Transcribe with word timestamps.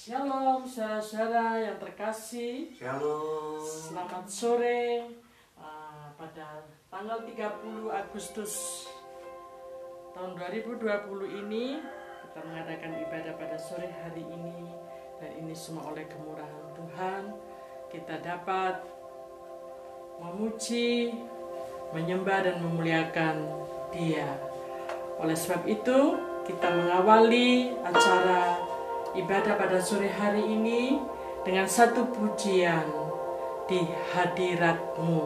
Shalom 0.00 0.64
saudara-saudara 0.64 1.60
yang 1.60 1.76
terkasih 1.76 2.72
Shalom. 2.72 3.60
Selamat 3.60 4.24
sore 4.32 5.12
uh, 5.60 6.08
pada 6.16 6.64
tanggal 6.88 7.20
30 7.28 7.84
Agustus 7.92 8.88
tahun 10.16 10.40
2020 10.40 11.44
ini 11.44 11.84
kita 12.24 12.40
mengadakan 12.48 12.96
ibadah 12.96 13.36
pada 13.36 13.60
sore 13.60 13.92
hari 13.92 14.24
ini 14.24 14.72
dan 15.20 15.36
ini 15.36 15.52
semua 15.52 15.92
oleh 15.92 16.08
kemurahan 16.08 16.64
Tuhan 16.80 17.22
kita 17.92 18.24
dapat 18.24 18.80
memuji, 20.16 21.12
menyembah 21.92 22.48
dan 22.48 22.56
memuliakan 22.64 23.36
Dia. 23.92 24.32
Oleh 25.20 25.36
sebab 25.36 25.68
itu, 25.68 26.16
kita 26.48 26.72
mengawali 26.72 27.76
acara 27.84 28.69
ibadah 29.14 29.58
pada 29.58 29.82
sore 29.82 30.06
hari 30.06 30.54
ini 30.54 31.02
dengan 31.42 31.66
satu 31.66 32.06
pujian 32.14 32.86
di 33.66 33.82
hadiratmu. 34.14 35.22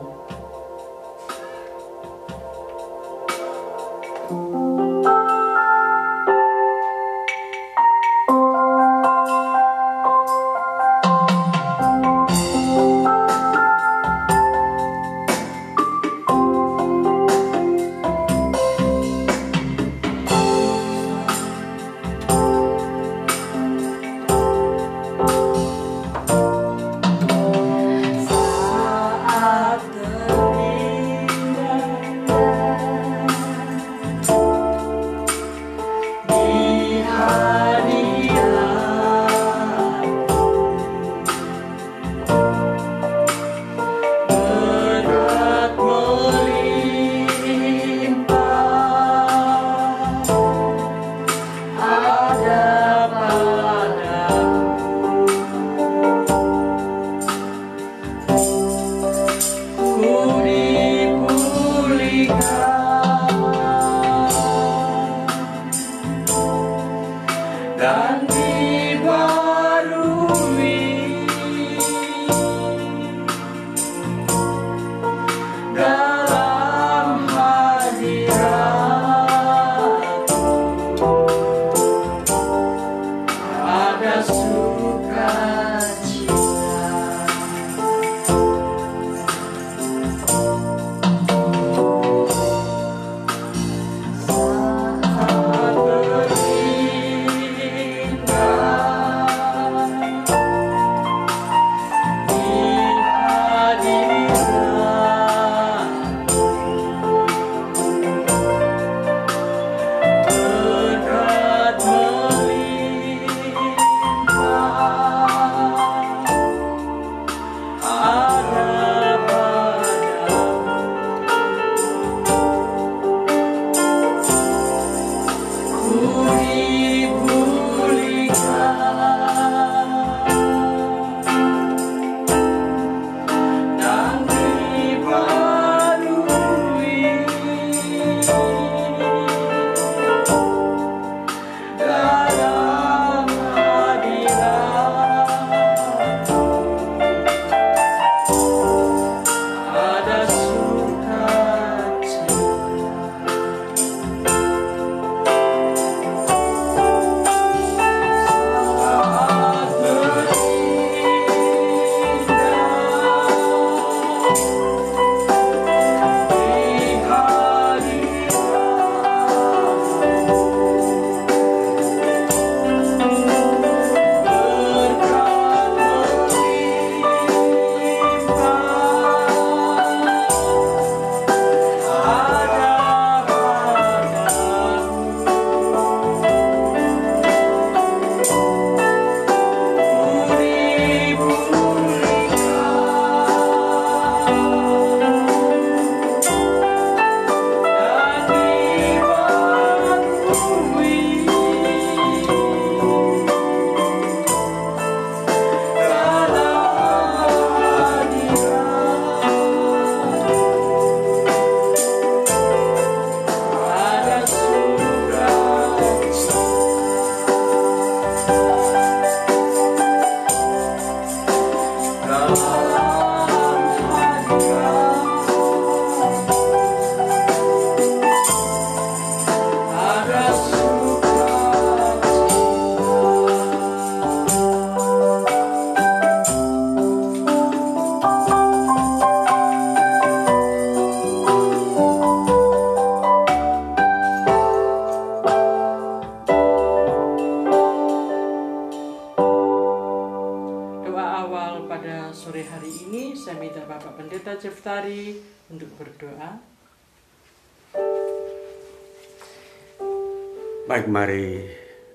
Mari 260.95 261.43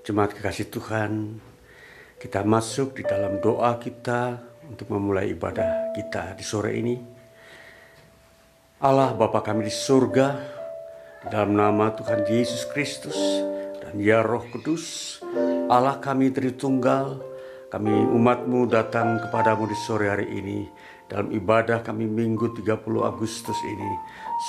jemaat 0.04 0.36
kekasih 0.36 0.68
Tuhan 0.68 1.40
Kita 2.20 2.44
masuk 2.44 3.00
di 3.00 3.02
dalam 3.08 3.40
doa 3.40 3.80
kita 3.80 4.36
untuk 4.68 4.92
memulai 4.92 5.32
ibadah 5.32 5.96
kita 5.96 6.36
di 6.36 6.44
sore 6.44 6.76
ini. 6.76 7.00
Allah 8.84 9.16
Bapa 9.16 9.40
kami 9.40 9.64
di 9.64 9.72
surga, 9.72 10.28
di 11.24 11.26
dalam 11.32 11.56
nama 11.56 11.96
Tuhan 11.96 12.28
Yesus 12.28 12.68
Kristus 12.68 13.16
dan 13.80 13.96
ya 13.96 14.20
Roh 14.20 14.44
Kudus, 14.52 15.16
Allah 15.72 15.96
kami 15.96 16.28
Tritunggal, 16.28 17.24
kami 17.72 17.88
umatmu 17.88 18.68
datang 18.68 19.16
kepadamu 19.24 19.64
di 19.64 19.76
sore 19.88 20.12
hari 20.12 20.28
ini 20.28 20.68
dalam 21.08 21.32
ibadah 21.32 21.80
kami 21.80 22.04
minggu 22.04 22.52
30 22.52 22.84
Agustus 23.00 23.56
ini. 23.64 23.92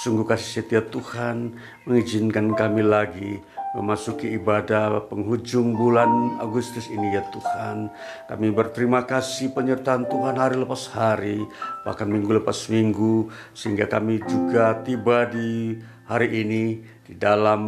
Sungguh 0.04 0.27
kasih 0.27 0.59
setia 0.59 0.83
Tuhan 0.83 1.56
mengizinkan 1.88 2.51
kami 2.51 2.83
lagi 2.83 3.39
memasuki 3.71 4.35
ibadah 4.35 5.07
penghujung 5.07 5.75
bulan 5.75 6.38
Agustus 6.44 6.91
ini 6.91 7.15
ya 7.15 7.23
Tuhan. 7.31 7.88
Kami 8.27 8.47
berterima 8.51 9.07
kasih 9.07 9.56
penyertaan 9.56 10.07
Tuhan 10.12 10.35
hari 10.35 10.59
lepas 10.59 10.91
hari, 10.91 11.39
bahkan 11.88 12.12
minggu 12.12 12.44
lepas 12.44 12.68
minggu, 12.68 13.31
sehingga 13.56 13.88
kami 13.88 14.19
juga 14.27 14.75
tiba 14.83 15.23
di 15.27 15.79
hari 16.03 16.44
ini 16.44 16.83
di 17.07 17.15
dalam 17.15 17.62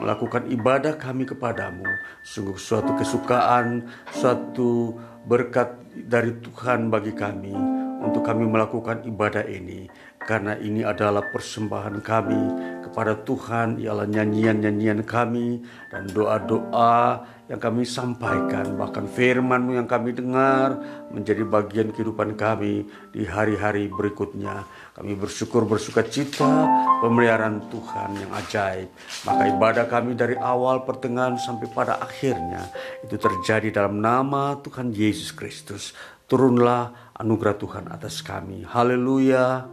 melakukan 0.00 0.48
ibadah 0.48 0.96
kami 0.96 1.28
kepadamu. 1.28 1.84
Sungguh 2.24 2.56
suatu 2.56 2.96
kesukaan, 2.96 3.84
suatu 4.14 4.96
berkat 5.28 5.76
dari 6.08 6.32
Tuhan 6.40 6.88
bagi 6.88 7.12
kami 7.12 7.52
untuk 8.00 8.24
kami 8.24 8.46
melakukan 8.46 9.04
ibadah 9.04 9.44
ini 9.44 9.90
karena 10.22 10.54
ini 10.56 10.86
adalah 10.86 11.26
persembahan 11.34 11.98
kami 12.00 12.42
kepada 12.88 13.14
Tuhan 13.20 13.76
ialah 13.76 14.08
nyanyian-nyanyian 14.08 15.04
kami 15.04 15.60
dan 15.92 16.08
doa-doa 16.08 17.22
yang 17.48 17.60
kami 17.60 17.84
sampaikan. 17.84 18.76
Bahkan 18.76 19.08
firman-Mu 19.08 19.80
yang 19.80 19.88
kami 19.88 20.12
dengar 20.12 20.76
menjadi 21.12 21.44
bagian 21.48 21.92
kehidupan 21.92 22.36
kami 22.36 22.84
di 23.12 23.24
hari-hari 23.24 23.88
berikutnya. 23.88 24.68
Kami 24.96 25.16
bersyukur 25.16 25.64
bersuka 25.64 26.04
cita 26.04 26.68
pemeliharaan 27.00 27.68
Tuhan 27.72 28.10
yang 28.20 28.32
ajaib. 28.36 28.88
Maka 29.24 29.42
ibadah 29.48 29.84
kami 29.88 30.12
dari 30.16 30.36
awal 30.36 30.84
pertengahan 30.84 31.40
sampai 31.40 31.68
pada 31.72 32.00
akhirnya 32.00 32.68
itu 33.04 33.16
terjadi 33.16 33.72
dalam 33.84 34.00
nama 34.00 34.56
Tuhan 34.60 34.92
Yesus 34.92 35.32
Kristus. 35.32 35.96
Turunlah 36.28 37.12
anugerah 37.16 37.56
Tuhan 37.56 37.84
atas 37.88 38.20
kami. 38.20 38.68
Haleluya. 38.68 39.64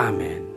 Amin. 0.00 0.51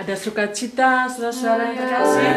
Ada 0.00 0.16
sukacita, 0.16 1.04
saudara-saudara 1.12 1.62
yang 1.68 1.76
terkasih. 1.76 2.32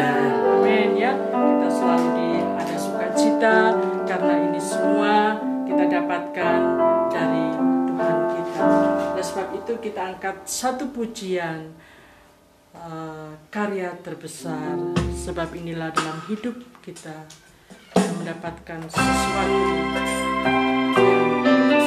Amin 0.52 0.90
ya. 1.00 1.16
Kita 1.16 1.68
selalu 1.72 2.08
di 2.12 2.28
ada 2.60 2.76
sukacita 2.76 3.56
karena 4.04 4.34
ini 4.52 4.60
semua 4.60 5.40
kita 5.64 5.84
dapatkan 5.88 6.60
dari 7.08 7.46
Tuhan 7.88 8.16
kita. 8.36 8.68
Dan 9.16 9.24
sebab 9.24 9.48
itu 9.56 9.72
kita 9.80 10.00
angkat 10.12 10.36
satu 10.44 10.92
pujian 10.92 11.72
uh, 12.76 13.32
karya 13.48 13.96
terbesar. 14.04 14.76
Sebab 15.24 15.56
inilah 15.56 15.88
dalam 15.96 16.20
hidup 16.28 16.60
kita 16.84 17.16
kita 17.94 18.10
mendapatkan 18.20 18.80
sesuatu 18.92 19.56
Indah 21.48 21.84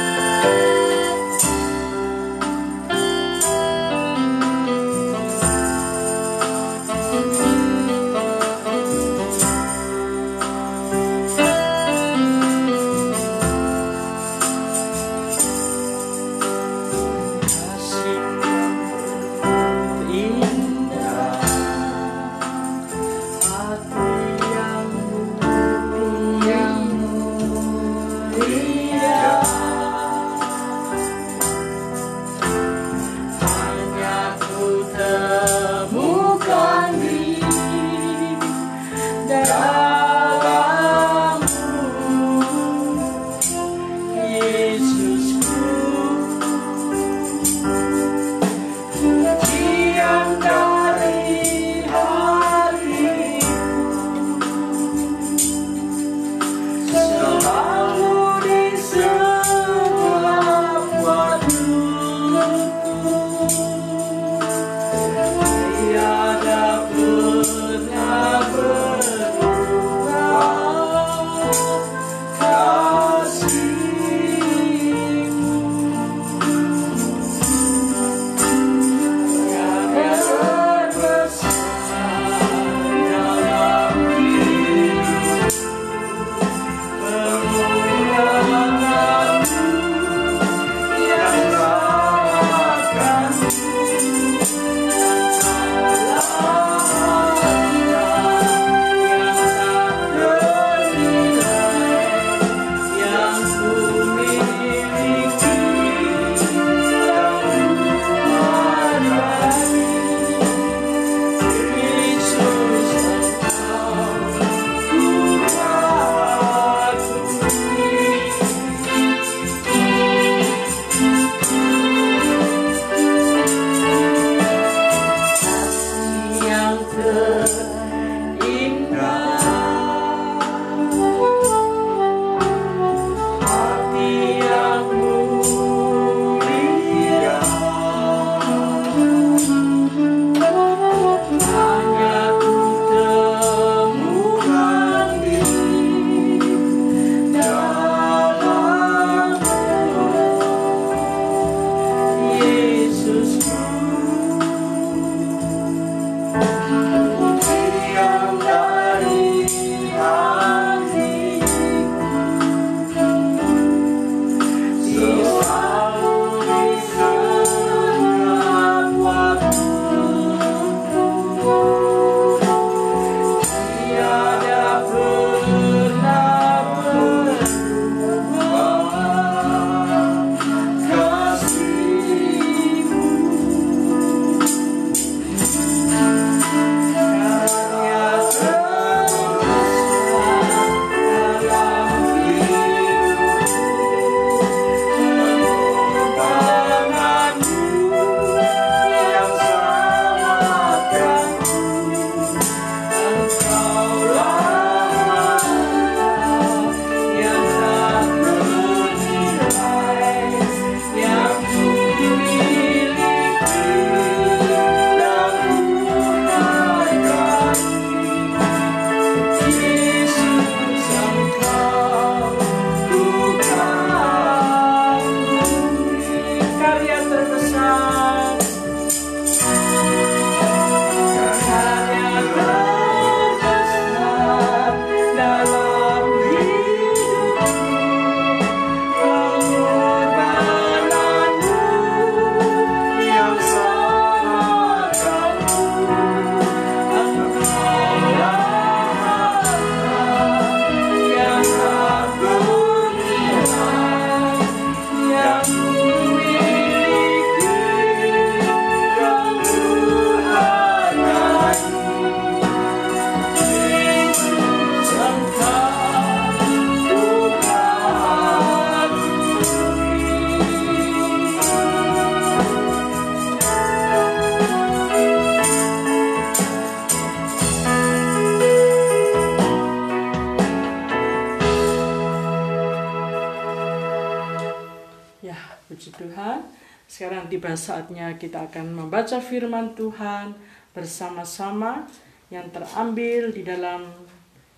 membaca 288.90 289.22
firman 289.22 289.70
Tuhan 289.78 290.34
bersama-sama 290.74 291.86
yang 292.26 292.50
terambil 292.50 293.30
di 293.30 293.46
dalam 293.46 293.86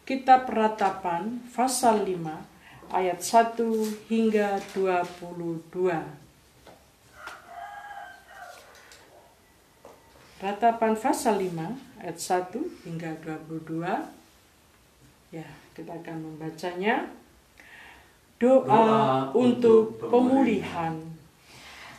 kitab 0.08 0.48
Ratapan 0.48 1.36
pasal 1.52 2.08
5 2.08 2.96
ayat 2.96 3.20
1 3.20 3.60
hingga 4.08 4.56
22. 4.72 5.84
Ratapan 10.40 10.96
pasal 10.96 11.36
5 11.36 12.00
ayat 12.00 12.16
1 12.16 12.88
hingga 12.88 13.12
22. 13.20 13.84
Ya, 15.28 15.44
kita 15.76 15.92
akan 16.00 16.16
membacanya. 16.24 17.04
Doa, 18.40 18.64
Doa 18.64 19.28
untuk 19.36 20.00
pemulihan. 20.00 20.96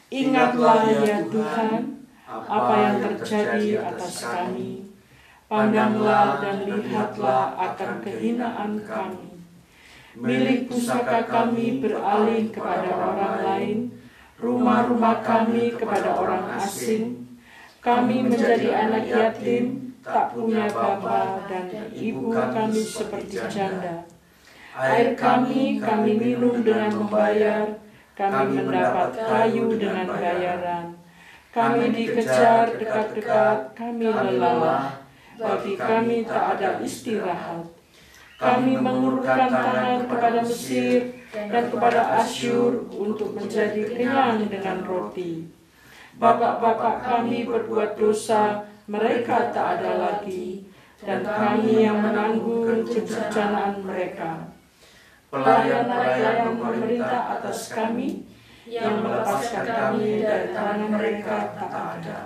Ingatlah 0.09 0.89
ya 0.89 1.21
Tuhan 1.29 2.02
apa 2.27 2.73
yang 2.79 2.97
terjadi 3.03 3.83
atas 3.83 4.23
kami. 4.23 4.87
Pandanglah 5.51 6.39
dan 6.39 6.65
lihatlah 6.65 7.53
akan 7.59 7.91
kehinaan 8.01 8.79
kami. 8.87 9.27
Milik 10.17 10.69
pusaka 10.69 11.25
kami 11.27 11.83
beralih 11.83 12.49
kepada 12.49 12.89
orang 12.89 13.35
lain, 13.43 13.77
rumah-rumah 14.39 15.21
kami 15.21 15.73
kepada 15.75 16.15
orang 16.15 16.57
asing. 16.57 17.27
Kami 17.83 18.23
menjadi 18.23 18.71
anak 18.71 19.03
yatim, 19.11 19.93
tak 19.99 20.31
punya 20.31 20.71
bapa 20.71 21.43
dan 21.51 21.67
ibu 21.91 22.31
kami 22.31 22.79
seperti 22.79 23.43
janda. 23.51 24.07
Air 24.73 25.13
kami 25.19 25.77
kami 25.83 26.17
minum 26.17 26.63
dengan 26.63 27.03
membayar, 27.03 27.67
kami 28.15 28.63
mendapat 28.63 29.11
kayu 29.27 29.75
dengan 29.75 30.07
bayaran 30.07 31.02
kami 31.53 31.93
dikejar 31.93 32.73
dekat-dekat, 32.81 33.77
kami 33.77 34.09
lelah. 34.09 35.05
Bagi 35.37 35.73
kami 35.77 36.25
tak 36.25 36.57
ada 36.57 36.81
istirahat. 36.81 37.65
Kami 38.41 38.75
mengulurkan 38.75 39.49
tangan 39.49 40.09
kepada 40.09 40.41
Mesir 40.41 41.13
dan 41.31 41.69
kepada 41.69 42.21
Asyur 42.21 42.89
untuk 42.89 43.37
menjadi 43.37 43.85
kenyang 43.85 44.49
dengan 44.49 44.81
roti. 44.83 45.47
Bapak-bapak 46.17 47.05
kami 47.05 47.45
berbuat 47.49 47.97
dosa, 47.97 48.65
mereka 48.85 49.49
tak 49.49 49.79
ada 49.79 49.97
lagi, 49.97 50.67
dan 51.01 51.25
kami 51.25 51.85
yang 51.85 52.01
menanggung 52.01 52.85
kebencanaan 52.85 53.81
mereka. 53.81 54.53
Pelayan-pelayan 55.33 56.61
pemerintah 56.61 57.41
atas 57.41 57.73
kami, 57.73 58.27
yang 58.67 59.03
melepaskan 59.03 59.65
kami 59.67 60.23
dari 60.23 60.55
tangan 60.55 60.87
mereka 60.87 61.51
tak 61.59 61.73
ada. 61.99 62.19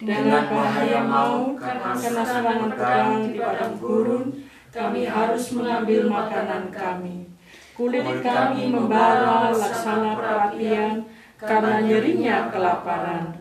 Dengan 0.00 0.44
bahaya 0.48 1.00
mau 1.04 1.52
karena 1.54 1.92
serangan 1.96 2.72
perang 2.72 3.30
di 3.30 3.38
padang 3.38 3.76
gurun, 3.76 4.24
kami 4.72 5.06
harus 5.06 5.44
mengambil 5.54 6.10
makanan 6.10 6.72
kami. 6.72 7.28
Kulit 7.74 8.06
kami 8.22 8.70
membara 8.70 9.50
laksana 9.50 10.14
perhatian 10.14 11.06
karena 11.38 11.82
nyerinya 11.82 12.36
kelaparan. 12.50 13.34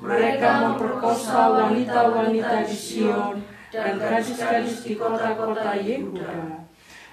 Mereka 0.00 0.48
memperkosa 0.64 1.54
wanita-wanita 1.54 2.64
di 2.64 2.76
Sion 2.76 3.36
dan 3.70 4.00
gadis-gadis 4.00 4.82
di 4.84 4.94
kota-kota 4.96 5.76
Yehuda. 5.76 6.66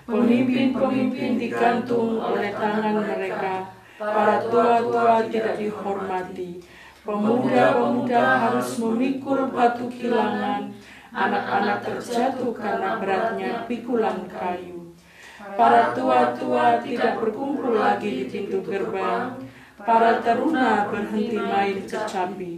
Pemimpin-pemimpin 0.07 1.35
digantung 1.35 2.15
oleh 2.15 2.55
tangan 2.55 2.95
mereka 3.03 3.76
para 3.97 4.45
tua-tua 4.45 5.25
tidak 5.25 5.57
dihormati. 5.57 6.61
Pemuda-pemuda 7.01 8.23
harus 8.45 8.77
memikul 8.77 9.49
batu 9.49 9.87
kilangan, 9.89 10.69
anak-anak 11.09 11.79
terjatuh 11.81 12.51
karena 12.51 12.99
beratnya 12.99 13.63
pikulan 13.65 14.27
kayu. 14.27 14.91
Para 15.55 15.95
tua-tua 15.95 16.83
tidak 16.83 17.17
berkumpul 17.23 17.79
lagi 17.79 18.09
di 18.11 18.23
pintu 18.27 18.59
gerbang, 18.61 19.39
para 19.79 20.19
teruna 20.19 20.91
berhenti 20.91 21.39
main 21.39 21.77
kecapi. 21.87 22.53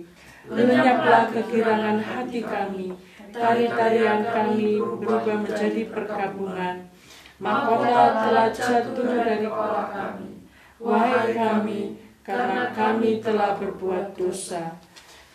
Lenyaplah 0.50 1.30
kegirangan 1.30 2.02
hati 2.02 2.42
kami, 2.42 2.90
tari-tarian 3.30 4.26
kami 4.34 4.82
berubah 4.82 5.46
menjadi 5.46 5.94
perkabungan. 5.94 6.90
Mahkota 7.38 8.04
telah 8.26 8.50
jatuh 8.50 9.14
dari 9.14 9.46
kepala 9.46 9.84
kami 9.94 10.39
Wahai 10.80 11.36
kami, 11.36 12.00
karena 12.24 12.72
kami 12.72 13.20
telah 13.20 13.60
berbuat 13.60 14.16
dosa. 14.16 14.80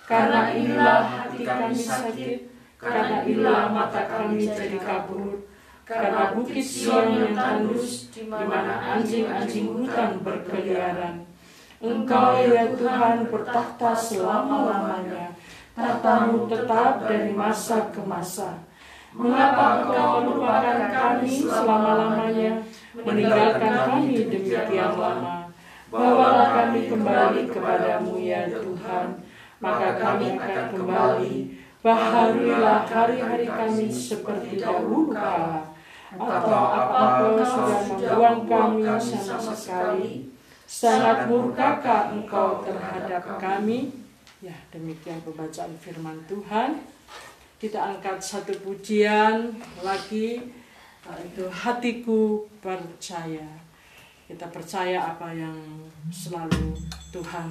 Karena 0.09 0.53
inilah 0.57 1.05
hati 1.05 1.45
kami 1.45 1.77
sakit, 1.77 2.49
karena 2.81 3.25
inilah 3.29 3.69
mata 3.69 4.09
kami 4.09 4.49
jadi 4.49 4.81
kabur, 4.81 5.45
karena 5.85 6.33
bukit 6.33 6.65
Sion 6.65 7.13
yang 7.13 7.37
tandus, 7.37 8.09
di 8.09 8.25
mana 8.25 8.97
anjing-anjing 8.97 9.69
hutan 9.69 10.21
berkeliaran. 10.25 11.29
Engkau 11.85 12.41
ya 12.41 12.73
Tuhan 12.73 13.29
bertakhta 13.29 13.93
selama-lamanya, 13.93 15.37
tatamu 15.77 16.49
tetap 16.49 17.05
dari 17.05 17.37
masa 17.37 17.93
ke 17.93 18.01
masa. 18.01 18.65
Mengapa 19.13 19.85
engkau 19.85 20.25
melupakan 20.25 20.89
kami 20.89 21.45
selama-lamanya, 21.45 22.65
meninggalkan 22.95 23.75
kami 23.91 24.31
demikian 24.31 24.95
lama. 24.95 25.51
Bawalah 25.91 26.49
kami 26.51 26.91
kembali 26.91 27.43
kepadamu 27.51 28.19
ya 28.19 28.51
Tuhan, 28.51 29.07
maka 29.63 29.89
kami 29.99 30.27
akan 30.39 30.67
kembali. 30.75 31.35
Bahagialah 31.85 32.89
hari-hari 32.89 33.45
kami 33.45 33.87
seperti 33.93 34.57
dahulu 34.57 35.13
kala, 35.13 35.69
atau 36.17 36.63
apakah 36.73 37.45
sudah 37.45 38.17
membuang 38.17 38.81
kami 38.81 38.99
sama 38.99 39.53
sekali. 39.53 40.33
Sangat 40.65 41.29
murkakah 41.29 42.17
engkau 42.17 42.65
terhadap 42.65 43.37
kami? 43.37 43.93
Ya, 44.41 44.57
demikian 44.73 45.21
pembacaan 45.23 45.77
firman 45.77 46.25
Tuhan. 46.25 46.81
Kita 47.61 47.95
angkat 47.95 48.19
satu 48.19 48.57
pujian 48.65 49.61
lagi 49.85 50.41
itu 51.13 51.45
hatiku 51.53 52.49
percaya. 52.65 53.45
Kita 54.25 54.49
percaya 54.49 55.13
apa 55.13 55.29
yang 55.37 55.57
selalu 56.09 56.73
Tuhan 57.13 57.45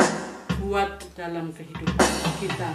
buat 0.58 0.98
dalam 1.14 1.54
kehidupan 1.54 2.12
kita. 2.42 2.70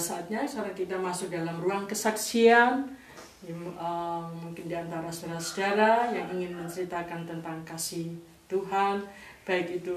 Saatnya 0.00 0.48
sekarang 0.48 0.72
kita 0.72 0.96
masuk 0.96 1.28
dalam 1.28 1.60
ruang 1.60 1.84
kesaksian. 1.84 2.96
Um, 3.46 4.24
mungkin 4.36 4.68
di 4.68 4.76
antara 4.76 5.08
saudara-saudara 5.08 6.12
yang 6.12 6.28
ingin 6.36 6.60
menceritakan 6.60 7.24
tentang 7.24 7.64
kasih 7.64 8.12
Tuhan, 8.48 9.00
baik 9.48 9.80
itu 9.80 9.96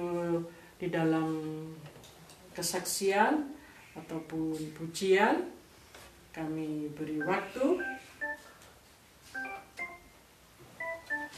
di 0.79 0.87
dalam 0.87 1.43
kesaksian 2.55 3.51
ataupun 3.99 4.55
pujian, 4.79 5.43
kami 6.31 6.87
beri 6.95 7.19
waktu. 7.19 7.83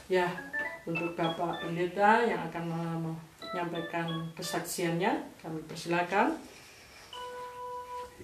Ya, 0.06 0.30
untuk 0.86 1.18
Bapak 1.18 1.66
Pendeta 1.66 2.22
yang 2.22 2.46
akan 2.54 2.66
menyampaikan 2.70 4.30
kesaksiannya, 4.38 5.42
kami 5.42 5.60
persilakan. 5.66 6.38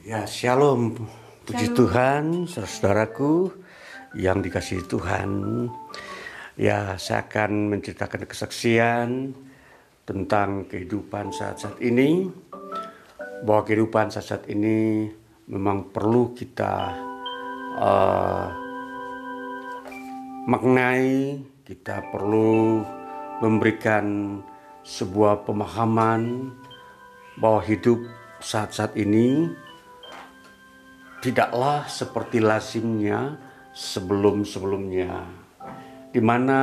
Ya, 0.01 0.25
shalom. 0.25 0.97
Puji 1.45 1.69
shalom. 1.69 1.77
Tuhan, 1.77 2.23
saudaraku 2.49 3.53
yang 4.17 4.41
dikasihi 4.41 4.81
Tuhan. 4.89 5.29
Ya, 6.57 6.97
saya 6.97 7.29
akan 7.29 7.69
menceritakan 7.69 8.25
kesaksian 8.25 9.37
tentang 10.01 10.65
kehidupan 10.65 11.29
saat-saat 11.29 11.77
ini. 11.85 12.33
Bahwa 13.45 13.61
kehidupan 13.61 14.09
saat-saat 14.09 14.49
ini 14.49 15.05
memang 15.45 15.93
perlu 15.93 16.33
kita 16.33 16.97
uh, 17.77 18.49
maknai, 20.49 21.37
kita 21.61 22.09
perlu 22.09 22.81
memberikan 23.37 24.41
sebuah 24.81 25.45
pemahaman 25.45 26.49
bahwa 27.37 27.61
hidup 27.61 28.01
saat-saat 28.41 28.97
ini 28.97 29.60
tidaklah 31.21 31.85
seperti 31.85 32.41
lazimnya 32.41 33.37
sebelum-sebelumnya, 33.71 35.21
di 36.09 36.17
mana 36.17 36.59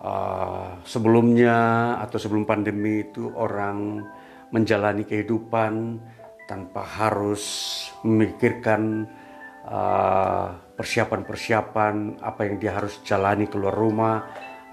uh, 0.00 0.78
sebelumnya 0.86 1.58
atau 1.98 2.16
sebelum 2.16 2.46
pandemi 2.46 3.02
itu 3.02 3.28
orang 3.34 4.06
menjalani 4.54 5.04
kehidupan 5.04 5.98
tanpa 6.46 6.80
harus 6.80 7.42
memikirkan 8.06 9.04
uh, 9.66 10.54
persiapan-persiapan 10.78 12.22
apa 12.22 12.40
yang 12.46 12.56
dia 12.62 12.72
harus 12.78 13.02
jalani 13.02 13.50
keluar 13.50 13.74
rumah, 13.74 14.24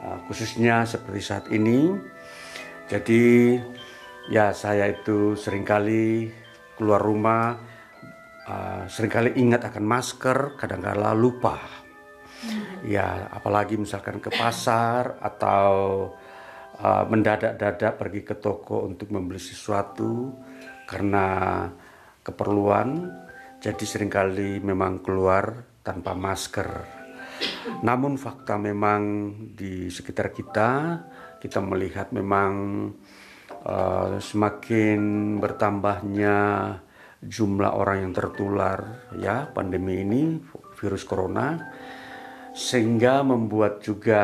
uh, 0.06 0.22
khususnya 0.30 0.86
seperti 0.86 1.20
saat 1.20 1.46
ini. 1.50 1.98
Jadi 2.86 3.58
ya 4.30 4.54
saya 4.54 4.94
itu 4.94 5.34
sering 5.34 5.66
kali 5.66 6.30
keluar 6.78 7.02
rumah 7.02 7.75
uh, 8.48 8.86
sering 8.88 9.12
kali 9.12 9.34
ingat 9.36 9.66
akan 9.68 9.86
masker, 9.86 10.58
kadang-kala 10.58 11.12
lupa. 11.18 11.58
Ya, 12.86 13.30
apalagi 13.34 13.82
misalkan 13.82 14.22
ke 14.22 14.30
pasar 14.30 15.18
atau 15.18 15.70
uh, 16.78 17.04
mendadak-dadak 17.10 17.98
pergi 17.98 18.22
ke 18.22 18.38
toko 18.38 18.86
untuk 18.86 19.10
membeli 19.10 19.42
sesuatu 19.42 20.30
karena 20.86 21.66
keperluan, 22.22 23.10
jadi 23.58 23.84
sering 23.86 24.14
kali 24.14 24.62
memang 24.62 25.02
keluar 25.02 25.66
tanpa 25.82 26.14
masker. 26.14 26.70
Namun 27.82 28.16
fakta 28.22 28.62
memang 28.62 29.34
di 29.58 29.90
sekitar 29.90 30.30
kita, 30.30 31.02
kita 31.42 31.60
melihat 31.66 32.14
memang 32.14 32.54
uh, 33.66 34.22
semakin 34.22 35.02
bertambahnya 35.42 36.38
jumlah 37.26 37.74
orang 37.74 38.06
yang 38.06 38.14
tertular 38.14 39.10
ya 39.18 39.50
pandemi 39.50 40.06
ini 40.06 40.38
virus 40.78 41.02
corona 41.02 41.58
sehingga 42.56 43.26
membuat 43.26 43.84
juga 43.84 44.24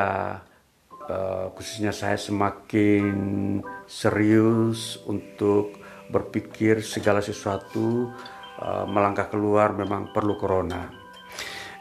uh, 1.09 1.51
khususnya 1.51 1.91
saya 1.91 2.15
semakin 2.15 3.59
serius 3.89 5.01
untuk 5.03 5.75
berpikir 6.07 6.79
segala 6.79 7.19
sesuatu 7.19 8.11
uh, 8.59 8.85
melangkah 8.87 9.27
keluar 9.27 9.75
memang 9.75 10.15
perlu 10.15 10.39
corona. 10.39 10.91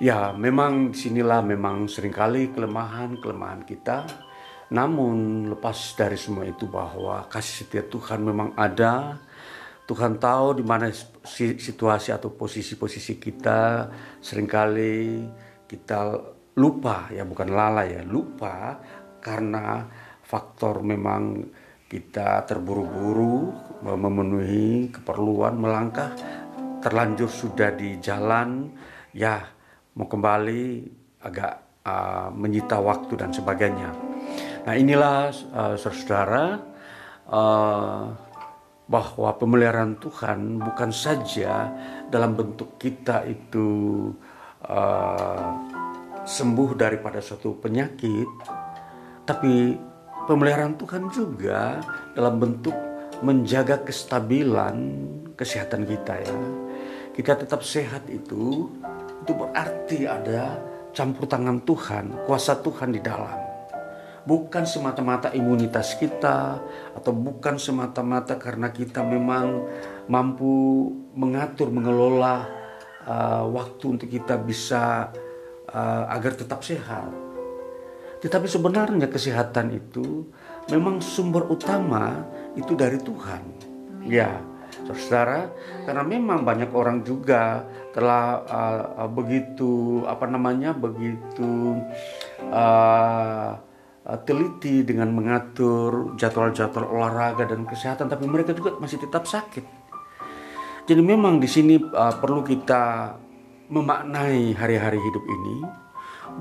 Ya, 0.01 0.33
memang 0.33 0.91
di 0.91 0.97
sinilah 0.97 1.45
memang 1.45 1.85
sering 1.85 2.15
kali 2.15 2.49
kelemahan-kelemahan 2.57 3.69
kita. 3.69 4.09
Namun 4.73 5.45
lepas 5.51 5.77
dari 5.93 6.17
semua 6.17 6.49
itu 6.49 6.65
bahwa 6.65 7.29
kasih 7.29 7.67
setia 7.67 7.85
Tuhan 7.85 8.25
memang 8.25 8.57
ada, 8.57 9.21
Tuhan 9.91 10.23
tahu 10.23 10.63
di 10.63 10.63
mana 10.63 10.87
situasi 11.27 12.15
atau 12.15 12.31
posisi-posisi 12.31 13.19
kita 13.19 13.91
sering 14.23 14.47
kali 14.47 15.27
kita 15.67 16.15
lupa 16.55 17.11
ya 17.11 17.27
bukan 17.27 17.51
lalai 17.51 17.99
ya 17.99 18.03
lupa 18.07 18.79
karena 19.19 19.91
faktor 20.23 20.87
memang 20.87 21.43
kita 21.91 22.47
terburu-buru 22.47 23.51
memenuhi 23.83 24.95
keperluan 24.95 25.59
melangkah 25.59 26.15
terlanjur 26.79 27.27
sudah 27.27 27.75
di 27.75 27.99
jalan 27.99 28.71
ya 29.11 29.43
mau 29.99 30.07
kembali 30.07 30.87
agak 31.27 31.83
uh, 31.83 32.31
menyita 32.31 32.79
waktu 32.79 33.19
dan 33.19 33.35
sebagainya. 33.35 33.91
Nah 34.71 34.75
inilah 34.79 35.35
uh, 35.51 35.75
saudara 35.75 36.63
uh, 37.27 38.30
bahwa 38.91 39.31
pemeliharaan 39.39 40.03
Tuhan 40.03 40.59
bukan 40.59 40.91
saja 40.91 41.71
dalam 42.11 42.35
bentuk 42.35 42.75
kita 42.75 43.23
itu 43.23 44.11
uh, 44.67 45.55
sembuh 46.27 46.71
daripada 46.75 47.23
suatu 47.23 47.55
penyakit, 47.55 48.27
tapi 49.23 49.79
pemeliharaan 50.27 50.75
Tuhan 50.75 51.07
juga 51.15 51.79
dalam 52.19 52.43
bentuk 52.43 52.75
menjaga 53.23 53.79
kestabilan 53.87 54.77
kesehatan 55.39 55.87
kita 55.87 56.15
ya. 56.27 56.39
Kita 57.15 57.39
tetap 57.39 57.63
sehat 57.63 58.11
itu 58.11 58.75
itu 59.23 59.33
berarti 59.39 60.11
ada 60.11 60.59
campur 60.91 61.31
tangan 61.31 61.63
Tuhan, 61.63 62.27
kuasa 62.27 62.59
Tuhan 62.59 62.91
di 62.91 62.99
dalam 62.99 63.50
bukan 64.25 64.65
semata-mata 64.69 65.33
imunitas 65.33 65.97
kita 65.97 66.61
atau 66.97 67.13
bukan 67.13 67.57
semata-mata 67.57 68.37
karena 68.37 68.69
kita 68.69 69.01
memang 69.01 69.65
mampu 70.11 70.89
mengatur 71.17 71.73
mengelola 71.73 72.45
uh, 73.07 73.45
waktu 73.49 73.85
untuk 73.99 74.09
kita 74.11 74.37
bisa 74.41 75.13
uh, 75.73 76.05
agar 76.13 76.37
tetap 76.37 76.61
sehat. 76.61 77.09
Tetapi 78.21 78.45
sebenarnya 78.45 79.09
kesehatan 79.09 79.73
itu 79.73 80.29
memang 80.69 81.01
sumber 81.01 81.49
utama 81.49 82.21
itu 82.53 82.77
dari 82.77 83.01
Tuhan. 83.01 83.43
Ya, 84.05 84.45
saudara, 84.93 85.49
karena 85.89 86.05
memang 86.05 86.45
banyak 86.45 86.73
orang 86.77 87.01
juga 87.01 87.65
telah 87.97 88.45
uh, 88.45 89.09
begitu 89.09 90.05
apa 90.05 90.29
namanya 90.29 90.77
begitu 90.77 91.81
uh, 92.53 93.57
Eh, 93.61 93.70
teliti 94.25 94.83
dengan 94.83 95.13
mengatur 95.15 96.15
jadwal-jadwal 96.19 96.87
olahraga 96.87 97.47
dan 97.47 97.63
kesehatan, 97.69 98.11
tapi 98.11 98.27
mereka 98.27 98.57
juga 98.57 98.79
masih 98.81 98.99
tetap 98.99 99.29
sakit. 99.29 99.63
Jadi 100.91 101.03
memang 101.07 101.39
di 101.39 101.47
sini 101.47 101.79
uh, 101.79 102.15
perlu 102.19 102.43
kita 102.43 103.15
memaknai 103.71 104.51
hari-hari 104.59 104.99
hidup 104.99 105.23
ini 105.23 105.57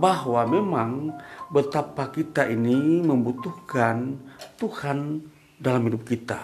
bahwa 0.01 0.41
memang 0.49 1.13
betapa 1.53 2.09
kita 2.09 2.49
ini 2.49 3.05
membutuhkan 3.05 4.17
Tuhan 4.57 5.21
dalam 5.61 5.85
hidup 5.85 6.01
kita. 6.05 6.41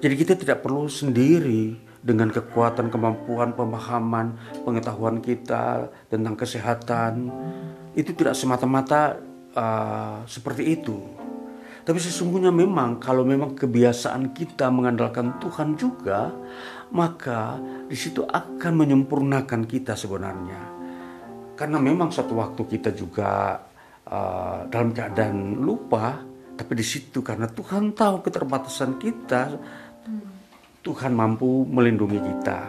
Jadi 0.00 0.14
kita 0.16 0.34
tidak 0.34 0.64
perlu 0.64 0.88
sendiri 0.88 1.76
dengan 2.00 2.32
kekuatan, 2.32 2.88
kemampuan, 2.88 3.52
pemahaman, 3.52 4.34
pengetahuan 4.64 5.20
kita 5.20 5.92
tentang 6.08 6.34
kesehatan. 6.34 7.28
Itu 7.92 8.16
tidak 8.16 8.32
semata-mata 8.32 9.20
uh, 9.54 10.22
seperti 10.26 10.62
itu. 10.78 10.98
Tapi 11.80 11.96
sesungguhnya 11.96 12.52
memang 12.52 13.00
kalau 13.00 13.24
memang 13.24 13.56
kebiasaan 13.56 14.36
kita 14.36 14.68
mengandalkan 14.68 15.40
Tuhan 15.40 15.74
juga, 15.74 16.30
maka 16.92 17.56
di 17.88 17.96
situ 17.96 18.22
akan 18.22 18.72
menyempurnakan 18.76 19.64
kita 19.64 19.96
sebenarnya. 19.96 20.60
Karena 21.56 21.78
memang 21.80 22.12
suatu 22.12 22.36
waktu 22.36 22.62
kita 22.68 22.92
juga 22.92 23.58
uh, 24.06 24.68
dalam 24.68 24.92
keadaan 24.92 25.56
lupa, 25.58 26.20
tapi 26.54 26.72
di 26.76 26.84
situ 26.84 27.24
karena 27.24 27.48
Tuhan 27.48 27.96
tahu 27.96 28.20
keterbatasan 28.28 29.00
kita, 29.00 29.42
Tuhan 30.84 31.12
mampu 31.12 31.64
melindungi 31.64 32.20
kita. 32.20 32.60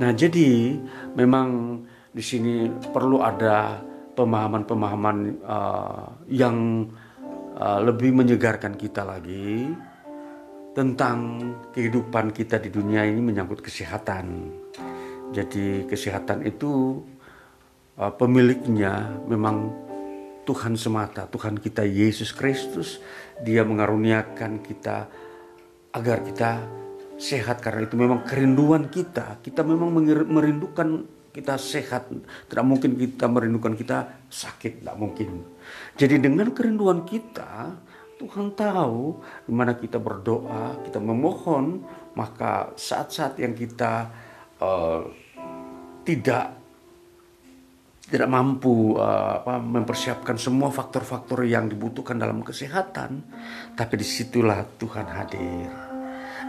Nah, 0.00 0.10
jadi 0.16 0.76
memang 1.16 1.78
di 2.12 2.24
sini 2.24 2.68
perlu 2.92 3.20
ada 3.20 3.80
pemahaman-pemahaman 4.12 5.18
uh, 5.44 6.06
yang 6.28 6.88
uh, 7.56 7.80
lebih 7.80 8.12
menyegarkan 8.12 8.76
kita 8.76 9.04
lagi 9.04 9.72
tentang 10.72 11.40
kehidupan 11.72 12.32
kita 12.32 12.56
di 12.60 12.72
dunia 12.72 13.04
ini 13.04 13.20
menyangkut 13.20 13.60
kesehatan. 13.60 14.52
Jadi 15.32 15.88
kesehatan 15.88 16.44
itu 16.44 17.00
uh, 17.96 18.12
pemiliknya 18.12 19.16
memang 19.28 19.72
Tuhan 20.42 20.74
semata, 20.74 21.28
Tuhan 21.30 21.60
kita 21.60 21.86
Yesus 21.86 22.34
Kristus. 22.34 22.98
Dia 23.40 23.62
mengaruniakan 23.62 24.60
kita 24.60 25.08
agar 25.92 26.18
kita 26.24 26.50
sehat 27.20 27.62
karena 27.62 27.86
itu 27.86 27.94
memang 27.94 28.26
kerinduan 28.26 28.90
kita. 28.90 29.38
Kita 29.38 29.62
memang 29.62 29.92
merindukan 30.26 31.06
kita 31.32 31.56
sehat. 31.56 32.12
Tidak 32.12 32.64
mungkin 32.64 32.94
kita 32.94 33.26
merindukan 33.26 33.72
kita 33.72 34.28
sakit, 34.28 34.84
tidak 34.84 34.96
mungkin. 35.00 35.42
Jadi 35.96 36.20
dengan 36.20 36.52
kerinduan 36.52 37.08
kita, 37.08 37.72
Tuhan 38.20 38.54
tahu 38.54 39.18
di 39.48 39.52
mana 39.52 39.74
kita 39.74 39.98
berdoa, 39.98 40.78
kita 40.86 41.02
memohon, 41.02 41.82
maka 42.14 42.70
saat-saat 42.78 43.40
yang 43.40 43.56
kita 43.56 44.12
uh, 44.62 45.02
tidak 46.06 46.62
tidak 48.12 48.28
mampu 48.28 48.92
uh, 49.00 49.40
mempersiapkan 49.58 50.36
semua 50.36 50.68
faktor-faktor 50.68 51.48
yang 51.48 51.64
dibutuhkan 51.64 52.20
dalam 52.20 52.44
kesehatan, 52.44 53.24
tapi 53.72 53.94
di 53.96 54.04
situlah 54.04 54.68
Tuhan 54.76 55.06
hadir. 55.08 55.81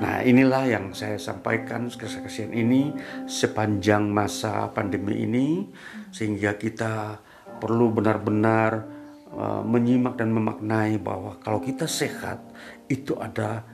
Nah 0.03 0.19
inilah 0.19 0.67
yang 0.67 0.91
saya 0.91 1.15
sampaikan 1.15 1.87
kesaksian 1.87 2.51
ini 2.51 2.91
sepanjang 3.23 4.11
masa 4.11 4.67
pandemi 4.75 5.23
ini, 5.23 5.71
sehingga 6.11 6.59
kita 6.59 7.23
perlu 7.63 7.95
benar-benar 7.95 8.93
Eh, 9.33 9.63
menyimak 9.65 10.13
dan 10.13 10.29
memaknai 10.29 11.01
bahwa 11.01 11.33
kalau 11.41 11.57
kita 11.57 11.89
sehat 11.89 12.37
itu 12.85 13.17
ada 13.17 13.65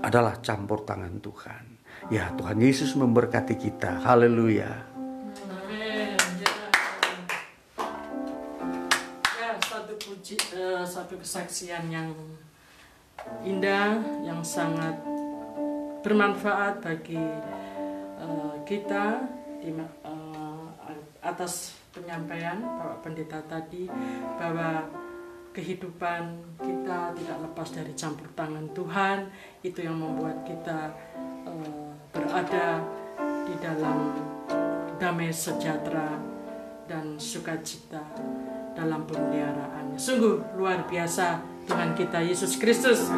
adalah 0.00 0.40
campur 0.40 0.88
tangan 0.88 1.20
Tuhan. 1.20 1.64
Ya, 2.08 2.32
Tuhan 2.32 2.56
Yesus 2.56 2.96
memberkati 2.96 3.60
kita. 3.60 4.00
Haleluya. 4.00 4.72
Ya. 4.72 4.88
uh, 10.56 10.80
satu 10.80 11.20
kesaksian 11.20 11.92
yang 11.92 12.08
indah 13.44 14.00
yang 14.24 14.40
sangat 14.40 14.96
bermanfaat 16.02 16.82
bagi 16.82 17.22
uh, 18.18 18.54
kita 18.66 19.22
di, 19.62 19.70
uh, 19.78 20.66
atas 21.22 21.78
penyampaian 21.94 22.58
Bapak 22.58 23.06
Pendeta 23.06 23.38
tadi 23.46 23.86
bahwa 24.36 24.90
kehidupan 25.54 26.42
kita 26.58 27.14
tidak 27.14 27.38
lepas 27.46 27.68
dari 27.70 27.92
campur 27.94 28.26
tangan 28.34 28.66
Tuhan 28.74 29.30
itu 29.62 29.84
yang 29.86 29.96
membuat 30.00 30.42
kita 30.42 30.90
uh, 31.46 31.90
berada 32.10 32.82
di 33.46 33.54
dalam 33.62 34.18
damai 34.98 35.30
sejahtera 35.30 36.18
dan 36.90 37.18
sukacita 37.18 38.02
dalam 38.74 39.06
pemeliharaan. 39.06 39.94
Sungguh 39.94 40.40
luar 40.58 40.82
biasa 40.88 41.51
Tuhan 41.66 41.94
kita 41.94 42.18
Yesus 42.22 42.58
Kristus. 42.58 43.08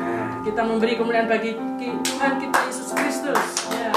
Kita 0.45 0.61
memberi 0.65 0.97
kemuliaan 1.01 1.29
bagi 1.31 1.57
Tuhan 1.81 2.33
kita 2.41 2.59
Yesus 2.69 2.89
Kristus. 2.93 3.43
Ya. 3.73 3.93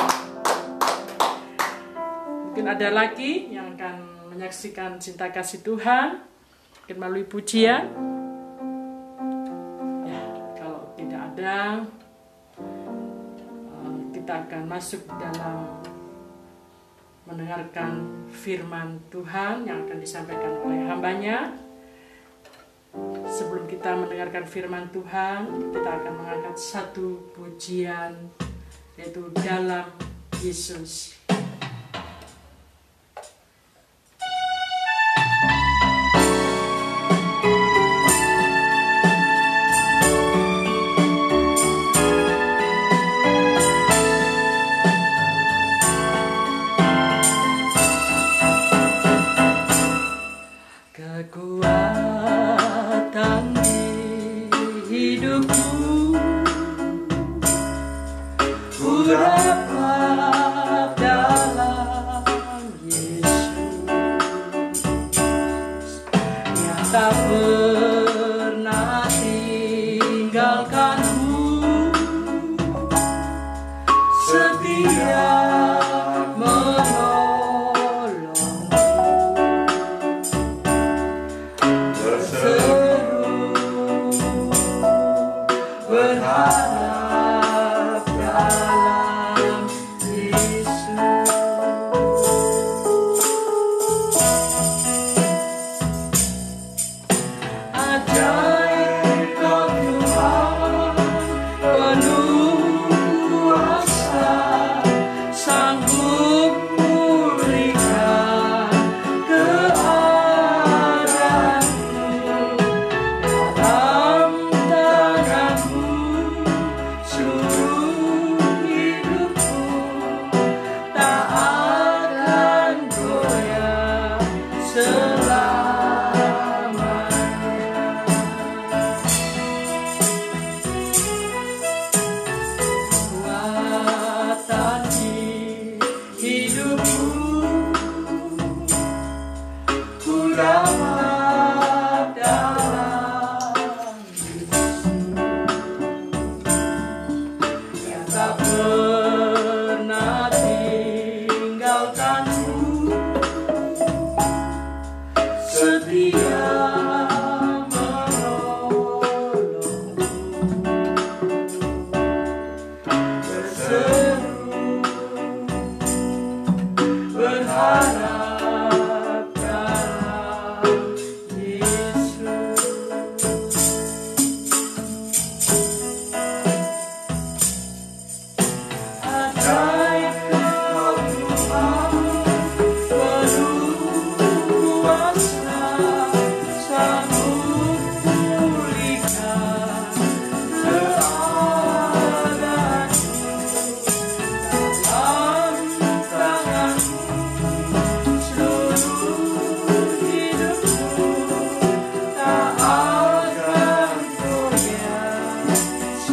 Mungkin 2.48 2.66
ada 2.66 2.88
lagi 2.90 3.54
yang 3.54 3.76
akan 3.78 3.96
menyaksikan 4.34 5.02
cinta 5.02 5.30
kasih 5.34 5.66
Tuhan 5.66 6.28
mungkin 6.88 7.04
melalui 7.04 7.28
pujian 7.28 7.84
ya 10.08 10.24
kalau 10.56 10.88
tidak 10.96 11.22
ada 11.36 11.84
eh, 12.64 14.00
kita 14.16 14.48
akan 14.48 14.64
masuk 14.72 15.04
dalam 15.20 15.84
mendengarkan 17.28 18.08
firman 18.32 19.04
Tuhan 19.12 19.68
yang 19.68 19.84
akan 19.84 20.00
disampaikan 20.00 20.64
oleh 20.64 20.80
hambanya 20.88 21.52
Sebelum 23.28 23.70
kita 23.70 23.94
mendengarkan 23.94 24.50
firman 24.50 24.90
Tuhan, 24.90 25.70
kita 25.70 25.90
akan 26.02 26.14
mengangkat 26.18 26.58
satu 26.58 27.30
pujian 27.38 28.18
yaitu 28.98 29.30
dalam 29.46 29.94
Yesus. 30.42 31.14
Kekuatan 50.98 51.87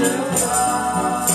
love. 0.05 1.34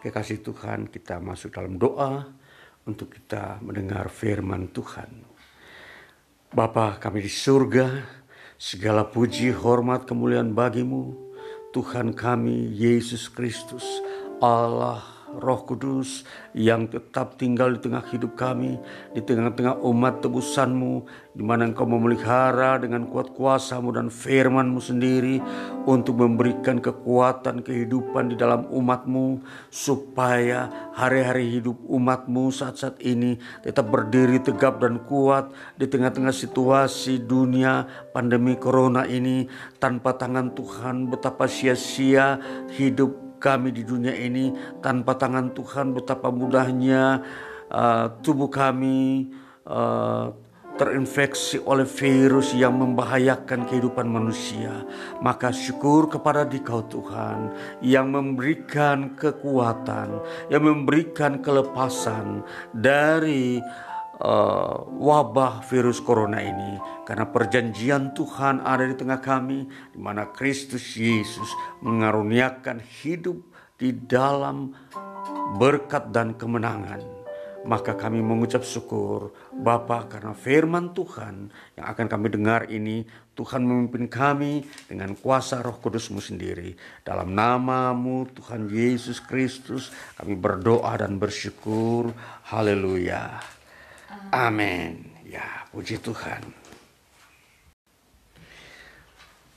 Kekasih 0.00 0.40
Tuhan 0.40 0.88
kita 0.88 1.20
masuk 1.20 1.52
dalam 1.52 1.76
doa 1.76 2.24
untuk 2.88 3.12
kita 3.12 3.60
mendengar 3.60 4.08
firman 4.08 4.72
Tuhan. 4.72 5.28
Bapa 6.50 6.98
kami 6.98 7.22
di 7.22 7.30
surga, 7.30 8.02
segala 8.58 9.06
puji, 9.06 9.54
hormat, 9.54 10.08
kemuliaan 10.08 10.50
bagimu, 10.50 11.14
Tuhan 11.70 12.16
kami, 12.16 12.74
Yesus 12.74 13.30
Kristus, 13.30 13.86
Allah 14.42 15.19
Roh 15.38 15.62
Kudus 15.62 16.26
yang 16.50 16.90
tetap 16.90 17.38
tinggal 17.38 17.78
di 17.78 17.86
tengah 17.86 18.02
hidup 18.10 18.34
kami, 18.34 18.74
di 19.14 19.22
tengah-tengah 19.22 19.78
umat 19.86 20.18
tebusanmu, 20.18 21.06
di 21.38 21.42
mana 21.46 21.70
engkau 21.70 21.86
memelihara 21.86 22.82
dengan 22.82 23.06
kuat 23.06 23.30
kuasamu 23.30 23.94
dan 23.94 24.10
firmanmu 24.10 24.82
sendiri 24.82 25.38
untuk 25.86 26.18
memberikan 26.18 26.82
kekuatan 26.82 27.62
kehidupan 27.62 28.34
di 28.34 28.36
dalam 28.36 28.66
umatmu, 28.66 29.38
supaya 29.70 30.90
hari-hari 30.98 31.60
hidup 31.60 31.78
umatmu 31.86 32.50
saat-saat 32.50 32.98
ini 32.98 33.38
tetap 33.62 33.86
berdiri 33.88 34.42
tegap 34.42 34.82
dan 34.82 34.98
kuat 35.06 35.54
di 35.78 35.86
tengah-tengah 35.86 36.34
situasi 36.34 37.22
dunia 37.22 37.86
pandemi 38.10 38.58
corona 38.58 39.06
ini. 39.06 39.46
Tanpa 39.78 40.18
tangan 40.18 40.52
Tuhan 40.52 41.08
betapa 41.08 41.46
sia-sia 41.46 42.36
hidup 42.74 43.29
kami 43.40 43.72
di 43.72 43.82
dunia 43.82 44.12
ini 44.12 44.52
tanpa 44.84 45.16
tangan 45.16 45.56
Tuhan 45.56 45.96
betapa 45.96 46.28
mudahnya 46.28 47.24
uh, 47.72 48.06
tubuh 48.20 48.52
kami 48.52 49.32
uh, 49.64 50.28
terinfeksi 50.80 51.60
oleh 51.60 51.84
virus 51.84 52.56
yang 52.56 52.80
membahayakan 52.80 53.68
kehidupan 53.68 54.08
manusia. 54.08 54.88
Maka 55.20 55.52
syukur 55.52 56.08
kepada 56.08 56.48
Dikau 56.48 56.88
Tuhan 56.88 57.52
yang 57.84 58.08
memberikan 58.08 59.12
kekuatan, 59.12 60.24
yang 60.48 60.64
memberikan 60.64 61.44
kelepasan 61.44 62.40
dari 62.72 63.60
uh, 64.20 64.84
wabah 65.00 65.64
virus 65.66 65.98
corona 66.04 66.38
ini 66.44 66.76
karena 67.08 67.26
perjanjian 67.26 68.12
Tuhan 68.12 68.62
ada 68.62 68.84
di 68.84 68.94
tengah 68.94 69.18
kami 69.18 69.66
di 69.90 69.98
mana 69.98 70.28
Kristus 70.30 70.94
Yesus 70.94 71.48
mengaruniakan 71.80 72.84
hidup 73.02 73.40
di 73.80 73.96
dalam 73.96 74.76
berkat 75.56 76.12
dan 76.12 76.36
kemenangan. 76.36 77.18
Maka 77.60 77.92
kami 77.92 78.24
mengucap 78.24 78.64
syukur 78.64 79.36
Bapa 79.52 80.08
karena 80.08 80.32
firman 80.32 80.96
Tuhan 80.96 81.52
yang 81.76 81.86
akan 81.92 82.06
kami 82.08 82.32
dengar 82.32 82.72
ini 82.72 83.04
Tuhan 83.36 83.68
memimpin 83.68 84.08
kami 84.08 84.64
dengan 84.88 85.12
kuasa 85.12 85.60
roh 85.60 85.76
kudusmu 85.76 86.24
sendiri. 86.24 86.72
Dalam 87.04 87.36
namamu 87.36 88.32
Tuhan 88.32 88.64
Yesus 88.64 89.20
Kristus 89.20 89.92
kami 90.16 90.40
berdoa 90.40 91.04
dan 91.04 91.20
bersyukur. 91.20 92.16
Haleluya 92.48 93.59
Amin. 94.34 95.06
Ya, 95.26 95.66
puji 95.70 96.02
Tuhan. 96.02 96.42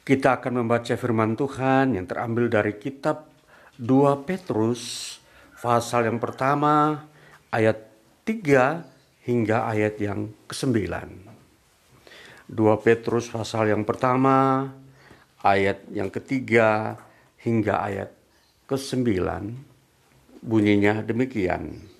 Kita 0.03 0.37
akan 0.37 0.61
membaca 0.61 0.93
firman 0.99 1.33
Tuhan 1.39 1.95
yang 1.95 2.05
terambil 2.05 2.51
dari 2.51 2.75
kitab 2.75 3.31
2 3.79 4.27
Petrus 4.27 5.15
pasal 5.57 6.11
yang 6.11 6.19
pertama 6.19 7.07
ayat 7.49 7.87
3 8.27 8.83
hingga 9.23 9.57
ayat 9.71 9.95
yang 10.03 10.27
ke-9. 10.51 10.75
2 12.51 12.85
Petrus 12.85 13.31
pasal 13.31 13.71
yang 13.71 13.87
pertama 13.87 14.67
ayat 15.39 15.81
yang 15.89 16.11
ketiga 16.11 16.99
hingga 17.39 17.79
ayat 17.79 18.11
ke-9 18.67 19.07
bunyinya 20.43 20.99
demikian 20.99 21.92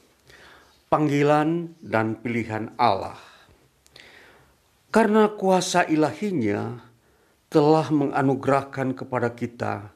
panggilan 0.93 1.73
dan 1.82 2.21
pilihan 2.21 2.69
Allah. 2.77 3.17
Karena 4.93 5.25
kuasa 5.34 5.89
ilahinya 5.89 6.86
telah 7.49 7.89
menganugerahkan 7.89 8.93
kepada 8.93 9.34
kita 9.34 9.89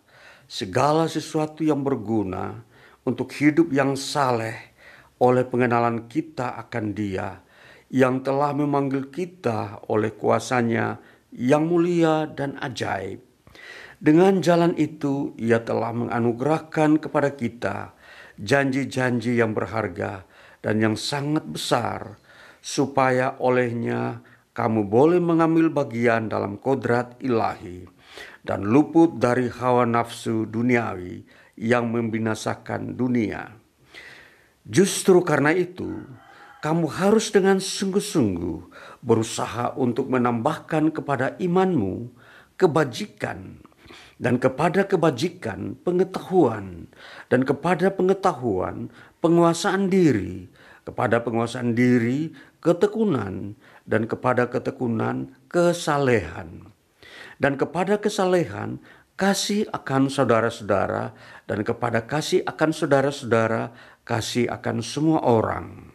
segala 0.50 1.06
sesuatu 1.06 1.62
yang 1.62 1.86
berguna 1.86 2.66
untuk 3.06 3.30
hidup 3.30 3.70
yang 3.70 3.94
saleh 3.94 4.74
oleh 5.22 5.46
pengenalan 5.46 6.10
kita 6.10 6.58
akan 6.66 6.98
dia 6.98 7.46
yang 7.94 8.26
telah 8.26 8.58
memanggil 8.58 9.14
kita 9.14 9.86
oleh 9.94 10.18
kuasanya 10.18 10.98
yang 11.30 11.70
mulia 11.70 12.26
dan 12.26 12.58
ajaib. 12.58 13.22
Dengan 14.02 14.42
jalan 14.42 14.74
itu 14.82 15.38
ia 15.38 15.62
telah 15.62 15.94
menganugerahkan 15.94 16.98
kepada 16.98 17.38
kita 17.38 17.94
janji-janji 18.42 19.38
yang 19.38 19.54
berharga 19.54 20.26
dan 20.68 20.84
yang 20.84 21.00
sangat 21.00 21.48
besar, 21.48 22.20
supaya 22.60 23.40
olehnya 23.40 24.20
kamu 24.52 24.84
boleh 24.92 25.24
mengambil 25.24 25.72
bagian 25.72 26.28
dalam 26.28 26.60
kodrat 26.60 27.16
ilahi 27.24 27.88
dan 28.44 28.68
luput 28.68 29.16
dari 29.16 29.48
hawa 29.48 29.88
nafsu 29.88 30.44
duniawi 30.44 31.24
yang 31.56 31.88
membinasakan 31.88 33.00
dunia. 33.00 33.48
Justru 34.68 35.24
karena 35.24 35.56
itu, 35.56 36.04
kamu 36.60 36.92
harus 37.00 37.32
dengan 37.32 37.64
sungguh-sungguh 37.64 38.68
berusaha 39.00 39.72
untuk 39.80 40.12
menambahkan 40.12 40.92
kepada 40.92 41.40
imanmu 41.40 42.12
kebajikan 42.60 43.64
dan 44.20 44.36
kepada 44.42 44.84
kebajikan 44.84 45.80
pengetahuan 45.80 46.92
dan 47.32 47.46
kepada 47.48 47.94
pengetahuan 47.94 48.90
penguasaan 49.22 49.88
diri, 49.88 50.50
kepada 50.88 51.20
penguasaan 51.20 51.76
diri 51.76 52.32
ketekunan, 52.64 53.60
dan 53.84 54.08
kepada 54.08 54.48
ketekunan 54.48 55.36
kesalehan. 55.52 56.72
Dan 57.36 57.60
kepada 57.60 58.00
kesalehan 58.00 58.80
kasih 59.20 59.68
akan 59.76 60.08
saudara-saudara, 60.08 61.12
dan 61.44 61.68
kepada 61.68 62.08
kasih 62.08 62.48
akan 62.48 62.72
saudara-saudara 62.72 63.76
kasih 64.08 64.48
akan 64.48 64.80
semua 64.80 65.20
orang. 65.28 65.92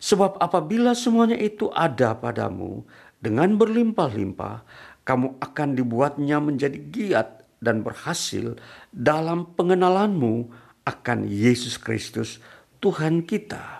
Sebab 0.00 0.36
apabila 0.40 0.92
semuanya 0.92 1.36
itu 1.40 1.72
ada 1.72 2.12
padamu 2.16 2.84
dengan 3.20 3.56
berlimpah-limpah, 3.56 4.64
kamu 5.04 5.40
akan 5.40 5.68
dibuatnya 5.76 6.40
menjadi 6.40 6.78
giat 6.92 7.28
dan 7.60 7.84
berhasil 7.84 8.56
dalam 8.92 9.52
pengenalanmu 9.56 10.48
akan 10.88 11.28
Yesus 11.28 11.76
Kristus 11.76 12.40
Tuhan 12.80 13.28
kita. 13.28 13.79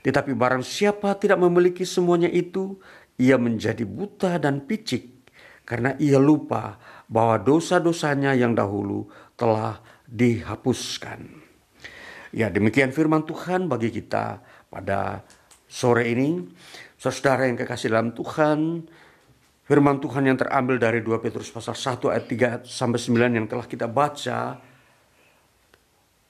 Tetapi 0.00 0.32
barang 0.32 0.64
siapa 0.64 1.12
tidak 1.20 1.40
memiliki 1.40 1.84
semuanya 1.84 2.28
itu, 2.32 2.80
ia 3.20 3.36
menjadi 3.36 3.84
buta 3.84 4.40
dan 4.40 4.64
picik 4.64 5.20
karena 5.68 5.94
ia 6.00 6.16
lupa 6.16 6.80
bahwa 7.06 7.36
dosa-dosanya 7.38 8.32
yang 8.34 8.56
dahulu 8.56 9.06
telah 9.36 9.78
dihapuskan. 10.08 11.28
Ya 12.32 12.48
demikian 12.48 12.90
firman 12.90 13.22
Tuhan 13.22 13.68
bagi 13.68 13.92
kita 13.92 14.40
pada 14.72 15.22
sore 15.70 16.10
ini. 16.10 16.42
Saudara 17.00 17.48
yang 17.48 17.56
kekasih 17.56 17.92
dalam 17.92 18.12
Tuhan, 18.12 18.86
firman 19.64 20.02
Tuhan 20.02 20.26
yang 20.26 20.38
terambil 20.38 20.76
dari 20.82 21.00
2 21.00 21.22
Petrus 21.22 21.54
pasal 21.54 21.78
1 21.78 22.12
ayat 22.12 22.26
3 22.26 22.66
sampai 22.66 22.98
9 22.98 23.38
yang 23.38 23.46
telah 23.46 23.66
kita 23.70 23.86
baca 23.86 24.58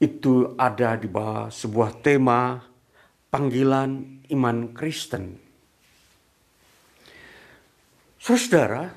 itu 0.01 0.57
ada 0.57 0.97
di 0.97 1.09
bawah 1.09 1.53
sebuah 1.53 2.01
tema 2.01 2.70
panggilan 3.31 4.21
iman 4.35 4.75
Kristen. 4.75 5.39
Saudara, 8.21 8.91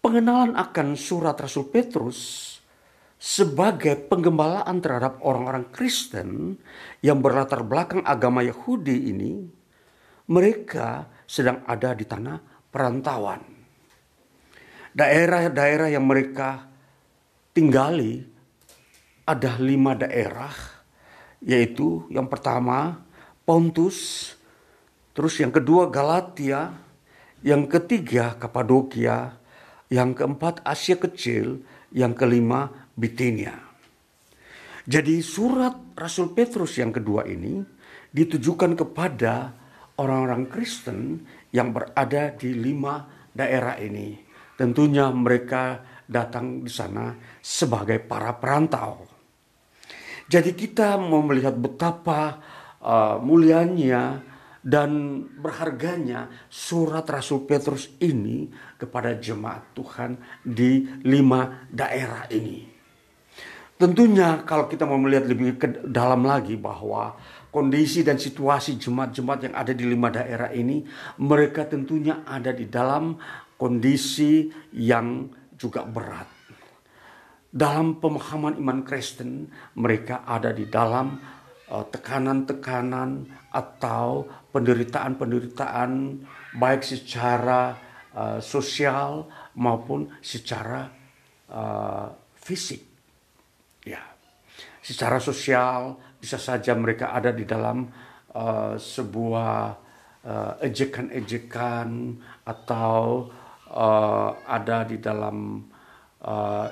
pengenalan 0.00 0.56
akan 0.56 0.96
surat 0.96 1.36
Rasul 1.36 1.68
Petrus 1.68 2.48
sebagai 3.22 3.94
penggembalaan 4.10 4.82
terhadap 4.82 5.22
orang-orang 5.22 5.68
Kristen 5.70 6.58
yang 7.04 7.22
berlatar 7.22 7.62
belakang 7.62 8.02
agama 8.02 8.42
Yahudi 8.42 9.14
ini, 9.14 9.46
mereka 10.32 11.06
sedang 11.22 11.62
ada 11.68 11.94
di 11.94 12.02
tanah 12.02 12.38
perantauan. 12.72 13.42
Daerah-daerah 14.96 15.92
yang 15.92 16.02
mereka 16.02 16.66
tinggali 17.54 18.26
ada 19.22 19.54
lima 19.62 19.94
daerah, 19.94 20.52
yaitu 21.46 22.08
yang 22.10 22.26
pertama 22.26 23.06
Pontus, 23.42 24.32
Terus 25.12 25.36
yang 25.44 25.52
kedua 25.52 25.92
Galatia, 25.92 26.72
yang 27.44 27.68
ketiga 27.68 28.32
Kapadokia, 28.40 29.36
yang 29.92 30.16
keempat 30.16 30.64
Asia 30.64 30.96
Kecil, 30.96 31.60
yang 31.92 32.16
kelima 32.16 32.88
Bitinia. 32.96 33.52
Jadi 34.88 35.20
surat 35.20 35.76
Rasul 35.94 36.32
Petrus 36.32 36.80
yang 36.80 36.90
kedua 36.90 37.28
ini 37.28 37.60
ditujukan 38.10 38.72
kepada 38.74 39.52
orang-orang 40.00 40.48
Kristen 40.48 41.22
yang 41.52 41.76
berada 41.76 42.32
di 42.34 42.56
lima 42.56 43.04
daerah 43.36 43.76
ini. 43.78 44.16
Tentunya 44.56 45.12
mereka 45.12 45.84
datang 46.08 46.64
di 46.64 46.72
sana 46.72 47.14
sebagai 47.44 48.00
para 48.00 48.32
perantau. 48.40 49.06
Jadi 50.26 50.56
kita 50.56 50.96
mau 50.96 51.20
melihat 51.20 51.52
betapa 51.52 52.40
uh, 52.82 53.16
mulianya 53.22 54.20
dan 54.62 55.22
berharganya 55.42 56.46
surat 56.46 57.02
Rasul 57.10 57.42
Petrus 57.46 57.90
ini 57.98 58.46
kepada 58.78 59.18
jemaat 59.18 59.74
Tuhan 59.74 60.18
di 60.46 61.02
lima 61.02 61.66
daerah 61.66 62.30
ini. 62.30 62.70
Tentunya 63.74 64.46
kalau 64.46 64.70
kita 64.70 64.86
mau 64.86 64.94
melihat 64.94 65.26
lebih 65.26 65.58
ke 65.58 65.66
dalam 65.90 66.22
lagi 66.22 66.54
bahwa 66.54 67.18
kondisi 67.50 68.06
dan 68.06 68.14
situasi 68.14 68.78
jemaat-jemaat 68.78 69.50
yang 69.50 69.54
ada 69.58 69.74
di 69.74 69.82
lima 69.82 70.06
daerah 70.06 70.54
ini, 70.54 70.86
mereka 71.18 71.66
tentunya 71.66 72.22
ada 72.22 72.54
di 72.54 72.70
dalam 72.70 73.18
kondisi 73.58 74.46
yang 74.78 75.26
juga 75.58 75.82
berat. 75.82 76.30
Dalam 77.50 77.98
pemahaman 77.98 78.56
iman 78.62 78.80
Kristen, 78.86 79.50
mereka 79.74 80.22
ada 80.24 80.54
di 80.54 80.70
dalam 80.70 81.18
tekanan-tekanan 81.72 83.24
atau 83.48 84.28
penderitaan-penderitaan 84.52 86.20
baik 86.60 86.84
secara 86.84 87.72
uh, 88.12 88.38
sosial 88.44 89.24
maupun 89.56 90.12
secara 90.20 90.92
uh, 91.48 92.12
fisik. 92.36 92.84
Ya, 93.88 94.04
secara 94.84 95.16
sosial 95.16 95.96
bisa 96.20 96.36
saja 96.36 96.76
mereka 96.76 97.16
ada 97.16 97.32
di 97.32 97.48
dalam 97.48 97.88
uh, 98.36 98.76
sebuah 98.76 99.56
uh, 100.28 100.52
ejekan-ejekan 100.60 101.88
atau 102.44 103.32
uh, 103.72 104.28
ada 104.44 104.84
di 104.84 105.00
dalam 105.00 105.68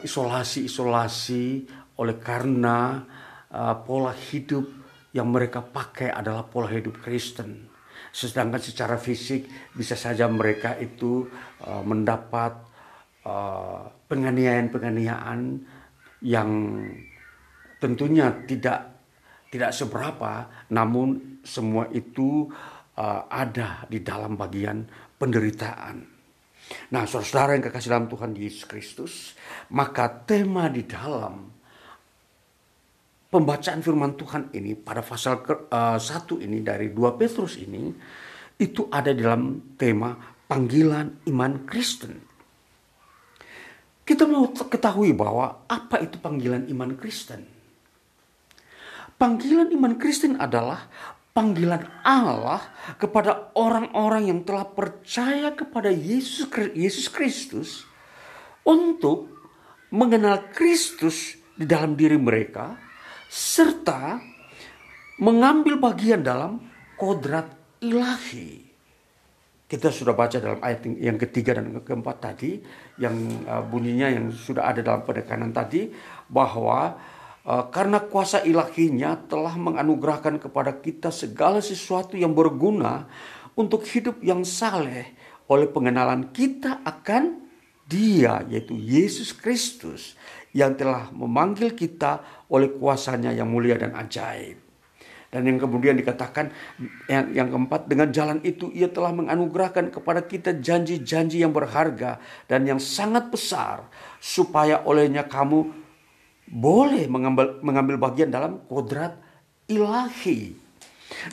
isolasi-isolasi 0.06 1.66
uh, 1.66 1.98
oleh 1.98 2.16
karena 2.22 3.02
uh, 3.50 3.74
pola 3.82 4.14
hidup 4.14 4.79
yang 5.10 5.28
mereka 5.30 5.62
pakai 5.62 6.10
adalah 6.10 6.46
pola 6.46 6.70
hidup 6.70 7.02
Kristen. 7.02 7.66
Sedangkan 8.10 8.58
secara 8.58 8.98
fisik 8.98 9.46
bisa 9.74 9.94
saja 9.94 10.26
mereka 10.26 10.74
itu 10.78 11.26
uh, 11.62 11.82
mendapat 11.82 12.52
uh, 13.26 13.86
penganiayaan-penganiayaan 14.10 15.40
yang 16.26 16.50
tentunya 17.80 18.28
tidak 18.44 19.00
tidak 19.50 19.74
seberapa, 19.74 20.46
namun 20.70 21.40
semua 21.42 21.90
itu 21.90 22.46
uh, 22.98 23.26
ada 23.26 23.86
di 23.90 23.98
dalam 24.02 24.38
bagian 24.38 24.86
penderitaan. 25.18 26.06
Nah, 26.94 27.02
saudara 27.02 27.58
yang 27.58 27.66
kekasih 27.66 27.90
dalam 27.90 28.06
Tuhan 28.06 28.30
Yesus 28.38 28.62
Kristus, 28.62 29.14
maka 29.74 30.06
tema 30.22 30.70
di 30.70 30.86
dalam 30.86 31.50
pembacaan 33.30 33.78
firman 33.80 34.18
Tuhan 34.18 34.50
ini 34.50 34.74
pada 34.74 35.06
pasal 35.06 35.40
ke, 35.40 35.70
uh, 35.70 35.96
satu 35.96 36.42
ini 36.42 36.60
dari 36.60 36.90
dua 36.90 37.14
Petrus 37.14 37.56
ini 37.62 37.94
itu 38.58 38.90
ada 38.90 39.14
dalam 39.14 39.72
tema 39.78 40.18
panggilan 40.50 41.24
iman 41.30 41.64
Kristen. 41.64 42.18
Kita 44.02 44.26
mau 44.26 44.50
ketahui 44.50 45.14
bahwa 45.14 45.62
apa 45.70 46.02
itu 46.02 46.18
panggilan 46.18 46.66
iman 46.66 46.98
Kristen. 46.98 47.46
Panggilan 49.14 49.70
iman 49.70 49.94
Kristen 49.94 50.34
adalah 50.34 50.90
panggilan 51.30 51.86
Allah 52.02 52.58
kepada 52.98 53.54
orang-orang 53.54 54.26
yang 54.34 54.40
telah 54.42 54.66
percaya 54.66 55.54
kepada 55.54 55.94
Yesus 55.94 56.50
Yesus 56.74 57.06
Kristus 57.06 57.86
untuk 58.66 59.30
mengenal 59.94 60.50
Kristus 60.50 61.38
di 61.54 61.68
dalam 61.68 61.94
diri 61.94 62.18
mereka 62.18 62.89
serta 63.30 64.18
mengambil 65.22 65.78
bagian 65.78 66.18
dalam 66.18 66.58
kodrat 66.98 67.46
ilahi. 67.78 68.66
Kita 69.70 69.86
sudah 69.94 70.18
baca 70.18 70.34
dalam 70.42 70.58
ayat 70.58 70.82
yang 70.98 71.14
ketiga 71.14 71.54
dan 71.54 71.78
keempat 71.86 72.16
tadi, 72.18 72.58
yang 72.98 73.14
uh, 73.46 73.62
bunyinya 73.62 74.10
yang 74.10 74.34
sudah 74.34 74.66
ada 74.66 74.82
dalam 74.82 75.06
penekanan 75.06 75.54
tadi, 75.54 75.86
bahwa 76.26 76.98
uh, 77.46 77.70
karena 77.70 78.02
kuasa 78.02 78.42
ilahinya 78.42 79.14
telah 79.30 79.54
menganugerahkan 79.54 80.42
kepada 80.42 80.74
kita 80.74 81.14
segala 81.14 81.62
sesuatu 81.62 82.18
yang 82.18 82.34
berguna 82.34 83.06
untuk 83.54 83.86
hidup 83.86 84.18
yang 84.26 84.42
saleh 84.42 85.14
oleh 85.46 85.70
pengenalan 85.70 86.34
kita 86.34 86.82
akan 86.82 87.46
dia, 87.86 88.42
yaitu 88.50 88.74
Yesus 88.74 89.30
Kristus, 89.30 90.18
yang 90.56 90.74
telah 90.74 91.10
memanggil 91.14 91.74
kita 91.74 92.46
oleh 92.50 92.74
kuasanya 92.74 93.30
yang 93.30 93.50
mulia 93.50 93.78
dan 93.78 93.94
ajaib. 93.94 94.58
Dan 95.30 95.46
yang 95.46 95.62
kemudian 95.62 95.94
dikatakan 95.94 96.50
yang, 97.06 97.30
yang 97.30 97.48
keempat 97.54 97.86
dengan 97.86 98.10
jalan 98.10 98.42
itu 98.42 98.66
ia 98.74 98.90
telah 98.90 99.14
menganugerahkan 99.14 99.94
kepada 99.94 100.26
kita 100.26 100.58
janji-janji 100.58 101.38
yang 101.38 101.54
berharga 101.54 102.18
dan 102.50 102.66
yang 102.66 102.82
sangat 102.82 103.30
besar 103.30 103.86
supaya 104.18 104.82
olehnya 104.82 105.22
kamu 105.30 105.70
boleh 106.50 107.06
mengambil, 107.06 107.62
mengambil 107.62 108.10
bagian 108.10 108.34
dalam 108.34 108.58
kodrat 108.66 109.14
ilahi. 109.70 110.58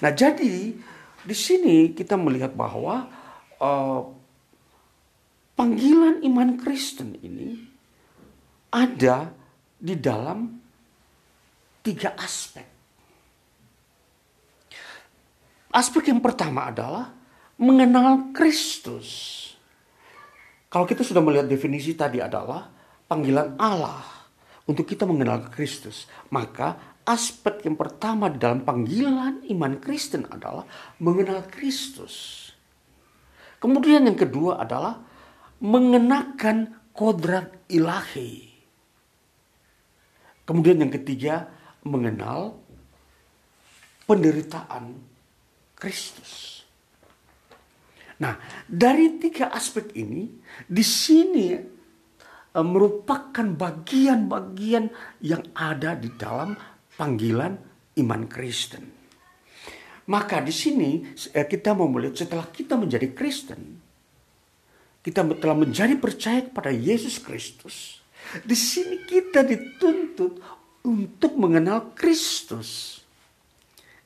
Nah 0.06 0.14
jadi 0.14 0.78
di 1.26 1.36
sini 1.36 1.90
kita 1.98 2.14
melihat 2.22 2.54
bahwa 2.54 3.10
uh, 3.58 4.02
panggilan 5.58 6.22
iman 6.22 6.62
Kristen 6.62 7.18
ini 7.18 7.67
ada 8.72 9.32
di 9.78 9.96
dalam 9.96 10.48
tiga 11.86 12.18
aspek. 12.20 12.66
Aspek 15.72 16.10
yang 16.10 16.24
pertama 16.24 16.74
adalah 16.74 17.14
mengenal 17.62 18.34
Kristus. 18.34 19.36
Kalau 20.68 20.84
kita 20.84 21.06
sudah 21.06 21.22
melihat 21.24 21.48
definisi 21.48 21.94
tadi 21.94 22.20
adalah 22.20 22.68
panggilan 23.08 23.56
Allah 23.56 24.04
untuk 24.68 24.84
kita 24.84 25.08
mengenal 25.08 25.48
Kristus, 25.48 26.10
maka 26.34 26.98
aspek 27.08 27.64
yang 27.64 27.80
pertama 27.80 28.28
di 28.28 28.36
dalam 28.36 28.68
panggilan 28.68 29.48
iman 29.48 29.74
Kristen 29.80 30.28
adalah 30.28 30.68
mengenal 31.00 31.48
Kristus. 31.48 32.48
Kemudian 33.58 34.06
yang 34.06 34.20
kedua 34.20 34.60
adalah 34.60 35.00
mengenakan 35.64 36.92
kodrat 36.94 37.66
ilahi. 37.72 38.47
Kemudian 40.48 40.80
yang 40.80 40.94
ketiga, 40.96 41.52
mengenal 41.84 42.56
penderitaan 44.08 44.96
Kristus. 45.76 46.64
Nah, 48.24 48.40
dari 48.66 49.20
tiga 49.20 49.52
aspek 49.52 49.92
ini, 50.00 50.26
di 50.64 50.82
sini 50.82 51.52
eh, 51.54 52.66
merupakan 52.66 53.44
bagian-bagian 53.44 54.88
yang 55.22 55.44
ada 55.52 55.94
di 56.00 56.16
dalam 56.16 56.56
panggilan 56.96 57.54
iman 58.00 58.24
Kristen. 58.26 58.96
Maka 60.08 60.40
di 60.40 60.56
sini 60.56 61.04
eh, 61.36 61.46
kita 61.46 61.76
mau 61.76 61.92
melihat 61.92 62.24
setelah 62.24 62.48
kita 62.48 62.80
menjadi 62.80 63.12
Kristen, 63.12 63.84
kita 65.04 65.28
telah 65.38 65.58
menjadi 65.60 65.94
percaya 66.00 66.42
kepada 66.48 66.72
Yesus 66.72 67.20
Kristus 67.20 67.97
di 68.44 68.58
sini 68.58 69.04
kita 69.08 69.44
dituntut 69.44 70.40
untuk 70.88 71.34
mengenal 71.36 71.92
Kristus. 71.94 73.02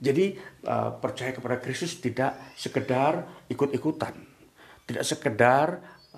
Jadi 0.02 0.34
uh, 0.66 0.98
percaya 0.98 1.30
kepada 1.30 1.62
Kristus 1.62 2.02
tidak 2.02 2.34
sekedar 2.58 3.46
ikut-ikutan, 3.54 4.18
tidak 4.90 5.06
sekedar 5.06 5.68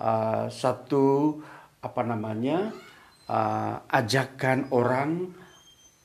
uh, 0.00 0.48
satu 0.48 1.36
apa 1.84 2.00
namanya 2.00 2.72
uh, 3.28 3.84
ajakan 3.92 4.72
orang 4.72 5.36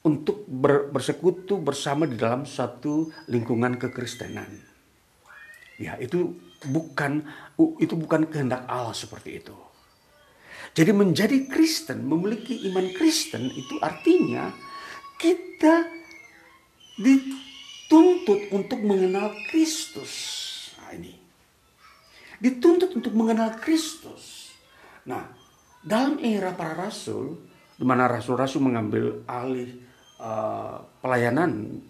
untuk 0.03 0.43
ber, 0.43 0.91
bersekutu 0.91 1.59
bersama 1.63 2.03
di 2.03 2.19
dalam 2.19 2.43
satu 2.43 3.07
lingkungan 3.31 3.79
kekristenan. 3.79 4.59
Ya 5.79 5.95
itu 5.95 6.35
bukan 6.67 7.23
itu 7.79 7.95
bukan 7.95 8.27
kehendak 8.27 8.67
Allah 8.67 8.91
seperti 8.91 9.39
itu. 9.39 9.68
Jadi 10.73 10.91
menjadi 10.93 11.49
Kristen, 11.49 12.05
memiliki 12.05 12.65
iman 12.69 12.87
Kristen 12.93 13.49
itu 13.51 13.75
artinya 13.81 14.53
kita 15.17 15.87
dituntut 16.99 18.53
untuk 18.53 18.79
mengenal 18.85 19.33
Kristus. 19.49 20.39
dosa 20.89 20.95
ini. 20.95 21.13
Dituntut 22.39 22.95
untuk 22.95 23.13
mengenal 23.13 23.59
Kristus. 23.59 24.55
Nah, 25.05 25.27
dalam 25.83 26.21
era 26.23 26.55
para 26.55 26.71
rasul, 26.71 27.35
di 27.75 27.83
mana 27.83 28.07
rasul-rasul 28.07 28.63
mengambil 28.63 29.27
alih 29.27 29.75
uh, 30.23 30.79
pelayanan 31.03 31.83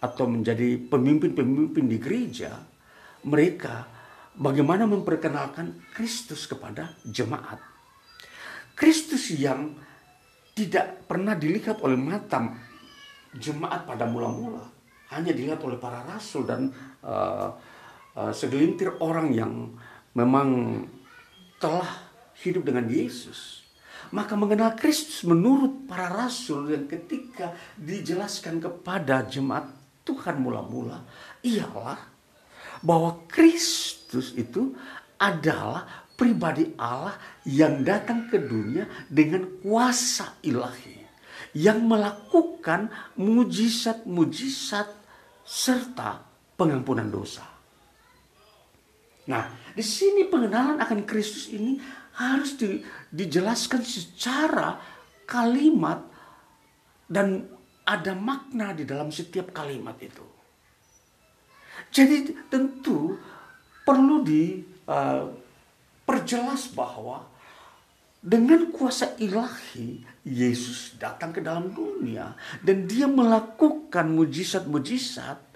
atau 0.00 0.30
menjadi 0.30 0.78
pemimpin-pemimpin 0.78 1.84
di 1.90 1.98
gereja, 1.98 2.54
mereka 3.26 3.84
bagaimana 4.38 4.86
memperkenalkan 4.86 5.74
Kristus 5.92 6.46
kepada 6.46 6.94
jemaat. 7.02 7.58
Kristus 8.80 9.28
yang 9.36 9.76
tidak 10.56 11.04
pernah 11.04 11.36
dilihat 11.36 11.84
oleh 11.84 12.00
mata 12.00 12.48
jemaat 13.36 13.84
pada 13.84 14.08
mula-mula, 14.08 14.64
hanya 15.12 15.36
dilihat 15.36 15.60
oleh 15.60 15.76
para 15.76 16.00
rasul 16.08 16.48
dan 16.48 16.72
uh, 17.04 17.52
uh, 18.16 18.32
segelintir 18.32 18.96
orang 19.04 19.36
yang 19.36 19.52
memang 20.16 20.80
telah 21.60 22.08
hidup 22.40 22.64
dengan 22.64 22.88
Yesus. 22.88 23.60
Maka 24.16 24.32
mengenal 24.32 24.72
Kristus 24.80 25.28
menurut 25.28 25.84
para 25.84 26.08
rasul 26.08 26.72
yang 26.72 26.88
ketika 26.88 27.52
dijelaskan 27.76 28.64
kepada 28.64 29.28
jemaat 29.28 29.68
Tuhan 30.08 30.40
mula-mula 30.40 31.04
ialah 31.44 32.00
bahwa 32.80 33.28
Kristus 33.28 34.32
itu 34.34 34.72
adalah 35.20 35.99
pribadi 36.20 36.76
Allah 36.76 37.16
yang 37.48 37.80
datang 37.80 38.28
ke 38.28 38.36
dunia 38.36 38.84
dengan 39.08 39.48
kuasa 39.64 40.36
ilahi 40.44 41.00
yang 41.56 41.88
melakukan 41.88 42.92
mujizat-mujizat 43.16 44.88
serta 45.40 46.20
pengampunan 46.60 47.08
dosa. 47.08 47.48
Nah, 49.32 49.48
di 49.72 49.80
sini 49.80 50.28
pengenalan 50.28 50.76
akan 50.76 51.08
Kristus 51.08 51.48
ini 51.48 51.80
harus 52.20 52.52
di, 52.60 52.84
dijelaskan 53.08 53.80
secara 53.80 54.76
kalimat 55.24 56.04
dan 57.08 57.48
ada 57.88 58.12
makna 58.12 58.76
di 58.76 58.84
dalam 58.84 59.08
setiap 59.08 59.56
kalimat 59.56 59.96
itu. 59.98 60.26
Jadi 61.90 62.36
tentu 62.52 63.16
perlu 63.82 64.22
diperjelas 64.22 65.40
uh, 65.40 65.49
bahwa 66.74 67.30
dengan 68.20 68.68
kuasa 68.68 69.16
ilahi 69.16 70.04
Yesus 70.28 71.00
datang 71.00 71.32
ke 71.32 71.40
dalam 71.40 71.72
dunia 71.72 72.36
dan 72.60 72.84
dia 72.84 73.08
melakukan 73.08 74.12
mujizat-mujizat 74.12 75.50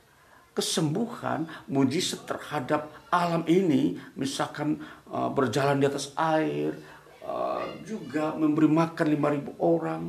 kesembuhan, 0.55 1.51
mujizat 1.67 2.25
terhadap 2.25 2.89
alam 3.11 3.43
ini, 3.51 3.99
misalkan 4.15 4.79
uh, 5.11 5.29
berjalan 5.29 5.83
di 5.83 5.87
atas 5.91 6.15
air, 6.15 6.79
uh, 7.27 7.67
juga 7.83 8.33
memberi 8.39 8.71
makan 8.71 9.07
5000 9.19 9.59
orang. 9.59 10.03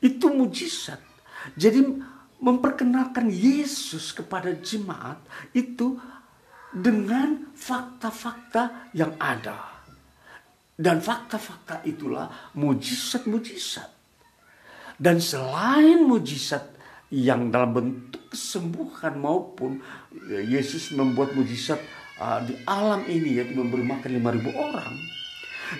Itu 0.00 0.32
mujizat. 0.32 0.98
Jadi 1.54 1.84
memperkenalkan 2.42 3.30
Yesus 3.30 4.10
kepada 4.10 4.50
jemaat 4.50 5.22
itu 5.54 6.00
dengan 6.72 7.52
fakta-fakta 7.54 8.90
yang 8.96 9.14
ada. 9.20 9.71
Dan 10.72 11.04
fakta-fakta 11.04 11.84
itulah 11.84 12.52
mujizat-mujizat. 12.56 13.90
Dan 14.96 15.20
selain 15.20 16.04
mujizat 16.04 16.72
yang 17.12 17.52
dalam 17.52 17.76
bentuk 17.76 18.32
kesembuhan 18.32 19.20
maupun 19.20 19.84
ya, 20.24 20.40
Yesus 20.40 20.96
membuat 20.96 21.36
mujizat 21.36 21.76
uh, 22.16 22.40
di 22.40 22.56
alam 22.64 23.04
ini 23.04 23.36
yaitu 23.36 23.52
memberi 23.52 23.84
makan 23.84 24.10
5000 24.16 24.48
orang. 24.56 24.92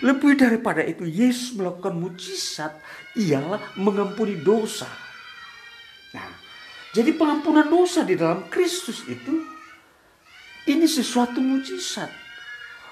Lebih 0.05 0.37
daripada 0.37 0.81
itu 0.85 1.05
Yesus 1.05 1.57
melakukan 1.57 1.97
mujizat 1.97 2.77
ialah 3.17 3.61
mengampuni 3.81 4.41
dosa. 4.41 4.89
Nah, 6.13 6.29
jadi 6.93 7.13
pengampunan 7.17 7.65
dosa 7.65 8.05
di 8.05 8.13
dalam 8.13 8.45
Kristus 8.49 9.01
itu 9.09 9.33
ini 10.69 10.85
sesuatu 10.85 11.41
mujizat. 11.41 12.09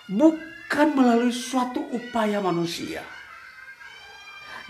Bukan 0.09 0.50
melalui 0.95 1.35
suatu 1.35 1.83
upaya 1.91 2.39
manusia. 2.39 3.03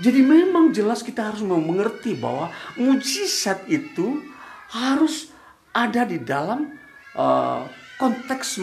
Jadi 0.02 0.26
memang 0.26 0.74
jelas 0.74 1.06
kita 1.06 1.30
harus 1.30 1.46
mengerti 1.46 2.18
bahwa 2.18 2.50
mujizat 2.74 3.70
itu 3.70 4.26
harus 4.74 5.30
ada 5.70 6.02
di 6.10 6.18
dalam 6.18 6.74
uh, 7.14 7.70
konteks 8.02 8.58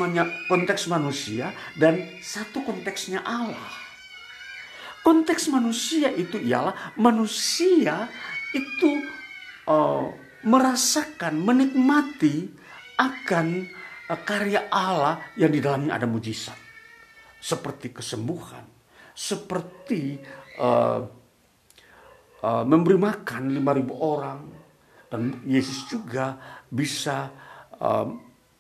konteks 0.51 0.91
manusia 0.91 1.55
dan 1.79 2.19
satu 2.19 2.67
konteksnya 2.67 3.23
Allah. 3.23 3.71
Konteks 5.07 5.47
manusia 5.47 6.11
itu 6.11 6.43
ialah 6.43 6.75
manusia 6.99 8.11
itu 8.51 8.99
uh, 9.71 10.11
merasakan, 10.43 11.39
menikmati 11.39 12.51
akan 12.99 13.71
uh, 14.11 14.21
karya 14.27 14.67
Allah 14.75 15.23
yang 15.39 15.55
di 15.55 15.63
dalamnya 15.63 15.95
ada 15.95 16.11
mujizat. 16.11 16.68
Seperti 17.39 17.95
kesembuhan, 17.95 18.67
seperti 19.15 20.19
uh, 20.59 21.07
uh, 22.43 22.65
memberi 22.67 22.99
makan 22.99 23.55
5000 23.55 23.95
orang 23.95 24.41
dan 25.09 25.41
Yesus 25.47 25.89
juga 25.89 26.37
bisa 26.69 27.33
uh, 27.79 28.07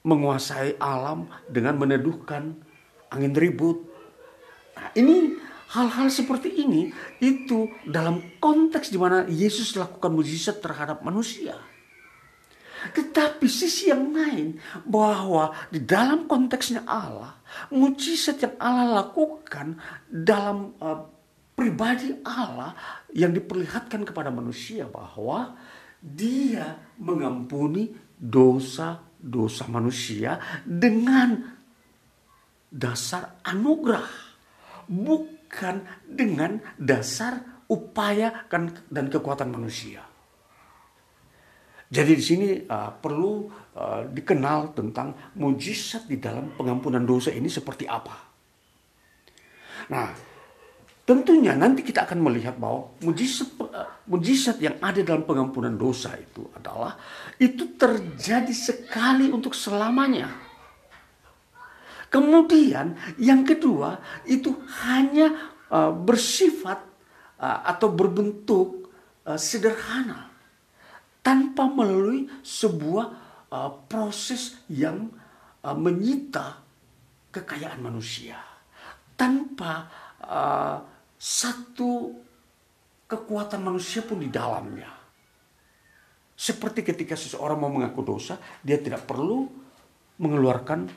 menguasai 0.06 0.80
alam 0.80 1.28
dengan 1.50 1.76
meneduhkan 1.76 2.56
angin 3.12 3.34
ribut. 3.36 3.84
Nah, 4.78 4.88
ini 4.96 5.36
hal-hal 5.74 6.08
seperti 6.08 6.64
ini 6.64 6.88
itu 7.20 7.68
dalam 7.84 8.22
konteks 8.40 8.88
di 8.88 8.96
mana 8.96 9.28
Yesus 9.28 9.76
lakukan 9.76 10.14
mujizat 10.14 10.64
terhadap 10.64 11.04
manusia. 11.04 11.58
Tetapi 12.94 13.46
sisi 13.50 13.90
yang 13.90 14.14
lain 14.14 14.58
bahwa 14.86 15.50
di 15.68 15.82
dalam 15.82 16.30
konteksnya 16.30 16.86
Allah, 16.86 17.38
mujizat 17.74 18.38
yang 18.42 18.54
Allah 18.62 19.02
lakukan 19.02 19.76
dalam 20.06 20.78
uh, 20.78 21.02
pribadi 21.58 22.14
Allah 22.22 22.72
yang 23.10 23.34
diperlihatkan 23.34 24.06
kepada 24.06 24.30
manusia 24.30 24.86
bahwa 24.86 25.58
dia 25.98 26.78
mengampuni 27.02 27.90
dosa-dosa 28.14 29.66
manusia 29.66 30.38
dengan 30.62 31.58
dasar 32.70 33.42
anugerah, 33.42 34.06
bukan 34.86 35.82
dengan 36.06 36.62
dasar 36.78 37.42
upaya 37.68 38.48
dan 38.88 39.12
kekuatan 39.12 39.52
manusia. 39.52 40.07
Jadi 41.88 42.12
di 42.12 42.24
sini 42.24 42.48
uh, 42.68 42.92
perlu 42.92 43.48
uh, 43.76 44.04
dikenal 44.12 44.76
tentang 44.76 45.32
mujizat 45.40 46.04
di 46.04 46.20
dalam 46.20 46.52
pengampunan 46.52 47.00
dosa 47.00 47.32
ini 47.32 47.48
seperti 47.48 47.88
apa. 47.88 48.16
Nah, 49.88 50.28
Tentunya 51.08 51.56
nanti 51.56 51.80
kita 51.80 52.04
akan 52.04 52.20
melihat 52.20 52.60
bahwa 52.60 52.92
mujizat, 53.00 53.56
mujizat 54.04 54.60
yang 54.60 54.76
ada 54.76 55.00
dalam 55.00 55.24
pengampunan 55.24 55.72
dosa 55.72 56.12
itu 56.20 56.44
adalah 56.52 57.00
itu 57.40 57.80
terjadi 57.80 58.52
sekali 58.52 59.32
untuk 59.32 59.56
selamanya. 59.56 60.28
Kemudian 62.12 62.92
yang 63.16 63.40
kedua 63.40 64.04
itu 64.28 64.52
hanya 64.84 65.56
uh, 65.72 65.96
bersifat 65.96 66.84
uh, 67.40 67.58
atau 67.64 67.88
berbentuk 67.88 68.92
uh, 69.24 69.40
sederhana 69.40 70.27
tanpa 71.28 71.68
melalui 71.68 72.24
sebuah 72.40 73.06
uh, 73.52 73.70
proses 73.84 74.64
yang 74.72 75.12
uh, 75.60 75.76
menyita 75.76 76.64
kekayaan 77.28 77.84
manusia 77.84 78.40
tanpa 79.12 79.92
uh, 80.24 80.80
satu 81.20 82.16
kekuatan 83.04 83.60
manusia 83.60 84.00
pun 84.00 84.24
di 84.24 84.32
dalamnya. 84.32 84.88
Seperti 86.32 86.80
ketika 86.80 87.12
seseorang 87.12 87.60
mau 87.60 87.68
mengaku 87.68 88.00
dosa, 88.00 88.40
dia 88.64 88.80
tidak 88.80 89.04
perlu 89.04 89.52
mengeluarkan 90.16 90.88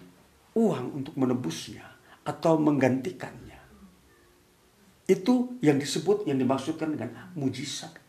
uang 0.56 0.86
untuk 0.96 1.18
menebusnya 1.20 1.84
atau 2.24 2.56
menggantikannya. 2.56 3.60
Itu 5.12 5.60
yang 5.60 5.76
disebut, 5.76 6.24
yang 6.24 6.40
dimaksudkan 6.40 6.96
dengan 6.96 7.36
mujizat. 7.36 8.01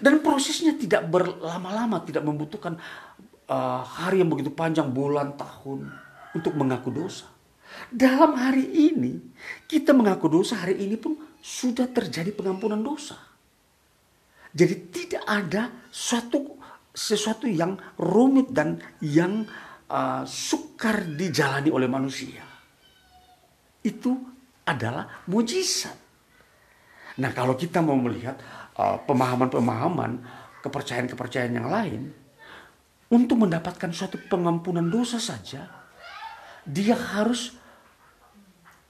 Dan 0.00 0.24
prosesnya 0.24 0.72
tidak 0.78 1.10
berlama-lama, 1.10 2.00
tidak 2.06 2.24
membutuhkan 2.24 2.78
uh, 3.50 3.82
hari 3.84 4.24
yang 4.24 4.30
begitu 4.32 4.48
panjang, 4.54 4.88
bulan, 4.88 5.36
tahun 5.36 5.90
untuk 6.32 6.56
mengaku 6.56 6.88
dosa. 6.88 7.28
Dalam 7.88 8.36
hari 8.36 8.68
ini, 8.92 9.20
kita 9.68 9.92
mengaku 9.92 10.28
dosa 10.28 10.60
hari 10.60 10.80
ini 10.80 10.96
pun 10.96 11.16
sudah 11.40 11.88
terjadi 11.88 12.32
pengampunan 12.32 12.80
dosa. 12.80 13.16
Jadi 14.52 14.74
tidak 14.92 15.24
ada 15.24 15.72
suatu 15.88 16.60
sesuatu 16.92 17.48
yang 17.48 17.72
rumit 17.96 18.52
dan 18.52 18.76
yang 19.00 19.48
uh, 19.88 20.22
sukar 20.28 21.08
dijalani 21.08 21.72
oleh 21.72 21.88
manusia. 21.88 22.44
Itu 23.80 24.12
adalah 24.68 25.24
mujizat. 25.26 25.96
Nah 27.18 27.30
kalau 27.32 27.56
kita 27.56 27.80
mau 27.80 27.96
melihat 27.96 28.36
pemahaman-pemahaman, 29.08 30.12
kepercayaan-kepercayaan 30.62 31.54
yang 31.58 31.68
lain, 31.68 32.02
untuk 33.12 33.44
mendapatkan 33.44 33.92
suatu 33.92 34.16
pengampunan 34.30 34.88
dosa 34.88 35.20
saja, 35.20 35.68
dia 36.64 36.96
harus 36.96 37.52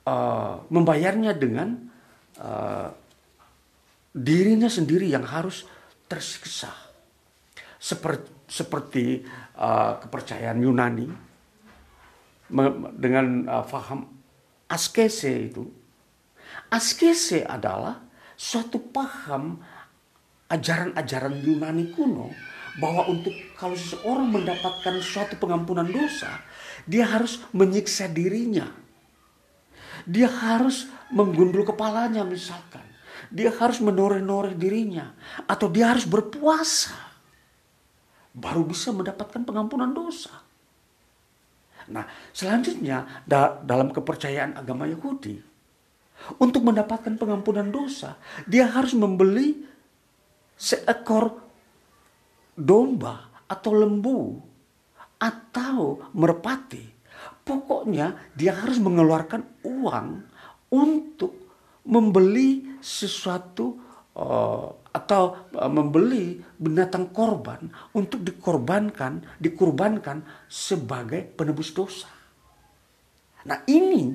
uh, 0.07 0.63
membayarnya 0.71 1.35
dengan 1.35 1.91
uh, 2.39 2.89
dirinya 4.15 4.71
sendiri 4.71 5.11
yang 5.11 5.27
harus 5.27 5.67
tersiksa. 6.07 6.71
Seperti, 7.83 8.31
seperti 8.47 9.05
uh, 9.59 9.99
kepercayaan 9.99 10.63
Yunani 10.63 11.09
dengan 12.95 13.49
uh, 13.49 13.65
faham 13.67 14.07
askese 14.71 15.51
itu. 15.51 15.67
Askese 16.71 17.43
adalah 17.43 17.99
suatu 18.39 18.79
paham 18.79 19.59
ajaran-ajaran 20.53 21.41
Yunani 21.41 21.97
kuno 21.97 22.29
bahwa 22.77 23.09
untuk 23.09 23.33
kalau 23.57 23.77
seseorang 23.77 24.29
mendapatkan 24.29 25.01
suatu 25.01 25.37
pengampunan 25.41 25.89
dosa, 25.89 26.41
dia 26.85 27.09
harus 27.09 27.41
menyiksa 27.53 28.09
dirinya. 28.09 28.69
Dia 30.09 30.29
harus 30.29 30.89
menggundul 31.13 31.65
kepalanya 31.69 32.25
misalkan. 32.25 32.85
Dia 33.33 33.53
harus 33.55 33.81
menoreh-noreh 33.81 34.57
dirinya. 34.57 35.13
Atau 35.49 35.69
dia 35.69 35.93
harus 35.93 36.09
berpuasa. 36.09 36.97
Baru 38.33 38.65
bisa 38.65 38.91
mendapatkan 38.91 39.45
pengampunan 39.45 39.93
dosa. 39.93 40.33
Nah 41.93 42.09
selanjutnya 42.33 43.25
dalam 43.63 43.93
kepercayaan 43.93 44.57
agama 44.57 44.89
Yahudi. 44.89 45.39
Untuk 46.41 46.65
mendapatkan 46.65 47.15
pengampunan 47.21 47.69
dosa. 47.69 48.17
Dia 48.49 48.73
harus 48.73 48.97
membeli 48.97 49.72
seekor 50.63 51.43
domba 52.55 53.43
atau 53.51 53.73
lembu 53.75 54.39
atau 55.19 55.99
merpati. 56.15 56.87
Pokoknya 57.43 58.31
dia 58.39 58.55
harus 58.55 58.79
mengeluarkan 58.79 59.67
uang 59.67 60.09
untuk 60.71 61.35
membeli 61.83 62.79
sesuatu 62.79 63.75
uh, 64.15 64.71
atau 64.95 65.51
uh, 65.51 65.67
membeli 65.67 66.39
binatang 66.55 67.11
korban 67.11 67.67
untuk 67.99 68.23
dikorbankan, 68.23 69.43
dikurbankan 69.43 70.23
sebagai 70.47 71.27
penebus 71.35 71.75
dosa. 71.75 72.07
Nah 73.43 73.59
ini 73.67 74.15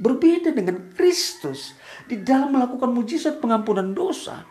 berbeda 0.00 0.56
dengan 0.56 0.96
Kristus 0.96 1.76
di 2.08 2.24
dalam 2.24 2.56
melakukan 2.56 2.88
mujizat 2.88 3.36
pengampunan 3.36 3.92
dosa 3.92 4.48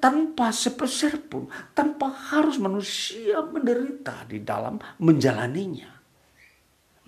tanpa 0.00 0.48
sepeser 0.54 1.20
pun, 1.28 1.50
tanpa 1.76 2.08
harus 2.32 2.56
manusia 2.56 3.44
menderita 3.44 4.24
di 4.24 4.40
dalam 4.40 4.80
menjalaninya. 5.02 5.92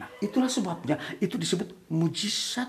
Nah, 0.01 0.09
itulah 0.21 0.49
sebabnya 0.49 0.97
itu 1.21 1.37
disebut 1.37 1.93
mujizat 1.93 2.69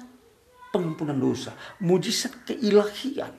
pengampunan 0.71 1.15
dosa, 1.15 1.55
mujizat 1.83 2.47
keilahian. 2.47 3.31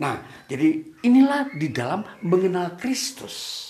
Nah, 0.00 0.24
jadi 0.48 0.80
inilah 1.04 1.52
di 1.52 1.68
dalam 1.68 2.04
mengenal 2.24 2.80
Kristus. 2.80 3.68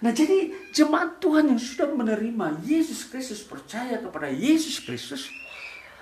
Nah, 0.00 0.12
jadi 0.12 0.52
jemaat 0.72 1.20
Tuhan 1.20 1.52
yang 1.52 1.60
sudah 1.60 1.92
menerima 1.92 2.64
Yesus 2.64 3.08
Kristus, 3.08 3.44
percaya 3.44 4.00
kepada 4.00 4.32
Yesus 4.32 4.80
Kristus, 4.80 5.28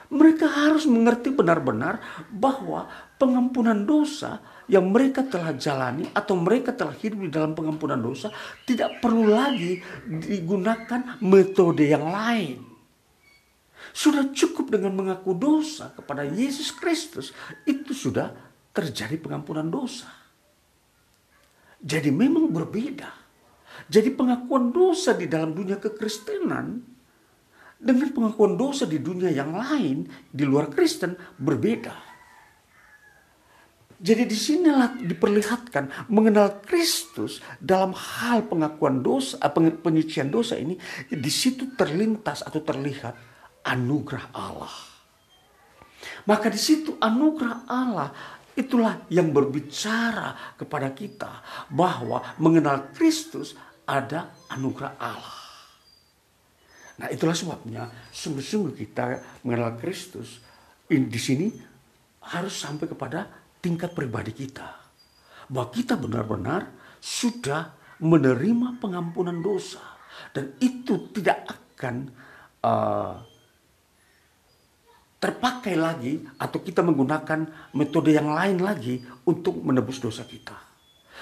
mereka 0.08 0.48
harus 0.48 0.88
mengerti 0.88 1.28
benar-benar 1.28 2.00
bahwa 2.32 2.88
pengampunan 3.20 3.76
dosa 3.84 4.40
yang 4.68 4.88
mereka 4.88 5.24
telah 5.24 5.52
jalani 5.56 6.08
atau 6.12 6.36
mereka 6.36 6.72
telah 6.72 6.96
hidup 6.96 7.28
di 7.28 7.30
dalam 7.32 7.52
pengampunan 7.52 8.00
dosa 8.00 8.32
tidak 8.64 9.00
perlu 9.00 9.28
lagi 9.28 9.80
digunakan 10.04 11.20
metode 11.20 11.84
yang 11.88 12.08
lain. 12.08 12.64
Sudah 13.92 14.28
cukup 14.32 14.72
dengan 14.72 14.92
mengaku 14.92 15.32
dosa 15.32 15.92
kepada 15.96 16.24
Yesus 16.24 16.72
Kristus, 16.72 17.32
itu 17.64 17.96
sudah 17.96 18.32
terjadi 18.72 19.16
pengampunan 19.16 19.64
dosa. 19.64 20.08
Jadi 21.78 22.12
memang 22.12 22.50
berbeda. 22.52 23.08
Jadi 23.88 24.12
pengakuan 24.12 24.74
dosa 24.74 25.14
di 25.14 25.30
dalam 25.30 25.54
dunia 25.54 25.80
kekristenan 25.80 26.97
dengan 27.78 28.10
pengakuan 28.10 28.58
dosa 28.58 28.84
di 28.84 28.98
dunia 28.98 29.30
yang 29.30 29.54
lain 29.54 30.04
di 30.26 30.42
luar 30.42 30.66
Kristen 30.74 31.14
berbeda. 31.38 32.08
Jadi 33.98 34.30
di 34.30 34.38
sinilah 34.38 34.94
diperlihatkan 35.02 36.06
mengenal 36.14 36.62
Kristus 36.62 37.42
dalam 37.58 37.90
hal 37.90 38.46
pengakuan 38.46 39.02
dosa, 39.02 39.42
eh, 39.42 39.74
penyucian 39.74 40.30
dosa 40.30 40.54
ini, 40.54 40.78
di 41.10 41.30
situ 41.30 41.74
terlintas 41.74 42.46
atau 42.46 42.62
terlihat 42.62 43.14
anugerah 43.66 44.30
Allah. 44.38 44.74
Maka 46.30 46.46
di 46.46 46.60
situ 46.62 46.94
anugerah 46.94 47.66
Allah 47.66 48.10
itulah 48.54 49.02
yang 49.10 49.34
berbicara 49.34 50.54
kepada 50.54 50.94
kita 50.94 51.42
bahwa 51.70 52.22
mengenal 52.38 52.94
Kristus 52.94 53.58
ada 53.82 54.30
anugerah 54.46 54.94
Allah. 54.94 55.37
Nah 56.98 57.08
itulah 57.14 57.34
sebabnya 57.34 57.86
sungguh-sungguh 58.10 58.74
kita 58.74 59.04
mengenal 59.46 59.78
Kristus 59.78 60.42
di 60.88 61.20
sini 61.20 61.46
harus 62.26 62.54
sampai 62.58 62.90
kepada 62.90 63.30
tingkat 63.62 63.94
pribadi 63.94 64.34
kita. 64.34 64.66
Bahwa 65.46 65.70
kita 65.70 65.94
benar-benar 65.94 66.66
sudah 66.98 67.72
menerima 68.02 68.82
pengampunan 68.82 69.38
dosa. 69.38 69.82
Dan 70.34 70.58
itu 70.58 71.14
tidak 71.14 71.46
akan 71.46 72.10
uh, 72.66 73.14
terpakai 75.18 75.74
lagi 75.74 76.22
atau 76.38 76.58
kita 76.62 76.82
menggunakan 76.82 77.70
metode 77.74 78.14
yang 78.14 78.30
lain 78.30 78.62
lagi 78.62 79.02
untuk 79.26 79.58
menebus 79.62 79.98
dosa 79.98 80.22
kita. 80.26 80.54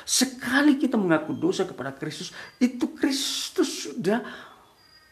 Sekali 0.05 0.77
kita 0.77 1.01
mengaku 1.01 1.33
dosa 1.33 1.64
kepada 1.64 1.97
Kristus, 1.97 2.31
itu 2.61 2.93
Kristus 2.93 3.89
sudah 3.89 4.20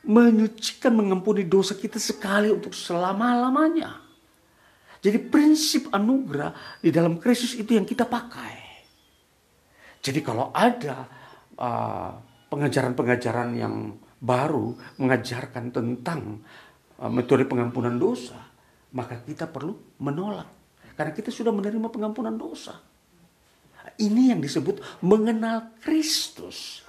menyucikan, 0.05 0.93
mengampuni 0.93 1.49
dosa 1.49 1.75
kita 1.75 1.97
sekali 1.97 2.53
untuk 2.53 2.77
selama-lamanya. 2.77 4.05
Jadi 5.05 5.19
prinsip 5.21 5.93
anugerah 5.93 6.81
di 6.81 6.89
dalam 6.89 7.21
Kristus 7.21 7.53
itu 7.57 7.77
yang 7.77 7.85
kita 7.85 8.09
pakai. 8.09 8.57
Jadi 10.05 10.21
kalau 10.21 10.53
ada 10.53 11.05
uh, 11.57 12.13
pengajaran-pengajaran 12.49 13.51
uh, 13.53 13.57
yang 13.57 13.75
baru 14.21 14.73
mengajarkan 15.01 15.73
tentang 15.73 16.41
uh, 17.01 17.09
metode 17.13 17.45
pengampunan 17.49 17.97
dosa, 17.97 18.37
maka 18.97 19.21
kita 19.25 19.49
perlu 19.49 19.97
menolak. 20.01 20.49
Karena 20.97 21.13
kita 21.13 21.33
sudah 21.33 21.53
menerima 21.53 21.89
pengampunan 21.91 22.37
dosa. 22.37 22.77
Ini 24.01 24.37
yang 24.37 24.41
disebut 24.41 25.01
mengenal 25.05 25.73
Kristus. 25.81 26.84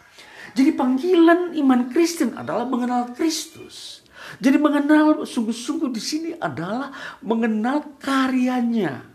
Jadi 0.54 0.72
panggilan 0.76 1.58
iman 1.58 1.82
Kristen 1.90 2.38
adalah 2.38 2.68
mengenal 2.70 3.16
Kristus. 3.18 4.06
Jadi 4.38 4.58
mengenal 4.60 5.24
sungguh-sungguh 5.24 5.90
di 5.90 6.02
sini 6.02 6.30
adalah 6.38 6.92
mengenal 7.24 7.98
karyanya. 7.98 9.06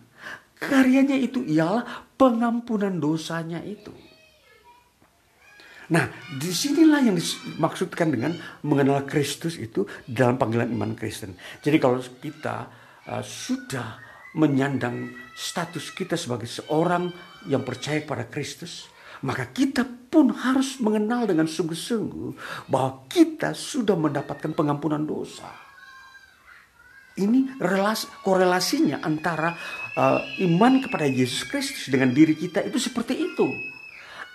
Karyanya 0.59 1.17
itu 1.17 1.45
ialah 1.45 2.11
pengampunan 2.19 3.01
dosanya 3.01 3.63
itu. 3.65 3.93
Nah, 5.91 6.07
di 6.39 6.55
sinilah 6.55 7.03
yang 7.03 7.19
dimaksudkan 7.19 8.15
dengan 8.15 8.39
mengenal 8.63 9.03
Kristus 9.11 9.59
itu 9.59 9.83
dalam 10.07 10.39
panggilan 10.39 10.71
iman 10.71 10.95
Kristen. 10.95 11.35
Jadi 11.59 11.77
kalau 11.83 11.99
kita 11.99 12.71
uh, 13.11 13.25
sudah 13.25 13.99
menyandang 14.39 15.11
status 15.35 15.91
kita 15.91 16.15
sebagai 16.15 16.47
seorang 16.47 17.11
yang 17.51 17.67
percaya 17.67 17.99
pada 18.07 18.31
Kristus, 18.31 18.87
maka 19.21 19.49
kita 19.53 19.85
pun 20.11 20.35
harus 20.35 20.81
mengenal 20.83 21.29
dengan 21.29 21.47
sungguh-sungguh 21.47 22.35
bahwa 22.67 23.07
kita 23.07 23.55
sudah 23.55 23.95
mendapatkan 23.95 24.51
pengampunan 24.57 25.05
dosa. 25.07 25.49
Ini 27.21 27.61
relasi, 27.61 28.09
korelasinya 28.25 29.05
antara 29.05 29.53
uh, 29.95 30.21
iman 30.41 30.81
kepada 30.81 31.05
Yesus 31.05 31.45
Kristus 31.45 31.93
dengan 31.93 32.17
diri 32.17 32.33
kita 32.33 32.65
itu 32.65 32.81
seperti 32.81 33.15
itu. 33.19 33.47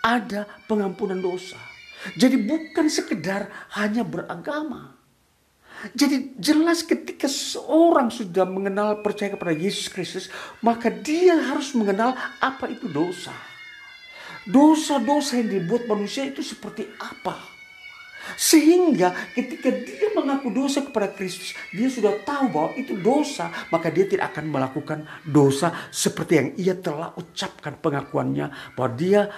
Ada 0.06 0.46
pengampunan 0.70 1.18
dosa. 1.18 1.58
Jadi 2.14 2.38
bukan 2.38 2.86
sekedar 2.86 3.50
hanya 3.74 4.06
beragama. 4.06 4.94
Jadi 5.98 6.38
jelas 6.38 6.86
ketika 6.86 7.26
seorang 7.26 8.14
sudah 8.14 8.46
mengenal 8.46 9.02
percaya 9.02 9.34
kepada 9.34 9.54
Yesus 9.54 9.90
Kristus, 9.90 10.26
maka 10.62 10.94
dia 10.94 11.38
harus 11.38 11.74
mengenal 11.74 12.14
apa 12.38 12.70
itu 12.70 12.86
dosa. 12.90 13.34
Dosa-dosa 14.46 15.42
yang 15.42 15.50
dibuat 15.50 15.90
manusia 15.90 16.30
itu 16.30 16.46
seperti 16.46 16.86
apa? 17.02 17.56
Sehingga 18.34 19.14
ketika 19.38 19.70
dia 19.70 20.10
mengaku 20.18 20.50
dosa 20.50 20.82
kepada 20.82 21.14
Kristus, 21.14 21.54
dia 21.70 21.86
sudah 21.86 22.18
tahu 22.26 22.50
bahwa 22.50 22.70
itu 22.74 22.98
dosa, 22.98 23.54
maka 23.70 23.94
dia 23.94 24.10
tidak 24.10 24.34
akan 24.34 24.50
melakukan 24.50 25.00
dosa 25.22 25.70
seperti 25.94 26.34
yang 26.34 26.50
ia 26.58 26.74
telah 26.74 27.14
ucapkan 27.14 27.78
pengakuannya 27.78 28.74
bahwa 28.74 28.92
dia 28.98 29.30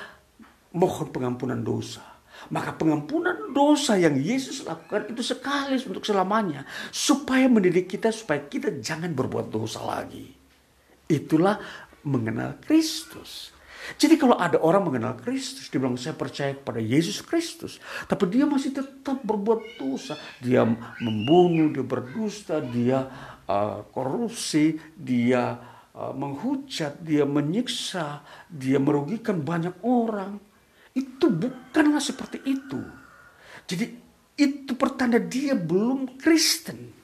mohon 0.72 1.12
pengampunan 1.12 1.60
dosa. 1.60 2.00
Maka 2.48 2.72
pengampunan 2.80 3.52
dosa 3.52 4.00
yang 4.00 4.16
Yesus 4.16 4.64
lakukan 4.64 5.12
itu 5.12 5.20
sekali 5.20 5.76
untuk 5.84 6.08
selamanya. 6.08 6.64
Supaya 6.94 7.52
mendidik 7.52 7.92
kita 7.92 8.14
supaya 8.14 8.46
kita 8.48 8.80
jangan 8.80 9.12
berbuat 9.12 9.52
dosa 9.52 9.84
lagi. 9.84 10.32
Itulah 11.12 11.60
mengenal 12.08 12.56
Kristus. 12.64 13.57
Jadi 13.96 14.20
kalau 14.20 14.36
ada 14.36 14.60
orang 14.60 14.92
mengenal 14.92 15.16
Kristus, 15.16 15.72
dia 15.72 15.80
bilang 15.80 15.96
saya 15.96 16.12
percaya 16.12 16.52
kepada 16.52 16.84
Yesus 16.84 17.24
Kristus. 17.24 17.80
Tapi 18.04 18.28
dia 18.28 18.44
masih 18.44 18.76
tetap 18.76 19.24
berbuat 19.24 19.80
dosa. 19.80 20.20
Dia 20.44 20.68
membunuh, 21.00 21.72
dia 21.72 21.88
berdusta, 21.88 22.60
dia 22.60 23.08
uh, 23.48 23.88
korupsi, 23.96 24.76
dia 24.92 25.56
uh, 25.96 26.12
menghujat, 26.12 27.00
dia 27.00 27.24
menyiksa, 27.24 28.28
dia 28.52 28.76
merugikan 28.84 29.40
banyak 29.40 29.80
orang. 29.88 30.36
Itu 30.92 31.32
bukanlah 31.32 32.04
seperti 32.04 32.44
itu. 32.44 32.84
Jadi 33.64 33.86
itu 34.36 34.72
pertanda 34.76 35.18
dia 35.18 35.56
belum 35.56 36.20
Kristen. 36.20 36.98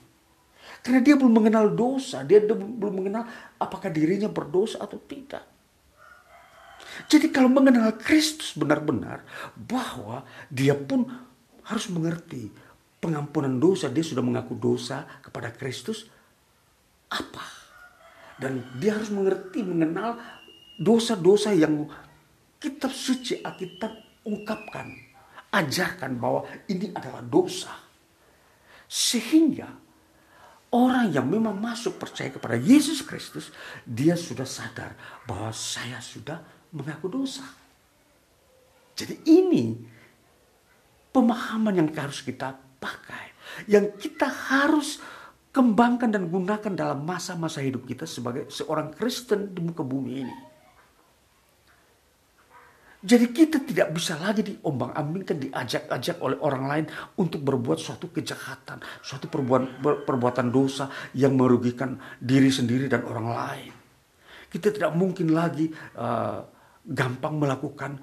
Karena 0.84 1.00
dia 1.00 1.16
belum 1.16 1.32
mengenal 1.32 1.72
dosa, 1.72 2.28
dia 2.28 2.44
belum 2.44 2.92
mengenal 2.92 3.24
apakah 3.56 3.88
dirinya 3.88 4.28
berdosa 4.28 4.84
atau 4.84 5.00
tidak. 5.00 5.53
Jadi 7.10 7.30
kalau 7.34 7.50
mengenal 7.50 7.96
Kristus 7.98 8.54
benar-benar 8.54 9.26
bahwa 9.58 10.26
dia 10.50 10.78
pun 10.78 11.10
harus 11.64 11.88
mengerti 11.90 12.52
pengampunan 13.04 13.60
dosa, 13.60 13.92
dia 13.92 14.04
sudah 14.06 14.24
mengaku 14.24 14.56
dosa 14.56 15.04
kepada 15.20 15.52
Kristus 15.52 16.08
apa? 17.12 17.46
Dan 18.40 18.64
dia 18.80 18.98
harus 18.98 19.14
mengerti 19.14 19.62
mengenal 19.62 20.18
dosa-dosa 20.80 21.54
yang 21.54 21.86
kitab 22.58 22.90
suci 22.96 23.44
Alkitab 23.44 24.24
ungkapkan, 24.24 24.88
ajarkan 25.52 26.18
bahwa 26.18 26.48
ini 26.72 26.90
adalah 26.96 27.22
dosa. 27.22 27.76
Sehingga 28.88 29.68
orang 30.74 31.14
yang 31.14 31.28
memang 31.30 31.60
masuk 31.60 32.00
percaya 32.02 32.34
kepada 32.34 32.58
Yesus 32.58 33.06
Kristus, 33.06 33.54
dia 33.86 34.18
sudah 34.18 34.48
sadar 34.48 34.96
bahwa 35.28 35.52
saya 35.54 36.00
sudah 36.00 36.42
mengaku 36.74 37.08
dosa. 37.08 37.46
Jadi 38.94 39.22
ini 39.30 39.78
pemahaman 41.14 41.78
yang 41.78 41.90
harus 41.94 42.26
kita 42.26 42.58
pakai. 42.82 43.34
Yang 43.70 44.10
kita 44.10 44.26
harus 44.26 44.98
kembangkan 45.54 46.10
dan 46.10 46.26
gunakan 46.28 46.74
dalam 46.74 47.06
masa-masa 47.06 47.62
hidup 47.62 47.86
kita 47.86 48.10
sebagai 48.10 48.50
seorang 48.50 48.90
Kristen 48.90 49.54
di 49.54 49.62
muka 49.62 49.86
bumi 49.86 50.14
ini. 50.26 50.36
Jadi 53.04 53.36
kita 53.36 53.60
tidak 53.60 53.92
bisa 54.00 54.16
lagi 54.16 54.48
diombang-ambingkan, 54.48 55.36
diajak-ajak 55.36 56.24
oleh 56.24 56.40
orang 56.40 56.64
lain 56.72 56.86
untuk 57.20 57.44
berbuat 57.44 57.76
suatu 57.76 58.08
kejahatan, 58.08 58.80
suatu 59.04 59.28
perbuatan, 59.28 59.84
perbuatan 60.08 60.48
dosa 60.48 60.88
yang 61.12 61.36
merugikan 61.36 62.00
diri 62.16 62.48
sendiri 62.48 62.88
dan 62.88 63.04
orang 63.04 63.28
lain. 63.28 63.74
Kita 64.48 64.72
tidak 64.72 64.96
mungkin 64.96 65.36
lagi 65.36 65.68
uh, 66.00 66.48
gampang 66.84 67.40
melakukan 67.40 68.00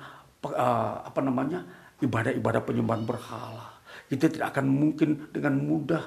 uh, 0.48 1.04
apa 1.04 1.20
namanya 1.20 1.64
ibadah-ibadah 2.00 2.62
penyembahan 2.64 3.04
berhala. 3.04 3.80
Kita 4.08 4.26
tidak 4.26 4.56
akan 4.56 4.66
mungkin 4.66 5.30
dengan 5.30 5.54
mudah 5.60 6.02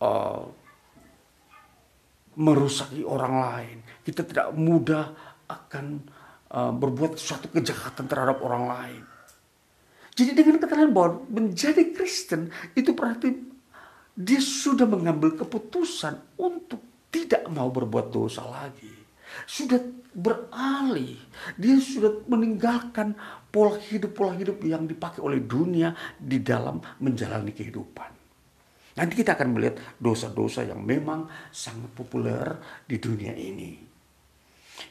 uh, 0.00 0.42
merusaki 2.40 3.04
orang 3.04 3.34
lain. 3.38 3.76
Kita 4.02 4.26
tidak 4.26 4.50
mudah 4.56 5.04
akan 5.46 5.86
uh, 6.50 6.72
berbuat 6.72 7.20
suatu 7.20 7.52
kejahatan 7.52 8.08
terhadap 8.08 8.40
orang 8.42 8.64
lain. 8.66 9.02
Jadi 10.14 10.30
dengan 10.30 10.62
lain 10.62 10.94
bahwa 10.94 11.26
menjadi 11.26 11.90
Kristen 11.90 12.50
itu 12.78 12.94
berarti 12.94 13.34
dia 14.14 14.38
sudah 14.38 14.86
mengambil 14.86 15.34
keputusan 15.34 16.38
untuk 16.38 17.10
tidak 17.10 17.50
mau 17.50 17.66
berbuat 17.66 18.14
dosa 18.14 18.46
lagi 18.46 19.03
sudah 19.44 19.82
beralih. 20.14 21.18
Dia 21.58 21.76
sudah 21.82 22.22
meninggalkan 22.30 23.18
pola 23.50 23.76
hidup-pola 23.78 24.38
hidup 24.38 24.62
yang 24.62 24.86
dipakai 24.86 25.20
oleh 25.20 25.42
dunia 25.42 25.94
di 26.16 26.38
dalam 26.40 26.78
menjalani 27.02 27.50
kehidupan. 27.50 28.10
Nanti 28.94 29.14
kita 29.18 29.34
akan 29.34 29.48
melihat 29.58 29.82
dosa-dosa 29.98 30.62
yang 30.62 30.78
memang 30.78 31.26
sangat 31.50 31.90
populer 31.90 32.46
di 32.86 33.02
dunia 33.02 33.34
ini. 33.34 33.74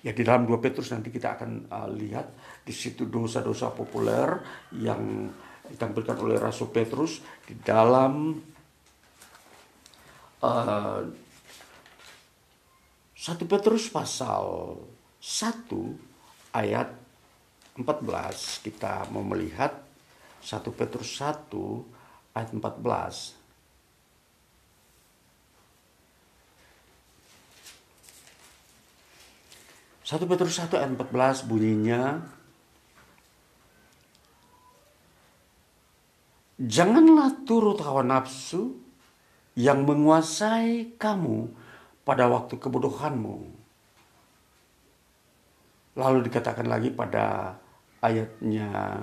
Ya 0.04 0.12
di 0.12 0.24
dalam 0.24 0.44
dua 0.44 0.60
Petrus 0.60 0.92
nanti 0.92 1.08
kita 1.08 1.40
akan 1.40 1.72
uh, 1.72 1.88
lihat 1.92 2.28
di 2.64 2.76
situ 2.76 3.08
dosa-dosa 3.08 3.72
populer 3.72 4.28
yang 4.76 5.32
ditampilkan 5.68 6.20
oleh 6.20 6.36
Rasul 6.36 6.72
Petrus 6.76 7.24
di 7.48 7.56
dalam 7.64 8.36
uh, 10.44 11.00
1 13.24 13.40
Petrus 13.48 13.88
pasal 13.88 14.76
1 15.24 15.72
ayat 16.52 16.92
14 17.80 18.68
kita 18.68 19.08
mau 19.16 19.24
melihat 19.24 19.80
1 20.44 20.60
Petrus 20.76 21.24
1 21.24 21.48
ayat 22.36 22.52
14 22.52 22.60
1 30.04 30.20
Petrus 30.28 30.60
1 30.60 30.84
ayat 30.84 30.92
14 30.92 31.48
bunyinya 31.48 32.28
Janganlah 36.60 37.40
turut 37.48 37.80
hawa 37.80 38.04
nafsu 38.04 38.76
yang 39.56 39.88
menguasai 39.88 41.00
kamu 41.00 41.63
pada 42.04 42.28
waktu 42.28 42.60
kebodohanmu. 42.60 43.38
Lalu 46.00 46.20
dikatakan 46.28 46.68
lagi 46.68 46.92
pada 46.92 47.56
ayatnya 48.04 49.00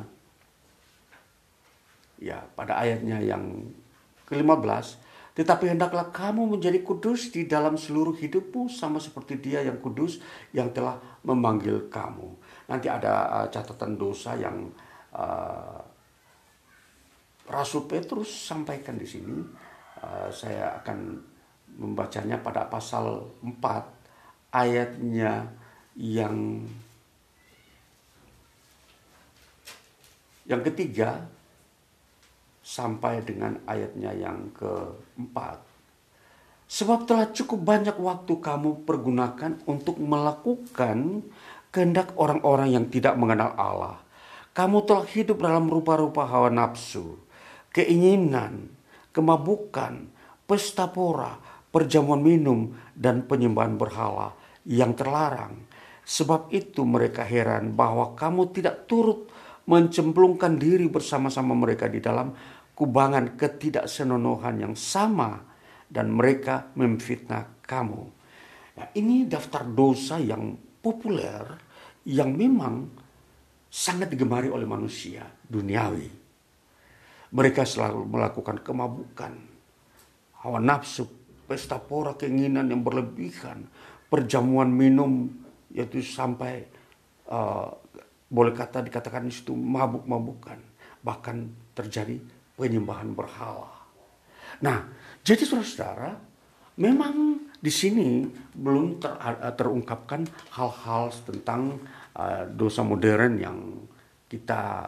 ya 2.21 2.45
pada 2.53 2.77
ayatnya 2.85 3.17
yang 3.25 3.73
ke-15 4.29 5.01
tetapi 5.41 5.73
hendaklah 5.73 6.13
kamu 6.13 6.59
menjadi 6.59 6.85
kudus 6.85 7.33
di 7.33 7.49
dalam 7.49 7.81
seluruh 7.81 8.13
hidupmu 8.13 8.69
sama 8.69 9.01
seperti 9.01 9.41
dia 9.41 9.65
yang 9.65 9.81
kudus 9.81 10.21
yang 10.53 10.69
telah 10.75 11.01
memanggil 11.25 11.89
kamu. 11.89 12.35
Nanti 12.69 12.93
ada 12.93 13.41
uh, 13.41 13.47
catatan 13.49 13.97
dosa 13.97 14.37
yang 14.37 14.69
uh, 15.15 15.81
Rasul 17.49 17.87
Petrus 17.89 18.29
sampaikan 18.29 18.99
di 19.01 19.07
sini. 19.09 19.39
Uh, 20.03 20.29
saya 20.29 20.77
akan 20.83 21.23
membacanya 21.79 22.41
pada 22.41 22.67
pasal 22.67 23.31
4 23.43 24.55
ayatnya 24.55 25.47
yang 25.95 26.67
yang 30.51 30.63
ketiga 30.67 31.31
sampai 32.71 33.23
dengan 33.23 33.59
ayatnya 33.67 34.11
yang 34.15 34.51
keempat. 34.55 35.63
Sebab 36.71 37.03
telah 37.03 37.27
cukup 37.35 37.67
banyak 37.67 37.99
waktu 37.99 38.39
kamu 38.39 38.87
pergunakan 38.87 39.59
untuk 39.67 39.99
melakukan 39.99 41.27
kehendak 41.75 42.15
orang-orang 42.15 42.71
yang 42.75 42.87
tidak 42.87 43.19
mengenal 43.19 43.55
Allah. 43.59 43.99
Kamu 44.55 44.87
telah 44.87 45.07
hidup 45.07 45.43
dalam 45.43 45.67
rupa-rupa 45.67 46.27
hawa 46.27 46.51
nafsu, 46.51 47.19
keinginan, 47.75 48.71
kemabukan, 49.11 50.07
pesta 50.47 50.87
pora, 50.91 51.39
perjamuan 51.71 52.21
minum, 52.21 52.75
dan 52.93 53.25
penyembahan 53.25 53.79
berhala 53.79 54.35
yang 54.67 54.93
terlarang. 54.95 55.67
Sebab 56.05 56.51
itu 56.51 56.83
mereka 56.83 57.23
heran 57.23 57.73
bahwa 57.79 58.19
kamu 58.19 58.51
tidak 58.51 58.91
turut 58.91 59.31
mencemplungkan 59.71 60.59
diri 60.59 60.91
bersama-sama 60.91 61.55
mereka 61.55 61.87
di 61.87 62.03
dalam 62.03 62.35
kubangan 62.75 63.39
ketidaksenonohan 63.39 64.57
yang 64.59 64.75
sama 64.75 65.39
dan 65.87 66.11
mereka 66.11 66.75
memfitnah 66.75 67.63
kamu. 67.63 68.03
Nah, 68.81 68.89
ini 68.97 69.29
daftar 69.29 69.63
dosa 69.69 70.17
yang 70.19 70.57
populer 70.81 71.45
yang 72.09 72.33
memang 72.33 72.89
sangat 73.69 74.11
digemari 74.11 74.51
oleh 74.51 74.67
manusia 74.67 75.29
duniawi. 75.47 76.09
Mereka 77.31 77.63
selalu 77.63 78.11
melakukan 78.11 78.59
kemabukan, 78.65 79.33
hawa 80.43 80.59
nafsu, 80.59 81.20
pesta 81.51 81.83
pora 81.83 82.15
keinginan 82.15 82.71
yang 82.71 82.87
berlebihan, 82.87 83.67
perjamuan 84.07 84.71
minum 84.71 85.27
yaitu 85.75 85.99
sampai 85.99 86.63
uh, 87.27 87.75
boleh 88.31 88.55
kata 88.55 88.87
dikatakan 88.87 89.27
itu 89.27 89.51
mabuk-mabukan, 89.51 90.63
bahkan 91.03 91.51
terjadi 91.75 92.23
penyembahan 92.55 93.11
berhala. 93.11 93.83
Nah, 94.63 94.87
jadi 95.27 95.43
saudara-saudara, 95.43 96.15
memang 96.79 97.43
di 97.59 97.73
sini 97.75 98.31
belum 98.55 99.03
ter, 99.03 99.11
terungkapkan 99.59 100.31
hal-hal 100.55 101.11
tentang 101.27 101.83
uh, 102.15 102.47
dosa 102.47 102.87
modern 102.87 103.43
yang 103.43 103.59
kita 104.31 104.87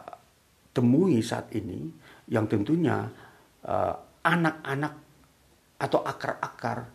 temui 0.71 1.19
saat 1.19 1.51
ini, 1.51 1.91
yang 2.31 2.47
tentunya 2.47 3.11
uh, 3.67 3.93
anak-anak 4.23 5.02
atau 5.79 6.01
akar-akar 6.05 6.87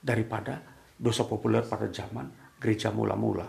daripada 0.00 0.62
dosa 0.96 1.26
populer 1.26 1.66
pada 1.66 1.90
zaman 1.92 2.30
gereja 2.56 2.88
mula-mula. 2.94 3.48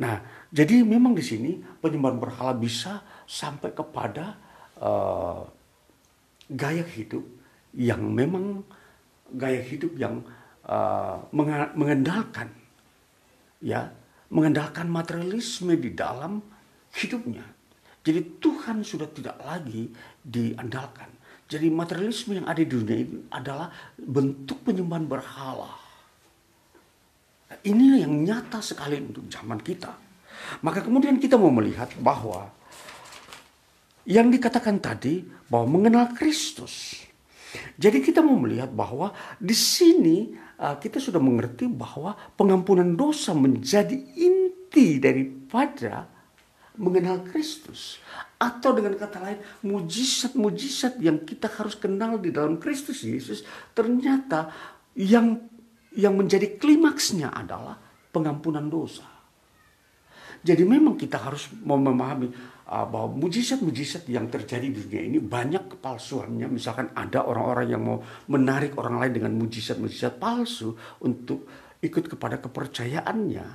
Nah, 0.00 0.16
jadi 0.48 0.80
memang 0.80 1.12
di 1.12 1.20
sini 1.20 1.60
penyembahan 1.60 2.16
berhala 2.16 2.56
bisa 2.56 3.04
sampai 3.28 3.76
kepada 3.76 4.32
uh, 4.80 5.44
gaya 6.48 6.80
hidup 6.82 7.22
yang 7.76 8.00
memang 8.08 8.64
gaya 9.30 9.60
hidup 9.60 9.92
yang 10.00 10.24
uh, 10.64 11.20
mengandalkan 11.76 12.50
ya 13.60 13.92
mengandalkan 14.32 14.88
materialisme 14.88 15.76
di 15.76 15.92
dalam 15.92 16.40
hidupnya. 16.96 17.44
Jadi 18.00 18.40
Tuhan 18.40 18.80
sudah 18.80 19.12
tidak 19.12 19.36
lagi 19.44 19.92
diandalkan. 20.24 21.19
Jadi 21.50 21.66
materialisme 21.66 22.38
yang 22.38 22.46
ada 22.46 22.62
di 22.62 22.70
dunia 22.70 22.94
ini 23.02 23.26
adalah 23.34 23.66
bentuk 23.98 24.62
penyembahan 24.62 25.02
berhala. 25.10 25.74
Ini 27.66 28.06
yang 28.06 28.22
nyata 28.22 28.62
sekali 28.62 29.02
untuk 29.02 29.26
zaman 29.26 29.58
kita. 29.58 29.90
Maka 30.62 30.86
kemudian 30.86 31.18
kita 31.18 31.34
mau 31.34 31.50
melihat 31.50 31.90
bahwa 31.98 32.54
yang 34.06 34.30
dikatakan 34.30 34.78
tadi 34.78 35.26
bahwa 35.50 35.66
mengenal 35.78 36.14
Kristus. 36.14 37.02
Jadi 37.74 37.98
kita 37.98 38.22
mau 38.22 38.38
melihat 38.38 38.70
bahwa 38.70 39.10
di 39.42 39.52
sini 39.58 40.30
uh, 40.62 40.78
kita 40.78 41.02
sudah 41.02 41.18
mengerti 41.18 41.66
bahwa 41.66 42.14
pengampunan 42.38 42.94
dosa 42.94 43.34
menjadi 43.34 43.98
inti 44.14 45.02
daripada 45.02 46.06
mengenal 46.80 47.20
Kristus. 47.28 48.00
Atau 48.40 48.72
dengan 48.72 48.96
kata 48.96 49.20
lain, 49.20 49.38
mujizat-mujizat 49.68 50.96
yang 51.04 51.20
kita 51.28 51.52
harus 51.60 51.76
kenal 51.76 52.16
di 52.16 52.32
dalam 52.32 52.56
Kristus 52.56 53.04
Yesus 53.04 53.44
ternyata 53.76 54.48
yang 54.96 55.36
yang 55.92 56.16
menjadi 56.16 56.56
klimaksnya 56.56 57.28
adalah 57.36 57.76
pengampunan 58.10 58.64
dosa. 58.72 59.04
Jadi 60.40 60.64
memang 60.64 60.96
kita 60.96 61.20
harus 61.20 61.52
memahami 61.52 62.32
uh, 62.64 62.86
bahwa 62.88 63.12
mujizat-mujizat 63.12 64.08
yang 64.08 64.24
terjadi 64.32 64.72
di 64.72 64.88
dunia 64.88 65.02
ini 65.04 65.18
banyak 65.20 65.76
kepalsuannya. 65.76 66.48
Misalkan 66.48 66.96
ada 66.96 67.28
orang-orang 67.28 67.66
yang 67.68 67.82
mau 67.84 68.00
menarik 68.32 68.72
orang 68.80 69.04
lain 69.04 69.20
dengan 69.20 69.36
mujizat-mujizat 69.36 70.16
palsu 70.16 70.72
untuk 71.04 71.44
ikut 71.84 72.08
kepada 72.08 72.40
kepercayaannya. 72.40 73.46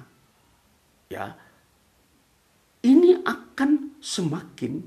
Ya, 1.09 1.25
ini 2.85 3.17
akan 3.25 3.97
semakin 3.97 4.77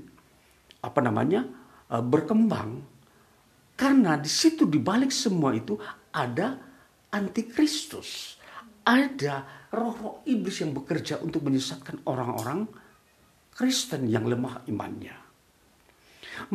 apa 0.79 0.99
namanya 1.03 1.43
uh, 1.91 1.99
berkembang. 1.99 2.79
Karena 3.75 4.19
di 4.19 4.27
situ 4.27 4.67
di 4.67 4.79
balik 4.79 5.11
semua 5.11 5.55
itu 5.55 5.75
ada 6.11 6.55
antikristus, 7.11 8.39
ada 8.83 9.67
roh-roh 9.71 10.23
iblis 10.27 10.59
yang 10.59 10.75
bekerja 10.75 11.19
untuk 11.23 11.47
menyesatkan 11.47 12.03
orang-orang 12.07 12.67
Kristen 13.55 14.07
yang 14.07 14.27
lemah 14.27 14.67
imannya. 14.67 15.15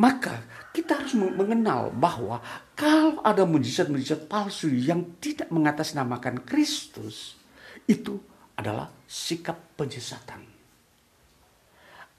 Maka 0.01 0.69
kita 0.73 1.01
harus 1.01 1.13
mengenal 1.13 1.93
bahwa 1.93 2.41
kalau 2.73 3.21
ada 3.21 3.45
mujizat-mujizat 3.45 4.25
palsu 4.25 4.69
yang 4.73 5.17
tidak 5.21 5.49
mengatasnamakan 5.53 6.41
Kristus, 6.41 7.37
itu 7.85 8.17
adalah 8.57 8.89
sikap 9.05 9.77
penyesatan 9.77 10.54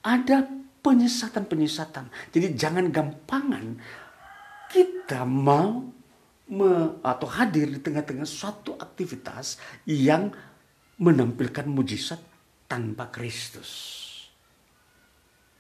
ada 0.06 0.46
penyesatan-penyesatan. 0.86 2.30
Jadi 2.30 2.54
jangan 2.54 2.86
gampangan 2.94 3.74
kita 4.70 5.26
mau 5.26 5.82
me, 6.46 7.02
atau 7.02 7.26
hadir 7.26 7.66
di 7.66 7.82
tengah-tengah 7.82 8.22
suatu 8.22 8.78
aktivitas 8.78 9.58
yang 9.90 10.30
menampilkan 11.02 11.66
mujizat 11.66 12.22
tanpa 12.70 13.10
Kristus. 13.10 13.98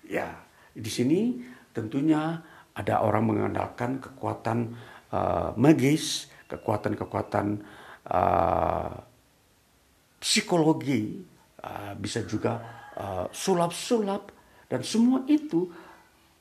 Ya, 0.06 0.46
di 0.70 0.86
sini 0.86 1.42
tentunya 1.74 2.38
ada 2.70 3.02
orang 3.02 3.26
mengandalkan 3.26 3.98
kekuatan 3.98 4.78
uh, 5.10 5.50
magis, 5.58 6.30
kekuatan-kekuatan 6.46 7.46
uh, 8.06 8.94
psikologi, 10.22 11.26
uh, 11.66 11.98
bisa 11.98 12.22
juga 12.22 12.78
sulap-sulap, 13.28 14.32
dan 14.66 14.82
semua 14.82 15.22
itu 15.30 15.70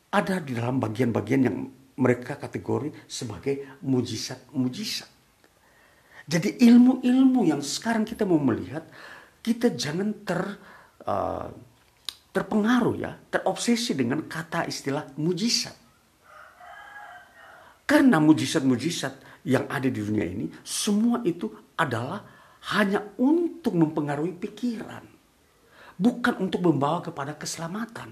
ada 0.09 0.41
di 0.41 0.57
dalam 0.57 0.81
bagian-bagian 0.81 1.41
yang 1.45 1.57
mereka 1.95 2.35
kategori 2.35 2.91
sebagai 3.05 3.79
mujizat-mujizat. 3.85 5.09
Jadi 6.25 6.57
ilmu-ilmu 6.65 7.45
yang 7.45 7.61
sekarang 7.61 8.01
kita 8.01 8.25
mau 8.25 8.41
melihat, 8.41 8.89
kita 9.45 9.77
jangan 9.77 10.25
ter 10.25 10.41
uh, 11.05 11.47
terpengaruh 12.33 12.95
ya, 12.97 13.13
terobsesi 13.29 13.93
dengan 13.95 14.25
kata 14.25 14.65
istilah 14.65 15.15
mujizat. 15.21 15.77
Karena 17.85 18.17
mujizat-mujizat 18.17 19.45
yang 19.45 19.69
ada 19.69 19.85
di 19.85 20.01
dunia 20.01 20.25
ini, 20.25 20.49
semua 20.65 21.21
itu 21.21 21.53
adalah 21.77 22.25
hanya 22.73 23.13
untuk 23.21 23.77
mempengaruhi 23.77 24.33
pikiran 24.33 25.14
bukan 25.95 26.47
untuk 26.47 26.63
membawa 26.63 26.99
kepada 26.99 27.35
keselamatan. 27.35 28.11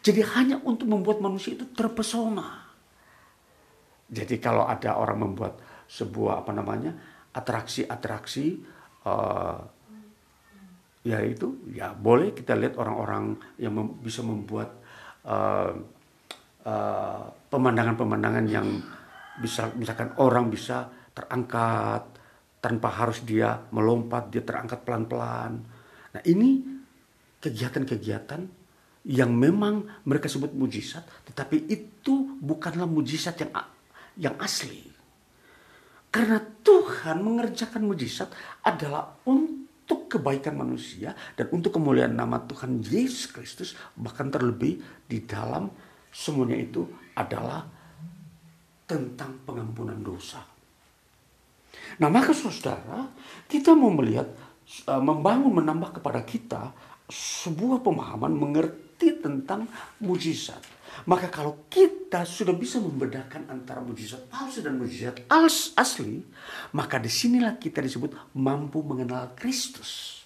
Jadi 0.00 0.20
hanya 0.36 0.56
untuk 0.64 0.88
membuat 0.88 1.20
manusia 1.20 1.56
itu 1.56 1.68
terpesona. 1.72 2.68
Jadi 4.10 4.36
kalau 4.42 4.66
ada 4.66 4.98
orang 4.98 5.30
membuat 5.30 5.60
sebuah 5.86 6.44
apa 6.44 6.52
namanya 6.54 6.92
atraksi-atraksi, 7.30 8.58
uh, 9.06 9.58
ya 11.06 11.18
itu 11.22 11.70
ya 11.70 11.94
boleh 11.94 12.34
kita 12.34 12.58
lihat 12.58 12.76
orang-orang 12.76 13.38
yang 13.56 13.72
mem 13.72 13.88
bisa 14.02 14.20
membuat 14.20 14.76
uh, 15.24 15.72
uh, 16.66 17.24
pemandangan-pemandangan 17.48 18.46
yang 18.50 18.66
bisa 19.40 19.72
misalkan 19.78 20.12
orang 20.20 20.52
bisa 20.52 20.90
terangkat 21.14 22.04
tanpa 22.60 22.88
harus 22.92 23.24
dia 23.24 23.56
melompat, 23.72 24.28
dia 24.28 24.44
terangkat 24.44 24.84
pelan-pelan 24.84 25.64
Nah 26.10 26.22
ini 26.26 26.58
kegiatan-kegiatan 27.40 28.40
yang 29.08 29.32
memang 29.32 29.88
mereka 30.04 30.28
sebut 30.28 30.52
mujizat, 30.52 31.02
tetapi 31.24 31.64
itu 31.72 32.36
bukanlah 32.36 32.84
mujizat 32.84 33.40
yang 33.40 33.52
yang 34.20 34.36
asli. 34.36 34.84
Karena 36.12 36.36
Tuhan 36.40 37.24
mengerjakan 37.24 37.86
mujizat 37.88 38.28
adalah 38.60 39.16
untuk 39.24 40.10
kebaikan 40.10 40.58
manusia 40.58 41.16
dan 41.32 41.48
untuk 41.48 41.80
kemuliaan 41.80 42.12
nama 42.12 42.44
Tuhan 42.44 42.84
Yesus 42.84 43.32
Kristus, 43.32 43.72
bahkan 43.96 44.28
terlebih 44.28 44.84
di 45.08 45.24
dalam 45.24 45.72
semuanya 46.12 46.60
itu 46.60 46.84
adalah 47.16 47.64
tentang 48.84 49.40
pengampunan 49.48 49.96
dosa. 50.02 50.44
Nah 52.02 52.10
maka 52.10 52.34
saudara, 52.34 53.06
kita 53.46 53.72
mau 53.72 53.94
melihat 53.94 54.28
Eh, 54.70 55.02
membangun 55.02 55.50
menambah 55.50 55.98
kepada 55.98 56.22
kita 56.22 56.70
sebuah 57.10 57.82
pemahaman 57.82 58.32
mengerti 58.32 59.18
tentang 59.18 59.66
mujizat. 60.00 60.62
Maka 61.06 61.30
kalau 61.30 61.70
kita 61.70 62.26
sudah 62.26 62.52
bisa 62.52 62.82
membedakan 62.82 63.46
antara 63.46 63.78
mujizat 63.78 64.26
palsu 64.26 64.60
dan 64.60 64.76
mujizat 64.76 65.22
asli, 65.30 66.18
maka 66.74 66.98
di 66.98 67.10
sinilah 67.10 67.56
kita 67.56 67.78
disebut 67.78 68.34
mampu 68.36 68.82
mengenal 68.82 69.32
Kristus. 69.38 70.22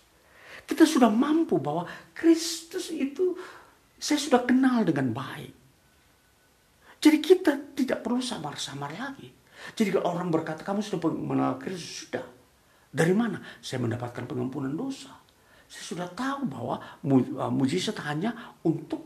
Kita 0.65 0.89
sudah 0.89 1.13
mampu 1.13 1.61
bahwa 1.61 1.85
Kristus 2.17 2.89
itu 2.89 3.37
saya 4.01 4.17
sudah 4.17 4.45
kenal 4.49 4.85
dengan 4.89 5.13
baik. 5.13 5.53
Jadi 7.05 7.19
kita 7.21 7.53
tidak 7.77 8.01
perlu 8.01 8.25
samar-samar 8.25 8.97
lagi. 8.97 9.29
Jadi 9.77 9.89
kalau 9.93 10.17
orang 10.17 10.33
berkata 10.33 10.65
kamu 10.65 10.81
sudah 10.81 11.01
mengenal 11.13 11.61
Kristus, 11.61 12.09
sudah. 12.09 12.25
Dari 12.89 13.13
mana? 13.13 13.41
Saya 13.61 13.85
mendapatkan 13.85 14.25
pengampunan 14.25 14.73
dosa. 14.73 15.24
Saya 15.69 15.85
sudah 15.85 16.09
tahu 16.13 16.47
bahwa 16.47 16.77
uh, 16.81 17.53
mujizat 17.53 17.99
hanya 18.05 18.55
untuk 18.63 19.03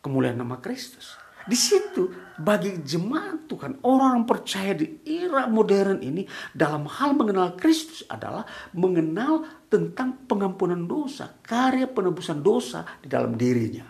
kemuliaan 0.00 0.40
nama 0.40 0.56
Kristus. 0.58 1.18
Di 1.40 1.56
situ 1.56 2.12
bagi 2.36 2.84
jemaat 2.84 3.48
Tuhan, 3.48 3.80
orang 3.82 4.20
yang 4.20 4.26
percaya 4.28 4.76
di 4.76 5.00
era 5.08 5.48
modern 5.48 6.04
ini 6.04 6.28
dalam 6.52 6.84
hal 6.84 7.16
mengenal 7.16 7.56
Kristus 7.56 8.04
adalah 8.06 8.44
mengenal 8.76 9.64
tentang 9.72 10.28
pengampunan 10.28 10.84
dosa, 10.84 11.32
karya 11.40 11.88
penebusan 11.88 12.44
dosa 12.44 12.84
di 13.00 13.08
dalam 13.08 13.40
dirinya. 13.40 13.88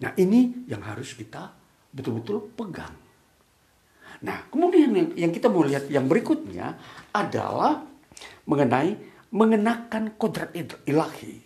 Nah 0.00 0.12
ini 0.16 0.66
yang 0.66 0.82
harus 0.82 1.12
kita 1.12 1.52
betul-betul 1.92 2.48
pegang. 2.56 2.94
Nah 4.24 4.48
kemudian 4.48 4.90
yang, 4.90 5.08
yang 5.28 5.32
kita 5.36 5.52
mau 5.52 5.62
lihat 5.62 5.86
yang 5.92 6.08
berikutnya 6.08 6.74
adalah 7.12 7.84
mengenai 8.48 9.13
mengenakan 9.34 10.14
kodrat 10.14 10.54
ilahi. 10.86 11.42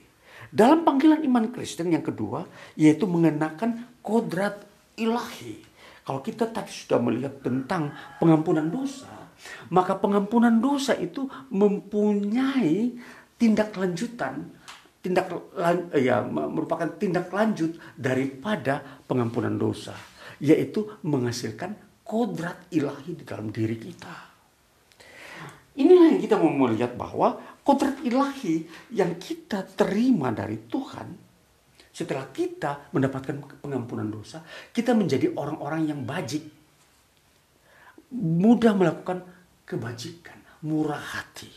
Dalam 0.48 0.84
panggilan 0.84 1.24
iman 1.24 1.48
Kristen 1.52 1.88
yang 1.92 2.04
kedua 2.04 2.44
yaitu 2.76 3.08
mengenakan 3.08 3.88
kodrat 4.04 4.60
ilahi. 5.00 5.64
Kalau 6.04 6.20
kita 6.24 6.48
tadi 6.48 6.72
sudah 6.72 7.00
melihat 7.00 7.40
tentang 7.44 7.92
pengampunan 8.16 8.64
dosa, 8.68 9.28
maka 9.68 9.96
pengampunan 9.96 10.56
dosa 10.56 10.96
itu 10.96 11.28
mempunyai 11.52 12.96
tindak 13.36 13.76
lanjutan 13.76 14.58
tindak 14.98 15.30
ya 15.94 16.26
merupakan 16.26 16.90
tindak 16.98 17.30
lanjut 17.30 17.78
daripada 17.94 18.82
pengampunan 19.06 19.54
dosa 19.54 19.94
yaitu 20.42 20.84
menghasilkan 21.06 21.74
kodrat 22.02 22.68
ilahi 22.70 23.14
di 23.14 23.24
dalam 23.26 23.48
diri 23.48 23.76
kita. 23.78 24.14
Inilah 25.78 26.14
yang 26.14 26.20
kita 26.22 26.34
mau 26.34 26.50
melihat 26.50 26.98
bahwa 26.98 27.38
kodrat 27.68 28.00
ilahi 28.00 28.64
yang 28.96 29.20
kita 29.20 29.60
terima 29.76 30.32
dari 30.32 30.56
Tuhan 30.56 31.28
setelah 31.92 32.32
kita 32.32 32.88
mendapatkan 32.96 33.60
pengampunan 33.60 34.08
dosa, 34.08 34.40
kita 34.72 34.96
menjadi 34.96 35.34
orang-orang 35.36 35.92
yang 35.92 36.00
bajik. 36.06 36.46
Mudah 38.16 38.72
melakukan 38.72 39.20
kebajikan, 39.68 40.38
murah 40.64 41.02
hati. 41.02 41.50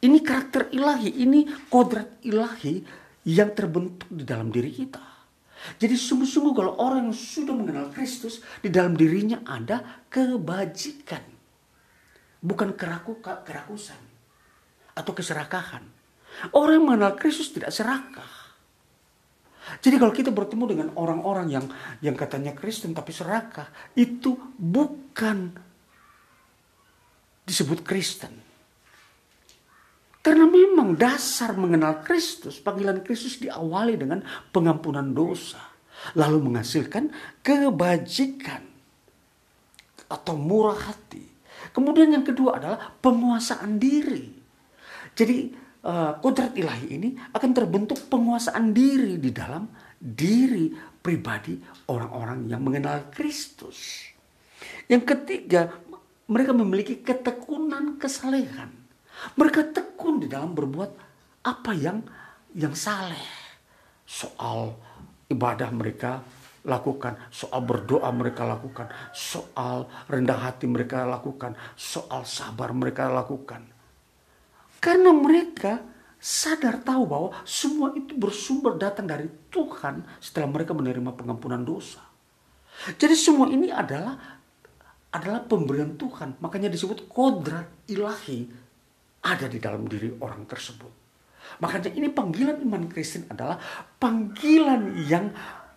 Ini 0.00 0.18
karakter 0.24 0.72
ilahi, 0.72 1.10
ini 1.20 1.44
kodrat 1.68 2.24
ilahi 2.24 2.80
yang 3.28 3.52
terbentuk 3.52 4.08
di 4.08 4.24
dalam 4.24 4.48
diri 4.48 4.72
kita. 4.72 5.02
Jadi 5.76 5.96
sungguh-sungguh 5.96 6.54
kalau 6.56 6.72
orang 6.80 7.08
yang 7.10 7.16
sudah 7.16 7.52
mengenal 7.52 7.92
Kristus, 7.92 8.40
di 8.64 8.72
dalam 8.72 8.96
dirinya 8.96 9.44
ada 9.44 10.06
kebajikan. 10.08 11.24
Bukan 12.40 12.76
keraku, 12.76 13.20
kerakusan. 13.20 14.03
Atau 14.94 15.12
keserakahan. 15.14 15.82
Orang 16.54 16.78
yang 16.78 16.86
mengenal 16.86 17.14
Kristus 17.18 17.50
tidak 17.50 17.70
serakah. 17.70 18.44
Jadi 19.80 19.96
kalau 19.96 20.12
kita 20.12 20.28
bertemu 20.28 20.64
dengan 20.70 20.88
orang-orang 20.98 21.46
yang 21.48 21.66
yang 22.04 22.14
katanya 22.14 22.52
Kristen 22.52 22.92
tapi 22.92 23.10
serakah, 23.16 23.68
itu 23.96 24.36
bukan 24.60 25.56
disebut 27.48 27.80
Kristen. 27.80 28.44
Karena 30.24 30.48
memang 30.48 30.96
dasar 30.96 31.52
mengenal 31.52 32.00
Kristus, 32.00 32.56
panggilan 32.56 33.04
Kristus 33.04 33.36
diawali 33.40 34.00
dengan 34.00 34.24
pengampunan 34.52 35.12
dosa. 35.12 35.60
Lalu 36.16 36.48
menghasilkan 36.50 37.12
kebajikan 37.44 38.60
atau 40.08 40.34
murah 40.36 40.76
hati. 40.76 41.24
Kemudian 41.72 42.12
yang 42.12 42.24
kedua 42.24 42.60
adalah 42.60 42.80
penguasaan 43.00 43.76
diri. 43.80 44.33
Jadi 45.14 45.54
uh, 45.86 46.18
kodrat 46.18 46.58
ilahi 46.58 46.86
ini 46.90 47.08
akan 47.30 47.50
terbentuk 47.54 48.10
penguasaan 48.10 48.74
diri 48.74 49.16
di 49.22 49.30
dalam 49.30 49.70
diri 49.98 50.74
pribadi 51.00 51.56
orang-orang 51.88 52.50
yang 52.50 52.60
mengenal 52.60 53.08
Kristus. 53.14 54.10
Yang 54.90 55.16
ketiga, 55.16 55.72
mereka 56.28 56.52
memiliki 56.52 57.00
ketekunan 57.00 57.96
kesalehan. 58.00 58.72
Mereka 59.38 59.70
tekun 59.72 60.24
di 60.24 60.28
dalam 60.28 60.52
berbuat 60.52 60.90
apa 61.44 61.72
yang 61.76 62.02
yang 62.56 62.74
saleh. 62.74 63.28
Soal 64.04 64.74
ibadah 65.30 65.70
mereka 65.72 66.20
lakukan, 66.64 67.20
soal 67.28 67.60
berdoa 67.60 68.08
mereka 68.10 68.48
lakukan, 68.48 68.88
soal 69.12 69.84
rendah 70.08 70.40
hati 70.48 70.64
mereka 70.64 71.04
lakukan, 71.04 71.52
soal 71.76 72.24
sabar 72.24 72.72
mereka 72.72 73.12
lakukan. 73.12 73.73
Karena 74.84 75.16
mereka 75.16 75.80
sadar 76.20 76.84
tahu 76.84 77.08
bahwa 77.08 77.32
semua 77.48 77.96
itu 77.96 78.12
bersumber 78.20 78.76
datang 78.76 79.08
dari 79.08 79.24
Tuhan 79.48 80.04
setelah 80.20 80.52
mereka 80.52 80.76
menerima 80.76 81.16
pengampunan 81.16 81.64
dosa. 81.64 82.04
Jadi 83.00 83.16
semua 83.16 83.48
ini 83.48 83.72
adalah 83.72 84.44
adalah 85.08 85.40
pemberian 85.48 85.96
Tuhan. 85.96 86.36
Makanya 86.36 86.68
disebut 86.68 87.08
kodrat 87.08 87.88
ilahi 87.88 88.44
ada 89.24 89.46
di 89.48 89.56
dalam 89.56 89.88
diri 89.88 90.12
orang 90.20 90.44
tersebut. 90.44 90.92
Makanya 91.64 91.96
ini 91.96 92.12
panggilan 92.12 92.60
iman 92.60 92.84
Kristen 92.92 93.24
adalah 93.32 93.56
panggilan 93.96 95.00
yang 95.08 95.32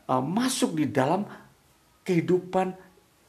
uh, 0.09 0.23
masuk 0.23 0.75
di 0.75 0.91
dalam 0.91 1.23
kehidupan 2.03 2.75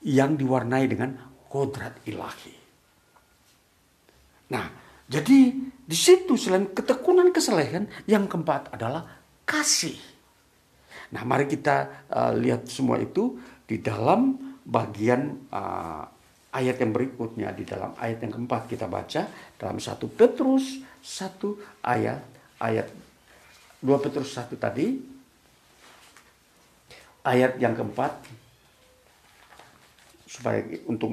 yang 0.02 0.34
diwarnai 0.34 0.86
dengan 0.90 1.14
kodrat 1.50 2.02
ilahi. 2.06 2.54
Nah, 4.48 4.87
jadi 5.08 5.56
di 5.88 5.96
situ 5.96 6.36
selain 6.36 6.68
ketekunan 6.68 7.32
kesalehan, 7.32 7.88
yang 8.04 8.28
keempat 8.28 8.76
adalah 8.76 9.08
kasih. 9.48 9.96
Nah, 11.16 11.24
mari 11.24 11.48
kita 11.48 12.04
uh, 12.12 12.32
lihat 12.36 12.68
semua 12.68 13.00
itu 13.00 13.40
di 13.64 13.80
dalam 13.80 14.36
bagian 14.68 15.48
uh, 15.48 16.04
ayat 16.52 16.76
yang 16.84 16.92
berikutnya. 16.92 17.56
Di 17.56 17.64
dalam 17.64 17.96
ayat 17.96 18.20
yang 18.20 18.36
keempat 18.36 18.68
kita 18.68 18.84
baca 18.84 19.24
dalam 19.56 19.80
satu 19.80 20.12
Petrus 20.12 20.84
satu 21.00 21.56
ayat 21.80 22.20
ayat 22.60 22.92
2 23.80 24.04
Petrus 24.04 24.36
satu 24.36 24.60
tadi. 24.60 25.16
Ayat 27.24 27.56
yang 27.56 27.72
keempat 27.72 28.12
supaya 30.28 30.60
untuk 30.84 31.08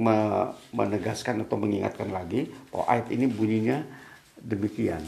menegaskan 0.76 1.47
atau 1.47 1.55
mengingatkan 1.55 2.11
lagi 2.11 2.51
bahwa 2.68 2.86
ayat 2.91 3.07
ini 3.16 3.26
bunyinya 3.32 3.80
demikian. 4.43 4.99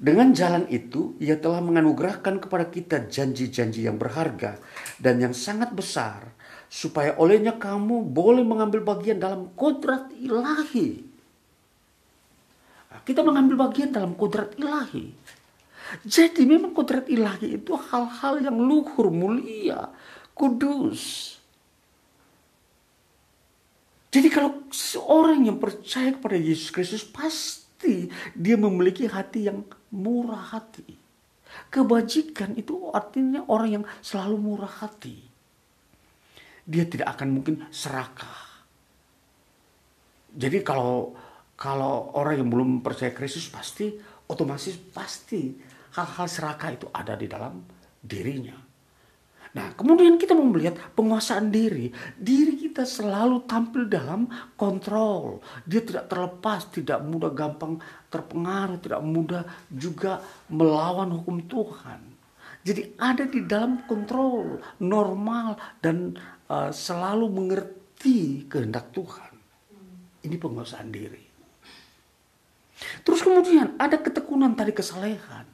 Dengan 0.00 0.32
jalan 0.32 0.64
itu, 0.72 1.12
ia 1.20 1.36
telah 1.36 1.60
menganugerahkan 1.60 2.40
kepada 2.40 2.72
kita 2.72 3.04
janji-janji 3.04 3.84
yang 3.84 4.00
berharga 4.00 4.56
dan 4.96 5.20
yang 5.20 5.36
sangat 5.36 5.76
besar, 5.76 6.32
supaya 6.72 7.12
olehnya 7.20 7.60
kamu 7.60 8.08
boleh 8.08 8.40
mengambil 8.40 8.80
bagian 8.80 9.20
dalam 9.20 9.52
kodrat 9.52 10.08
ilahi. 10.16 11.04
Kita 13.04 13.20
mengambil 13.20 13.68
bagian 13.68 13.92
dalam 13.92 14.16
kodrat 14.16 14.56
ilahi. 14.56 15.12
Jadi 16.08 16.48
memang 16.48 16.72
kodrat 16.72 17.04
ilahi 17.04 17.60
itu 17.60 17.76
hal-hal 17.76 18.40
yang 18.40 18.56
luhur, 18.56 19.12
mulia, 19.12 19.92
kudus. 20.40 21.36
Jadi 24.10 24.28
kalau 24.32 24.66
seorang 24.72 25.44
yang 25.46 25.60
percaya 25.60 26.16
kepada 26.16 26.34
Yesus 26.34 26.72
Kristus 26.72 27.04
pasti 27.04 28.08
dia 28.32 28.56
memiliki 28.56 29.04
hati 29.06 29.46
yang 29.46 29.62
murah 29.92 30.56
hati. 30.56 30.96
Kebajikan 31.70 32.56
itu 32.56 32.90
artinya 32.90 33.44
orang 33.46 33.70
yang 33.70 33.84
selalu 34.02 34.36
murah 34.40 34.70
hati. 34.82 35.20
Dia 36.66 36.88
tidak 36.88 37.18
akan 37.18 37.28
mungkin 37.38 37.54
serakah. 37.70 38.66
Jadi 40.30 40.62
kalau 40.62 41.14
kalau 41.54 42.16
orang 42.16 42.40
yang 42.40 42.48
belum 42.48 42.70
percaya 42.80 43.12
Kristus 43.12 43.50
pasti 43.52 43.94
otomatis 44.30 44.74
pasti 44.90 45.54
hal-hal 45.94 46.26
serakah 46.26 46.70
itu 46.72 46.86
ada 46.90 47.14
di 47.18 47.26
dalam 47.26 47.62
dirinya. 48.02 48.69
Nah, 49.50 49.74
kemudian 49.74 50.14
kita 50.14 50.30
mau 50.38 50.46
melihat 50.46 50.78
penguasaan 50.94 51.50
diri. 51.50 51.90
Diri 52.14 52.54
kita 52.54 52.86
selalu 52.86 53.42
tampil 53.50 53.90
dalam 53.90 54.30
kontrol. 54.54 55.42
Dia 55.66 55.82
tidak 55.82 56.06
terlepas, 56.06 56.70
tidak 56.70 57.02
mudah 57.02 57.34
gampang 57.34 57.82
terpengaruh, 58.06 58.78
tidak 58.78 59.02
mudah 59.02 59.42
juga 59.66 60.22
melawan 60.46 61.10
hukum 61.18 61.42
Tuhan. 61.50 62.00
Jadi 62.62 62.94
ada 63.00 63.24
di 63.26 63.40
dalam 63.42 63.82
kontrol, 63.90 64.60
normal 64.78 65.58
dan 65.82 66.14
uh, 66.46 66.70
selalu 66.70 67.26
mengerti 67.32 68.46
kehendak 68.46 68.94
Tuhan. 68.94 69.32
Ini 70.20 70.36
penguasaan 70.36 70.92
diri. 70.92 71.24
Terus 73.02 73.20
kemudian 73.24 73.74
ada 73.80 73.96
ketekunan 73.98 74.54
tadi 74.54 74.76
kesalehan. 74.76 75.48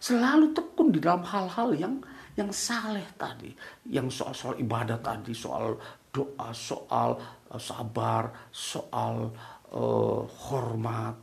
Selalu 0.00 0.52
tekun 0.56 0.92
di 0.92 1.00
dalam 1.00 1.24
hal-hal 1.24 1.72
yang 1.76 1.94
yang 2.36 2.52
saleh 2.52 3.16
tadi, 3.16 3.50
yang 3.88 4.12
soal-soal 4.12 4.60
ibadah 4.60 5.00
tadi, 5.00 5.32
soal 5.32 5.80
doa, 6.12 6.52
soal 6.52 7.16
uh, 7.48 7.60
sabar, 7.60 8.28
soal 8.52 9.32
uh, 9.72 10.20
hormat. 10.48 11.16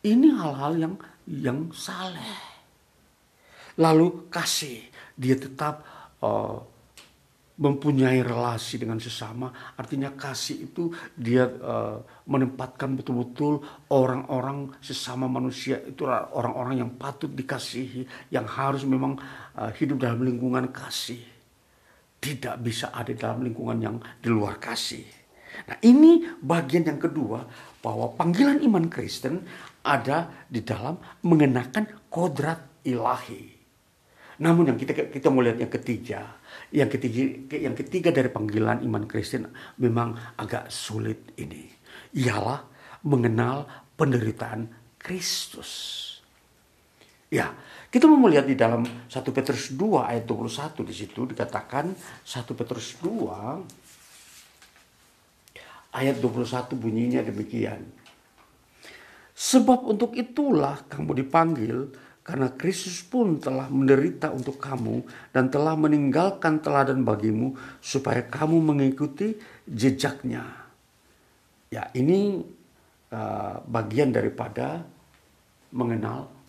Ini 0.00 0.28
hal-hal 0.32 0.72
yang 0.80 0.94
yang 1.28 1.60
saleh. 1.76 2.40
Lalu 3.76 4.32
kasih, 4.32 4.80
dia 5.12 5.36
tetap 5.36 5.84
uh, 6.24 6.56
mempunyai 7.60 8.24
relasi 8.24 8.80
dengan 8.80 8.96
sesama. 8.96 9.52
Artinya 9.76 10.16
kasih 10.16 10.72
itu 10.72 10.88
dia 11.12 11.44
uh, 11.44 12.00
menempatkan 12.24 12.96
betul-betul 12.96 13.60
orang-orang 13.92 14.72
sesama 14.80 15.28
manusia 15.28 15.76
itu 15.84 16.08
orang-orang 16.08 16.80
yang 16.80 16.90
patut 16.96 17.28
dikasihi, 17.28 18.32
yang 18.32 18.48
harus 18.48 18.88
memang 18.88 19.20
hidup 19.76 20.00
dalam 20.00 20.24
lingkungan 20.24 20.72
kasih. 20.72 21.20
Tidak 22.20 22.56
bisa 22.60 22.92
ada 22.92 23.12
dalam 23.16 23.44
lingkungan 23.44 23.78
yang 23.80 23.96
di 24.20 24.28
luar 24.28 24.60
kasih. 24.60 25.04
Nah 25.66 25.76
ini 25.84 26.24
bagian 26.40 26.86
yang 26.86 27.00
kedua 27.00 27.44
bahwa 27.80 28.12
panggilan 28.16 28.60
iman 28.64 28.86
Kristen 28.88 29.44
ada 29.84 30.46
di 30.48 30.60
dalam 30.60 31.00
mengenakan 31.24 32.08
kodrat 32.12 32.84
ilahi. 32.84 33.60
Namun 34.40 34.72
yang 34.72 34.78
kita 34.80 34.96
kita 35.12 35.28
mau 35.28 35.44
lihat 35.44 35.60
yang 35.60 35.72
ketiga, 35.72 36.20
yang 36.72 36.88
ketiga 36.88 37.20
yang 37.56 37.76
ketiga 37.76 38.08
dari 38.08 38.32
panggilan 38.32 38.80
iman 38.84 39.04
Kristen 39.04 39.52
memang 39.76 40.16
agak 40.40 40.72
sulit 40.72 41.36
ini. 41.36 41.68
Ialah 42.16 42.64
mengenal 43.04 43.68
penderitaan 44.00 44.96
Kristus. 44.96 46.08
Ya, 47.30 47.54
kita 47.94 48.10
mau 48.10 48.18
melihat 48.18 48.42
di 48.42 48.58
dalam 48.58 48.82
1 48.82 49.06
Petrus 49.30 49.70
2 49.78 50.02
ayat 50.02 50.26
21 50.26 50.82
di 50.82 50.90
situ 50.90 51.30
dikatakan 51.30 51.94
1 52.26 52.58
Petrus 52.58 52.98
2 52.98 55.94
ayat 55.94 56.18
21 56.18 56.74
bunyinya 56.74 57.22
demikian. 57.22 57.86
Sebab 59.30 59.86
untuk 59.86 60.18
itulah 60.18 60.82
kamu 60.90 61.22
dipanggil 61.22 61.94
karena 62.26 62.50
Kristus 62.50 62.98
pun 63.06 63.38
telah 63.38 63.70
menderita 63.70 64.34
untuk 64.34 64.58
kamu 64.58 65.06
dan 65.30 65.54
telah 65.54 65.78
meninggalkan 65.78 66.58
teladan 66.58 67.06
bagimu 67.06 67.54
supaya 67.78 68.26
kamu 68.26 68.58
mengikuti 68.58 69.38
jejaknya. 69.70 70.50
Ya, 71.70 71.94
ini 71.94 72.42
uh, 73.14 73.62
bagian 73.70 74.10
daripada 74.10 74.82
mengenal 75.70 76.39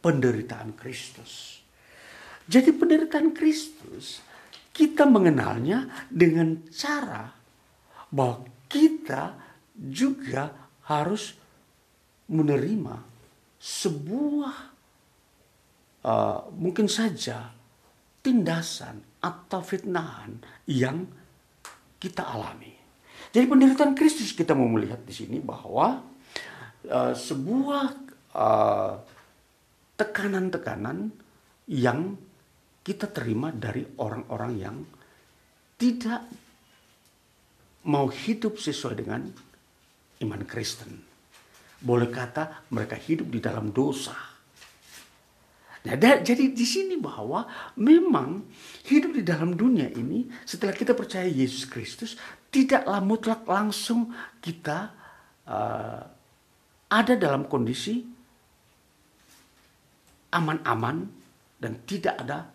penderitaan 0.00 0.74
Kristus. 0.78 1.62
Jadi 2.48 2.72
penderitaan 2.72 3.36
Kristus 3.36 4.24
kita 4.72 5.04
mengenalnya 5.04 6.06
dengan 6.08 6.64
cara 6.70 7.28
bahwa 8.08 8.46
kita 8.70 9.36
juga 9.74 10.70
harus 10.88 11.36
menerima 12.28 12.96
sebuah 13.58 14.56
uh, 16.06 16.40
mungkin 16.54 16.86
saja 16.86 17.50
tindasan 18.22 19.02
atau 19.18 19.60
fitnahan 19.60 20.38
yang 20.70 21.04
kita 21.98 22.22
alami. 22.22 22.70
Jadi 23.34 23.44
penderitaan 23.44 23.92
Kristus 23.98 24.32
kita 24.32 24.54
mau 24.54 24.70
melihat 24.70 25.02
di 25.02 25.12
sini 25.12 25.42
bahwa 25.42 26.00
uh, 26.86 27.12
sebuah 27.12 27.86
uh, 28.32 28.94
tekanan-tekanan 29.98 31.10
yang 31.68 32.14
kita 32.86 33.10
terima 33.10 33.50
dari 33.50 33.82
orang-orang 33.98 34.52
yang 34.56 34.76
tidak 35.76 36.24
mau 37.90 38.06
hidup 38.06 38.56
sesuai 38.56 38.94
dengan 38.96 39.26
iman 40.24 40.42
Kristen. 40.46 40.96
Boleh 41.78 42.10
kata 42.10 42.70
mereka 42.72 42.94
hidup 42.98 43.28
di 43.28 43.38
dalam 43.42 43.70
dosa. 43.74 44.16
Nah, 45.78 45.94
jadi 45.96 46.50
di 46.50 46.66
sini 46.66 46.98
bahwa 46.98 47.46
memang 47.78 48.42
hidup 48.88 49.14
di 49.14 49.22
dalam 49.22 49.54
dunia 49.54 49.86
ini 49.94 50.26
setelah 50.42 50.74
kita 50.74 50.92
percaya 50.92 51.30
Yesus 51.30 51.70
Kristus 51.70 52.18
tidaklah 52.50 52.98
mutlak 52.98 53.46
langsung 53.46 54.10
kita 54.42 54.90
uh, 55.46 56.02
ada 56.90 57.14
dalam 57.14 57.46
kondisi 57.46 58.17
aman-aman 60.32 61.08
dan 61.58 61.72
tidak 61.88 62.14
ada 62.20 62.48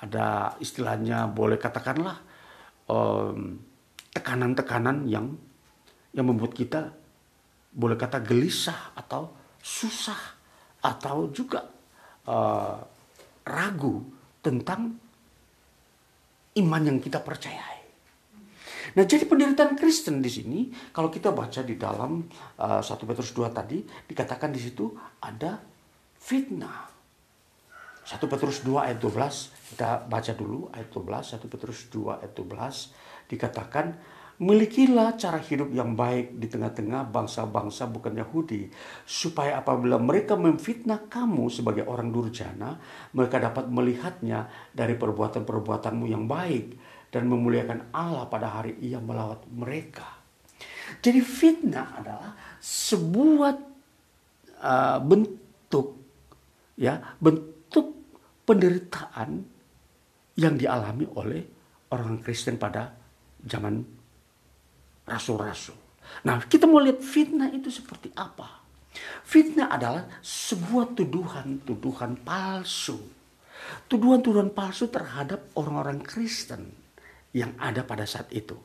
ada 0.00 0.56
istilahnya 0.62 1.28
boleh 1.28 1.60
katakanlah 1.60 2.16
tekanan-tekanan 4.16 5.04
um, 5.04 5.10
yang 5.10 5.26
yang 6.16 6.26
membuat 6.26 6.56
kita 6.56 6.90
boleh 7.70 7.94
kata 7.94 8.18
gelisah 8.24 8.96
atau 8.98 9.30
susah 9.60 10.18
atau 10.80 11.28
juga 11.30 11.68
uh, 12.26 12.80
ragu 13.46 14.02
tentang 14.40 14.96
iman 16.58 16.82
yang 16.82 16.98
kita 16.98 17.22
percayai. 17.22 17.78
Nah, 18.90 19.06
jadi 19.06 19.22
penderitaan 19.22 19.78
Kristen 19.78 20.18
di 20.18 20.26
sini 20.26 20.60
kalau 20.90 21.12
kita 21.12 21.30
baca 21.30 21.62
di 21.62 21.78
dalam 21.78 22.26
uh, 22.58 22.82
1 22.82 22.90
Petrus 23.06 23.30
2 23.30 23.46
tadi 23.54 23.86
dikatakan 23.86 24.50
di 24.50 24.58
situ 24.58 24.90
ada 25.22 25.69
fitnah. 26.20 26.92
1 28.04 28.20
Petrus 28.28 28.60
2 28.62 28.76
ayat 28.76 28.98
12 29.00 29.72
kita 29.72 30.04
baca 30.04 30.32
dulu 30.34 30.68
ayat 30.74 30.88
12 30.90 31.40
1 31.40 31.52
Petrus 31.52 31.78
2 31.94 32.20
ayat 32.20 32.32
12 32.34 33.30
dikatakan 33.30 33.86
Milikilah 34.40 35.20
cara 35.20 35.36
hidup 35.36 35.68
yang 35.68 35.92
baik 35.92 36.40
di 36.40 36.48
tengah-tengah 36.48 37.12
bangsa-bangsa 37.12 37.92
bukan 37.92 38.24
Yahudi. 38.24 38.72
Supaya 39.04 39.60
apabila 39.60 40.00
mereka 40.00 40.32
memfitnah 40.32 41.12
kamu 41.12 41.52
sebagai 41.52 41.84
orang 41.84 42.08
durjana, 42.08 42.80
mereka 43.12 43.36
dapat 43.36 43.68
melihatnya 43.68 44.48
dari 44.72 44.96
perbuatan-perbuatanmu 44.96 46.08
yang 46.08 46.24
baik 46.24 46.72
dan 47.12 47.28
memuliakan 47.28 47.92
Allah 47.92 48.32
pada 48.32 48.48
hari 48.48 48.80
ia 48.80 48.96
melawat 48.96 49.44
mereka. 49.52 50.08
Jadi 51.04 51.20
fitnah 51.20 52.00
adalah 52.00 52.32
sebuah 52.64 53.52
uh, 54.56 54.98
bentuk 55.04 55.99
ya 56.80 56.96
bentuk 57.20 57.92
penderitaan 58.48 59.44
yang 60.40 60.56
dialami 60.56 61.04
oleh 61.20 61.42
orang 61.92 62.24
Kristen 62.24 62.56
pada 62.56 62.88
zaman 63.44 63.84
rasul-rasul. 65.04 65.76
Nah, 66.24 66.40
kita 66.48 66.64
mau 66.64 66.80
lihat 66.80 67.04
fitnah 67.04 67.52
itu 67.52 67.68
seperti 67.68 68.10
apa. 68.16 68.64
Fitnah 69.22 69.70
adalah 69.70 70.08
sebuah 70.18 70.96
tuduhan-tuduhan 70.96 72.24
palsu. 72.24 72.98
Tuduhan-tuduhan 73.86 74.50
palsu 74.50 74.88
terhadap 74.90 75.52
orang-orang 75.54 76.02
Kristen 76.02 76.72
yang 77.36 77.54
ada 77.60 77.86
pada 77.86 78.08
saat 78.08 78.32
itu. 78.34 78.56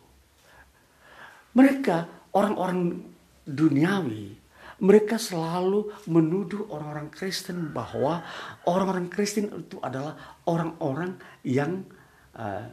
Mereka 1.54 2.30
orang-orang 2.34 3.06
duniawi, 3.46 4.45
mereka 4.82 5.16
selalu 5.16 5.92
menuduh 6.12 6.68
orang-orang 6.68 7.08
Kristen 7.14 7.72
bahwa 7.72 8.24
orang-orang 8.68 9.08
Kristen 9.08 9.48
itu 9.52 9.80
adalah 9.80 10.16
orang-orang 10.44 11.16
yang 11.48 11.88
uh, 12.36 12.68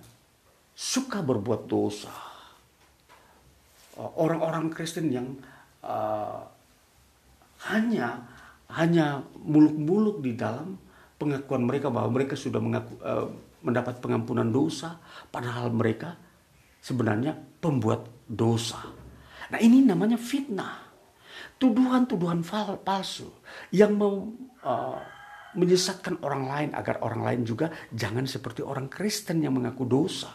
suka 0.75 1.23
berbuat 1.23 1.71
dosa 1.71 2.33
Uh, 3.93 4.09
orang-orang 4.17 4.73
Kristen 4.73 5.13
yang 5.13 5.37
uh, 5.85 6.41
hanya 7.69 8.25
hanya 8.73 9.21
muluk-muluk 9.45 10.25
di 10.25 10.33
dalam 10.33 10.81
pengakuan 11.21 11.69
mereka 11.69 11.93
bahwa 11.93 12.17
mereka 12.17 12.33
sudah 12.33 12.57
mengaku, 12.57 12.97
uh, 13.05 13.29
mendapat 13.61 14.01
pengampunan 14.01 14.49
dosa, 14.49 14.97
padahal 15.29 15.69
mereka 15.77 16.17
sebenarnya 16.81 17.37
pembuat 17.61 18.09
dosa. 18.25 18.81
Nah 19.53 19.61
ini 19.61 19.85
namanya 19.85 20.17
fitnah, 20.17 20.82
tuduhan-tuduhan 21.63 22.43
palsu 22.83 23.31
yang 23.71 23.95
mau 23.95 24.27
uh, 24.67 24.99
menyesatkan 25.55 26.19
orang 26.27 26.51
lain 26.51 26.71
agar 26.75 26.99
orang 27.07 27.23
lain 27.23 27.41
juga 27.47 27.71
jangan 27.95 28.27
seperti 28.27 28.67
orang 28.67 28.91
Kristen 28.91 29.39
yang 29.39 29.55
mengaku 29.55 29.87
dosa. 29.87 30.35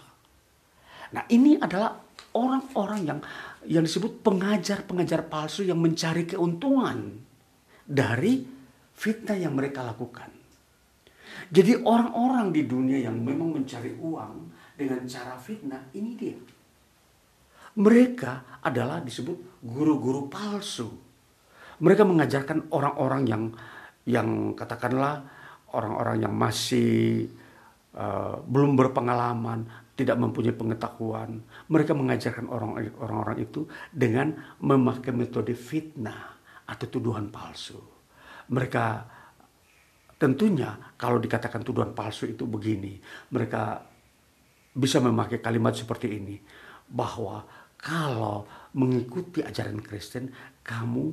Nah 1.12 1.24
ini 1.28 1.60
adalah 1.60 2.00
orang-orang 2.32 3.02
yang 3.04 3.20
yang 3.68 3.84
disebut 3.84 4.24
pengajar-pengajar 4.24 5.28
palsu 5.28 5.68
yang 5.68 5.84
mencari 5.84 6.24
keuntungan 6.24 7.20
dari 7.84 8.48
fitnah 8.96 9.36
yang 9.36 9.52
mereka 9.52 9.84
lakukan. 9.84 10.32
Jadi 11.52 11.80
orang-orang 11.84 12.56
di 12.56 12.64
dunia 12.64 13.04
yang 13.04 13.20
memang 13.20 13.60
mencari 13.60 13.96
uang 14.00 14.36
dengan 14.80 15.04
cara 15.08 15.36
fitnah 15.36 15.92
ini 15.96 16.12
dia. 16.16 16.40
Mereka 17.78 18.64
adalah 18.66 19.04
disebut 19.04 19.62
guru-guru 19.62 20.28
palsu. 20.28 21.07
Mereka 21.78 22.04
mengajarkan 22.04 22.74
orang-orang 22.74 23.24
yang 23.30 23.44
yang 24.08 24.56
katakanlah 24.56 25.20
orang-orang 25.76 26.24
yang 26.24 26.34
masih 26.34 27.28
uh, 27.94 28.40
belum 28.48 28.80
berpengalaman, 28.80 29.68
tidak 29.98 30.16
mempunyai 30.16 30.56
pengetahuan. 30.56 31.44
Mereka 31.68 31.92
mengajarkan 31.98 32.48
orang-orang 32.48 33.38
itu 33.44 33.68
dengan 33.92 34.32
memakai 34.64 35.12
metode 35.12 35.52
fitnah 35.58 36.40
atau 36.70 36.88
tuduhan 36.88 37.28
palsu. 37.34 37.82
Mereka 38.48 38.86
tentunya 40.16 40.96
kalau 40.96 41.20
dikatakan 41.20 41.66
tuduhan 41.66 41.92
palsu 41.92 42.30
itu 42.30 42.48
begini, 42.48 42.96
mereka 43.34 43.84
bisa 44.78 45.02
memakai 45.02 45.42
kalimat 45.42 45.74
seperti 45.74 46.16
ini 46.16 46.38
bahwa 46.88 47.44
kalau 47.82 48.46
mengikuti 48.78 49.42
ajaran 49.42 49.82
Kristen 49.82 50.30
kamu 50.62 51.12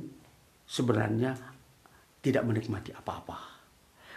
sebenarnya 0.65 1.37
tidak 2.19 2.43
menikmati 2.43 2.91
apa-apa. 2.91 3.37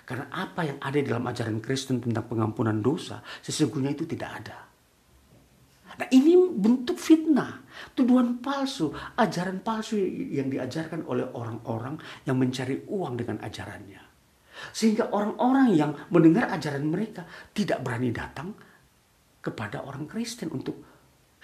Karena 0.09 0.25
apa 0.33 0.65
yang 0.65 0.81
ada 0.81 0.97
dalam 1.05 1.25
ajaran 1.29 1.61
Kristen 1.61 2.01
tentang 2.01 2.25
pengampunan 2.25 2.81
dosa 2.81 3.21
sesungguhnya 3.45 3.93
itu 3.93 4.09
tidak 4.09 4.31
ada. 4.41 4.59
Nah 5.99 6.09
ini 6.15 6.33
bentuk 6.37 6.97
fitnah, 6.97 7.61
tuduhan 7.93 8.41
palsu, 8.41 8.89
ajaran 9.19 9.61
palsu 9.61 10.01
yang 10.33 10.49
diajarkan 10.49 11.05
oleh 11.05 11.29
orang-orang 11.37 12.01
yang 12.25 12.41
mencari 12.41 12.89
uang 12.89 13.21
dengan 13.21 13.43
ajarannya. 13.45 14.01
Sehingga 14.73 15.13
orang-orang 15.13 15.69
yang 15.77 15.93
mendengar 16.09 16.49
ajaran 16.51 16.89
mereka 16.89 17.29
tidak 17.53 17.85
berani 17.85 18.09
datang 18.15 18.57
kepada 19.45 19.85
orang 19.85 20.09
Kristen 20.09 20.51
untuk 20.51 20.81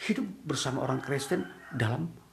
hidup 0.09 0.26
bersama 0.43 0.82
orang 0.82 0.98
Kristen 1.05 1.47
dalam 1.70 2.23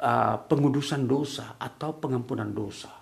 uh, 0.00 0.36
pengudusan 0.46 1.04
dosa 1.08 1.56
atau 1.60 1.96
pengampunan 1.96 2.48
dosa. 2.48 2.92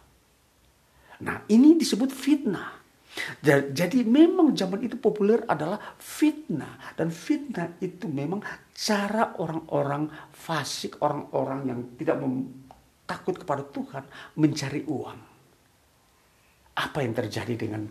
Nah 1.23 1.47
ini 1.51 1.79
disebut 1.79 2.11
fitnah. 2.11 2.85
Jadi 3.71 4.03
memang 4.03 4.51
zaman 4.59 4.83
itu 4.83 4.99
populer 4.99 5.47
adalah 5.47 5.79
fitnah. 6.03 6.99
Dan 6.99 7.15
fitnah 7.15 7.79
itu 7.79 8.11
memang 8.11 8.43
cara 8.75 9.39
orang-orang 9.39 10.11
fasik, 10.35 10.99
orang-orang 10.99 11.61
yang 11.71 11.81
tidak 11.95 12.19
takut 13.07 13.39
kepada 13.39 13.62
Tuhan 13.71 14.05
mencari 14.35 14.83
uang. 14.91 15.19
Apa 16.75 16.99
yang 17.07 17.15
terjadi 17.15 17.55
dengan 17.55 17.87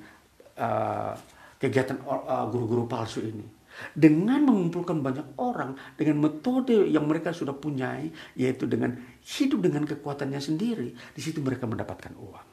uh, 0.59 1.15
kegiatan 1.55 2.03
uh, 2.03 2.43
guru-guru 2.51 2.83
palsu 2.83 3.23
ini? 3.23 3.62
Dengan 3.93 4.45
mengumpulkan 4.45 5.01
banyak 5.01 5.37
orang 5.41 5.73
dengan 5.97 6.29
metode 6.29 6.85
yang 6.87 7.09
mereka 7.09 7.33
sudah 7.33 7.57
punyai, 7.57 8.13
yaitu 8.37 8.69
dengan 8.69 8.93
hidup 9.21 9.65
dengan 9.65 9.83
kekuatannya 9.89 10.37
sendiri, 10.37 10.93
di 10.93 11.21
situ 11.21 11.41
mereka 11.41 11.65
mendapatkan 11.65 12.13
uang. 12.13 12.47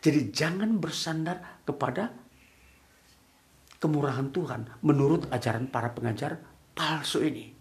Jadi 0.00 0.32
jangan 0.32 0.80
bersandar 0.80 1.60
kepada 1.68 2.12
kemurahan 3.76 4.32
Tuhan 4.32 4.80
menurut 4.80 5.28
ajaran 5.28 5.68
para 5.68 5.92
pengajar 5.92 6.40
palsu 6.72 7.20
ini. 7.20 7.52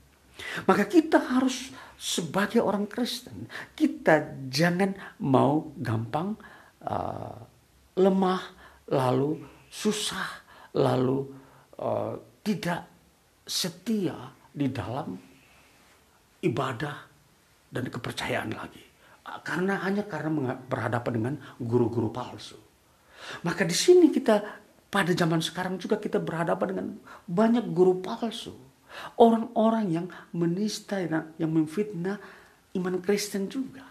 Maka 0.66 0.88
kita 0.88 1.20
harus 1.20 1.76
sebagai 2.00 2.64
orang 2.64 2.88
Kristen, 2.88 3.52
kita 3.76 4.48
jangan 4.50 4.96
mau 5.22 5.76
gampang 5.78 6.40
uh, 6.84 7.38
lemah, 8.00 8.42
lalu 8.90 9.44
susah, 9.70 10.42
lalu 10.74 11.28
uh, 11.78 12.18
tidak 12.42 12.93
setia 13.44 14.16
di 14.52 14.68
dalam 14.72 15.16
ibadah 16.44 16.96
dan 17.72 17.86
kepercayaan 17.90 18.52
lagi. 18.54 18.84
Karena 19.24 19.80
hanya 19.88 20.04
karena 20.04 20.60
berhadapan 20.68 21.12
dengan 21.16 21.36
guru-guru 21.56 22.12
palsu. 22.12 22.60
Maka 23.48 23.64
di 23.64 23.72
sini 23.72 24.12
kita 24.12 24.44
pada 24.92 25.10
zaman 25.16 25.40
sekarang 25.40 25.80
juga 25.80 25.98
kita 25.98 26.20
berhadapan 26.20 26.68
dengan 26.76 26.88
banyak 27.26 27.66
guru 27.72 28.04
palsu. 28.04 28.54
Orang-orang 29.18 29.86
yang 29.90 30.06
menista, 30.36 31.02
yang 31.02 31.50
memfitnah 31.50 32.20
iman 32.78 32.96
Kristen 33.02 33.50
juga. 33.50 33.82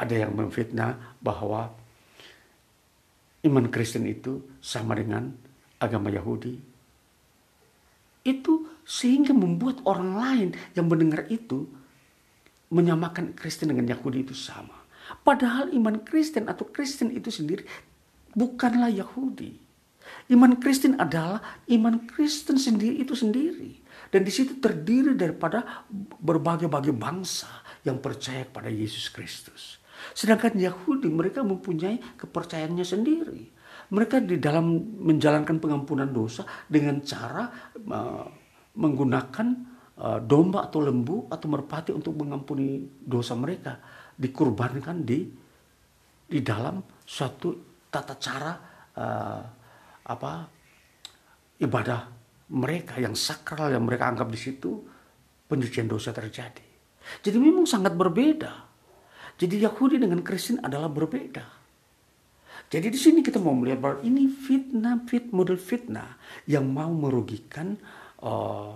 Ada 0.00 0.26
yang 0.26 0.32
memfitnah 0.34 1.16
bahwa 1.22 1.70
iman 3.46 3.66
Kristen 3.70 4.08
itu 4.10 4.42
sama 4.58 4.98
dengan 4.98 5.30
agama 5.78 6.10
Yahudi. 6.10 6.75
Itu 8.26 8.66
sehingga 8.82 9.30
membuat 9.30 9.86
orang 9.86 10.10
lain 10.18 10.48
yang 10.74 10.90
mendengar 10.90 11.30
itu 11.30 11.70
menyamakan 12.74 13.38
Kristen 13.38 13.70
dengan 13.70 13.86
Yahudi 13.86 14.26
itu 14.26 14.34
sama. 14.34 14.74
Padahal 15.22 15.70
iman 15.70 16.02
Kristen 16.02 16.50
atau 16.50 16.66
Kristen 16.66 17.14
itu 17.14 17.30
sendiri 17.30 17.62
bukanlah 18.34 18.90
Yahudi. 18.90 19.62
Iman 20.30 20.58
Kristen 20.58 20.98
adalah 20.98 21.62
iman 21.70 22.02
Kristen 22.10 22.58
sendiri 22.58 22.98
itu 22.98 23.14
sendiri. 23.14 23.78
Dan 24.10 24.22
di 24.22 24.30
situ 24.30 24.58
terdiri 24.62 25.18
daripada 25.18 25.86
berbagai-bagai 26.22 26.94
bangsa 26.94 27.50
yang 27.82 27.98
percaya 27.98 28.46
kepada 28.46 28.70
Yesus 28.70 29.10
Kristus. 29.10 29.82
Sedangkan 30.14 30.54
Yahudi 30.54 31.10
mereka 31.10 31.42
mempunyai 31.42 31.98
kepercayaannya 32.18 32.86
sendiri. 32.86 33.55
Mereka 33.86 34.22
di 34.24 34.42
dalam 34.42 34.98
menjalankan 35.02 35.62
pengampunan 35.62 36.10
dosa 36.10 36.42
dengan 36.66 36.98
cara 37.02 37.46
uh, 37.76 38.26
menggunakan 38.76 39.76
Eh, 39.96 40.20
domba 40.20 40.68
atau 40.68 40.84
lembu 40.84 41.24
atau 41.32 41.48
merpati 41.48 41.88
untuk 41.88 42.20
mengampuni 42.20 42.84
dosa 43.00 43.32
mereka 43.32 43.80
dikurbankan 44.12 45.08
di 45.08 45.24
di 46.28 46.40
dalam 46.44 46.84
suatu 47.00 47.80
tata 47.88 48.20
cara 48.20 48.52
uh, 48.92 49.42
apa 50.04 50.32
ibadah 51.64 52.00
mereka 52.52 53.00
yang 53.00 53.16
sakral 53.16 53.72
yang 53.72 53.88
mereka 53.88 54.12
anggap 54.12 54.28
di 54.28 54.36
situ 54.36 54.84
pencucian 55.48 55.88
dosa 55.88 56.12
terjadi. 56.12 56.66
Jadi 57.24 57.36
memang 57.40 57.64
sangat 57.64 57.96
berbeda. 57.96 58.52
Jadi 59.40 59.64
Yahudi 59.64 59.96
dengan 59.96 60.20
Kristen 60.20 60.60
adalah 60.60 60.92
berbeda. 60.92 61.55
Jadi 62.66 62.86
di 62.90 62.98
sini 62.98 63.22
kita 63.22 63.38
mau 63.38 63.54
melihat 63.54 63.78
bahwa 63.78 63.98
ini 64.02 64.26
fitnah, 64.26 65.06
fit 65.06 65.30
model 65.30 65.54
fitnah 65.54 66.18
yang 66.50 66.66
mau 66.66 66.90
merugikan 66.90 67.78
uh, 68.26 68.74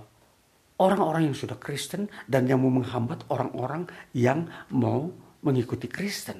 orang-orang 0.79 1.31
yang 1.31 1.37
sudah 1.37 1.59
Kristen 1.59 2.07
dan 2.31 2.47
yang 2.47 2.63
mau 2.63 2.71
menghambat 2.71 3.27
orang-orang 3.29 3.91
yang 4.15 4.47
mau 4.71 5.11
mengikuti 5.43 5.91
Kristen. 5.91 6.39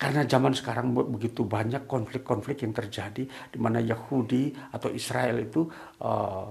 Karena 0.00 0.24
zaman 0.24 0.56
sekarang 0.56 0.96
begitu 0.96 1.44
banyak 1.44 1.84
konflik-konflik 1.84 2.64
yang 2.64 2.72
terjadi 2.72 3.28
di 3.28 3.58
mana 3.60 3.84
Yahudi 3.84 4.56
atau 4.72 4.88
Israel 4.88 5.36
itu 5.44 5.68
uh, 6.00 6.48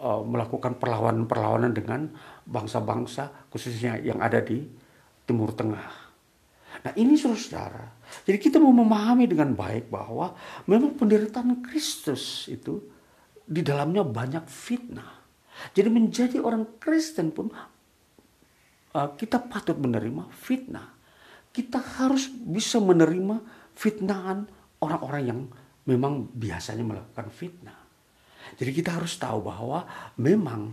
uh, 0.00 0.22
melakukan 0.24 0.80
perlawanan-perlawanan 0.80 1.76
dengan 1.76 2.08
bangsa-bangsa 2.48 3.52
khususnya 3.52 4.00
yang 4.00 4.24
ada 4.24 4.40
di 4.40 4.64
Timur 5.28 5.52
Tengah. 5.52 6.09
Nah 6.80 6.92
ini 6.96 7.12
saudara, 7.20 7.84
jadi 8.24 8.40
kita 8.40 8.56
mau 8.56 8.72
memahami 8.72 9.28
dengan 9.28 9.52
baik 9.52 9.92
bahwa 9.92 10.32
memang 10.64 10.96
penderitaan 10.96 11.60
Kristus 11.60 12.48
itu 12.48 12.80
di 13.44 13.60
dalamnya 13.60 14.00
banyak 14.00 14.48
fitnah. 14.48 15.20
Jadi 15.76 15.88
menjadi 15.92 16.40
orang 16.40 16.80
Kristen 16.80 17.34
pun 17.34 17.52
uh, 17.52 19.08
kita 19.18 19.42
patut 19.44 19.76
menerima 19.76 20.32
fitnah. 20.32 20.88
Kita 21.50 21.82
harus 22.00 22.30
bisa 22.30 22.78
menerima 22.78 23.42
fitnahan 23.74 24.46
orang-orang 24.80 25.22
yang 25.26 25.40
memang 25.84 26.30
biasanya 26.32 26.86
melakukan 26.86 27.28
fitnah. 27.28 27.78
Jadi 28.56 28.70
kita 28.72 28.96
harus 28.96 29.18
tahu 29.20 29.44
bahwa 29.44 29.84
memang 30.16 30.72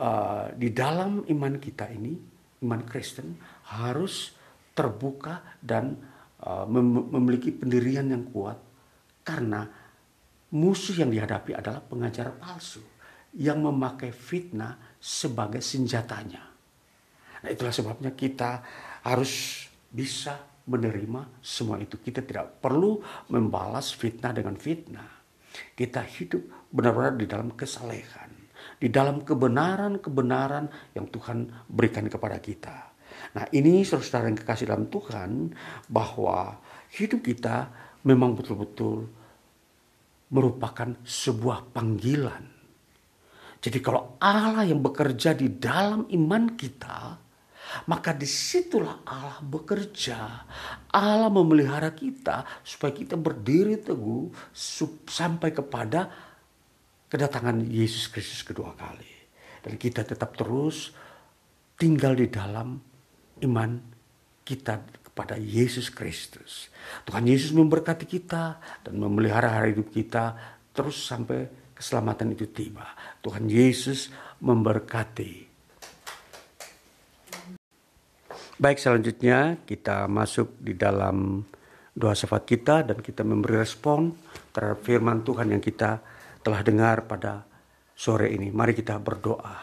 uh, 0.00 0.48
di 0.56 0.72
dalam 0.72 1.26
iman 1.26 1.54
kita 1.60 1.90
ini, 1.92 2.16
iman 2.64 2.82
Kristen 2.86 3.36
harus 3.68 4.32
terbuka 4.76 5.56
dan 5.56 5.96
mem 6.68 6.86
memiliki 7.16 7.48
pendirian 7.48 8.12
yang 8.12 8.28
kuat 8.28 8.60
karena 9.24 9.64
musuh 10.52 10.94
yang 11.00 11.08
dihadapi 11.10 11.56
adalah 11.56 11.80
pengajar 11.80 12.36
palsu 12.36 12.84
yang 13.36 13.64
memakai 13.64 14.12
fitnah 14.12 14.96
sebagai 15.00 15.64
senjatanya. 15.64 16.44
Nah, 17.42 17.48
itulah 17.52 17.74
sebabnya 17.74 18.16
kita 18.16 18.62
harus 19.04 19.64
bisa 19.92 20.40
menerima 20.66 21.40
semua 21.44 21.76
itu. 21.78 22.00
Kita 22.00 22.24
tidak 22.24 22.64
perlu 22.64 22.98
membalas 23.32 23.92
fitnah 23.92 24.32
dengan 24.32 24.56
fitnah. 24.56 25.10
Kita 25.76 26.04
hidup 26.04 26.68
benar-benar 26.72 27.16
di 27.16 27.26
dalam 27.28 27.52
kesalehan, 27.52 28.30
di 28.80 28.88
dalam 28.88 29.24
kebenaran-kebenaran 29.24 30.96
yang 30.96 31.06
Tuhan 31.08 31.68
berikan 31.68 32.08
kepada 32.08 32.36
kita. 32.40 32.95
Nah, 33.36 33.44
ini 33.52 33.84
saudara 33.84 34.32
yang 34.32 34.40
kekasih 34.40 34.72
dalam 34.72 34.88
Tuhan 34.88 35.52
bahwa 35.92 36.56
hidup 36.96 37.20
kita 37.20 37.68
memang 38.08 38.32
betul-betul 38.32 39.04
merupakan 40.32 40.96
sebuah 41.04 41.70
panggilan 41.76 42.56
jadi 43.66 43.82
kalau 43.82 44.14
Allah 44.22 44.62
yang 44.62 44.78
bekerja 44.78 45.34
di 45.34 45.50
dalam 45.58 46.06
iman 46.06 46.54
kita, 46.54 47.18
maka 47.90 48.14
di 48.14 48.22
situlah 48.22 49.02
Allah 49.02 49.42
bekerja. 49.42 50.18
Allah 50.94 51.26
memelihara 51.26 51.90
kita 51.90 52.46
supaya 52.62 52.94
kita 52.94 53.18
berdiri 53.18 53.80
teguh 53.80 54.30
sampai 55.10 55.50
kepada 55.50 56.06
kedatangan 57.10 57.66
Yesus 57.66 58.06
Kristus 58.06 58.46
kedua 58.46 58.70
kali. 58.78 59.10
Dan 59.66 59.74
kita 59.80 60.06
tetap 60.06 60.38
terus 60.38 60.94
tinggal 61.74 62.14
di 62.14 62.30
dalam 62.30 62.78
iman 63.44 63.76
kita 64.46 64.80
kepada 65.02 65.40
Yesus 65.40 65.88
Kristus. 65.88 66.68
Tuhan 67.08 67.24
Yesus 67.24 67.50
memberkati 67.56 68.04
kita 68.04 68.60
dan 68.84 68.94
memelihara 69.00 69.48
hari 69.48 69.72
hidup 69.72 69.88
kita 69.92 70.36
terus 70.76 71.08
sampai 71.08 71.48
keselamatan 71.72 72.36
itu 72.36 72.48
tiba. 72.48 72.84
Tuhan 73.20 73.48
Yesus 73.48 74.12
memberkati. 74.40 75.48
Baik, 78.56 78.80
selanjutnya 78.80 79.60
kita 79.68 80.08
masuk 80.08 80.56
di 80.56 80.72
dalam 80.72 81.44
doa 81.92 82.12
syafaat 82.12 82.44
kita 82.44 82.84
dan 82.84 83.00
kita 83.00 83.20
memberi 83.20 83.60
respon 83.60 84.12
terhadap 84.52 84.80
firman 84.80 85.20
Tuhan 85.24 85.52
yang 85.52 85.60
kita 85.60 86.00
telah 86.40 86.60
dengar 86.64 87.04
pada 87.08 87.44
sore 87.96 88.32
ini. 88.32 88.52
Mari 88.52 88.76
kita 88.76 89.00
berdoa. 89.00 89.60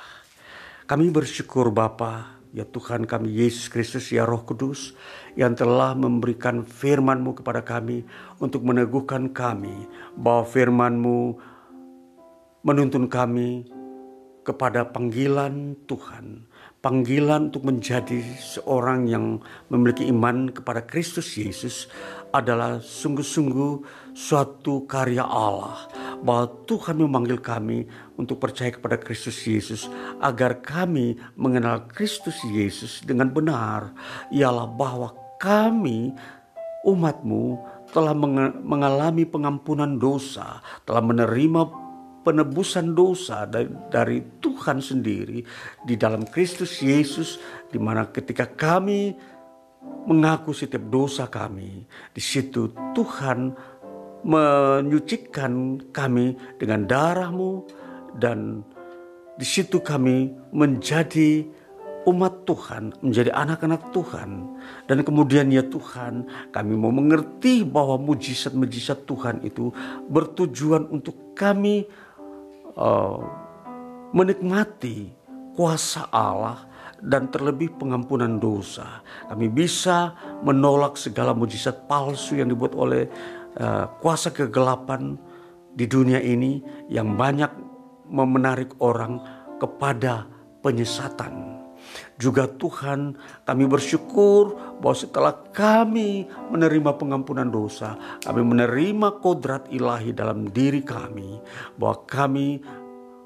Kami 0.90 1.10
bersyukur 1.14 1.70
Bapa, 1.70 2.33
ya 2.54 2.64
Tuhan 2.70 3.10
kami 3.10 3.34
Yesus 3.34 3.68
Kristus, 3.68 4.14
ya 4.14 4.24
Roh 4.30 4.46
Kudus, 4.46 4.94
yang 5.34 5.58
telah 5.58 5.98
memberikan 5.98 6.62
firman-Mu 6.62 7.42
kepada 7.42 7.66
kami 7.66 8.06
untuk 8.38 8.62
meneguhkan 8.62 9.34
kami 9.34 9.90
bahwa 10.14 10.46
firman-Mu 10.46 11.20
menuntun 12.64 13.10
kami 13.10 13.68
kepada 14.46 14.86
panggilan 14.86 15.74
Tuhan, 15.90 16.46
panggilan 16.80 17.50
untuk 17.50 17.66
menjadi 17.66 18.22
seorang 18.38 19.10
yang 19.10 19.42
memiliki 19.74 20.06
iman 20.14 20.54
kepada 20.54 20.86
Kristus 20.86 21.34
Yesus 21.34 21.90
adalah 22.34 22.82
sungguh-sungguh 22.82 23.74
suatu 24.18 24.90
karya 24.90 25.22
Allah 25.22 25.86
bahwa 26.26 26.50
Tuhan 26.66 26.98
memanggil 26.98 27.38
kami 27.38 27.86
untuk 28.18 28.42
percaya 28.42 28.74
kepada 28.74 28.98
Kristus 28.98 29.46
Yesus 29.46 29.86
agar 30.18 30.66
kami 30.66 31.14
mengenal 31.38 31.86
Kristus 31.94 32.42
Yesus 32.50 33.06
dengan 33.06 33.30
benar. 33.30 33.94
Ialah 34.34 34.66
bahwa 34.66 35.14
kami 35.38 36.10
umatmu 36.90 37.62
telah 37.94 38.18
mengalami 38.66 39.30
pengampunan 39.30 40.02
dosa, 40.02 40.58
telah 40.90 41.06
menerima 41.06 41.84
penebusan 42.24 42.96
dosa 42.96 43.44
dari, 43.46 43.70
dari 43.92 44.18
Tuhan 44.40 44.80
sendiri 44.80 45.44
di 45.84 45.96
dalam 46.00 46.24
Kristus 46.26 46.80
Yesus 46.80 47.38
di 47.70 47.78
mana 47.78 48.08
ketika 48.10 48.48
kami 48.48 49.14
mengaku 50.04 50.52
setiap 50.52 50.84
dosa 50.92 51.32
kami 51.32 51.88
di 52.12 52.22
situ 52.22 52.72
Tuhan 52.92 53.56
menyucikan 54.24 55.84
kami 55.92 56.36
dengan 56.60 56.88
darahmu 56.88 57.68
dan 58.20 58.64
di 59.36 59.48
situ 59.48 59.84
kami 59.84 60.32
menjadi 60.54 61.44
umat 62.04 62.44
Tuhan, 62.44 62.92
menjadi 63.00 63.32
anak-anak 63.32 63.96
Tuhan. 63.96 64.30
Dan 64.88 65.08
kemudian 65.08 65.48
ya 65.50 65.64
Tuhan, 65.64 66.28
kami 66.52 66.74
mau 66.76 66.92
mengerti 66.92 67.64
bahwa 67.64 67.96
mujizat-mujizat 68.00 69.08
Tuhan 69.08 69.44
itu 69.48 69.72
bertujuan 70.12 70.92
untuk 70.92 71.36
kami 71.36 71.88
uh, 72.76 73.20
menikmati 74.12 75.10
kuasa 75.56 76.12
Allah 76.12 76.68
dan 77.04 77.28
terlebih 77.28 77.76
pengampunan 77.76 78.40
dosa. 78.40 79.04
Kami 79.28 79.52
bisa 79.52 80.16
menolak 80.40 80.96
segala 80.96 81.36
mujizat 81.36 81.84
palsu 81.86 82.40
yang 82.40 82.48
dibuat 82.48 82.72
oleh 82.80 83.12
uh, 83.60 83.92
kuasa 84.00 84.32
kegelapan 84.32 85.20
di 85.76 85.84
dunia 85.84 86.24
ini 86.24 86.64
yang 86.88 87.20
banyak 87.20 87.52
menarik 88.08 88.78
orang 88.80 89.20
kepada 89.60 90.30
penyesatan. 90.64 91.60
Juga 92.16 92.48
Tuhan 92.48 93.20
kami 93.44 93.68
bersyukur 93.68 94.56
bahwa 94.80 94.96
setelah 94.96 95.34
kami 95.52 96.24
menerima 96.48 96.96
pengampunan 96.96 97.52
dosa, 97.52 98.00
kami 98.24 98.40
menerima 98.40 99.20
kodrat 99.20 99.68
ilahi 99.68 100.16
dalam 100.16 100.48
diri 100.48 100.80
kami, 100.80 101.44
bahwa 101.76 102.08
kami 102.08 102.64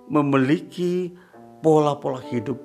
memiliki 0.10 1.14
pola-pola 1.62 2.24
hidup 2.26 2.58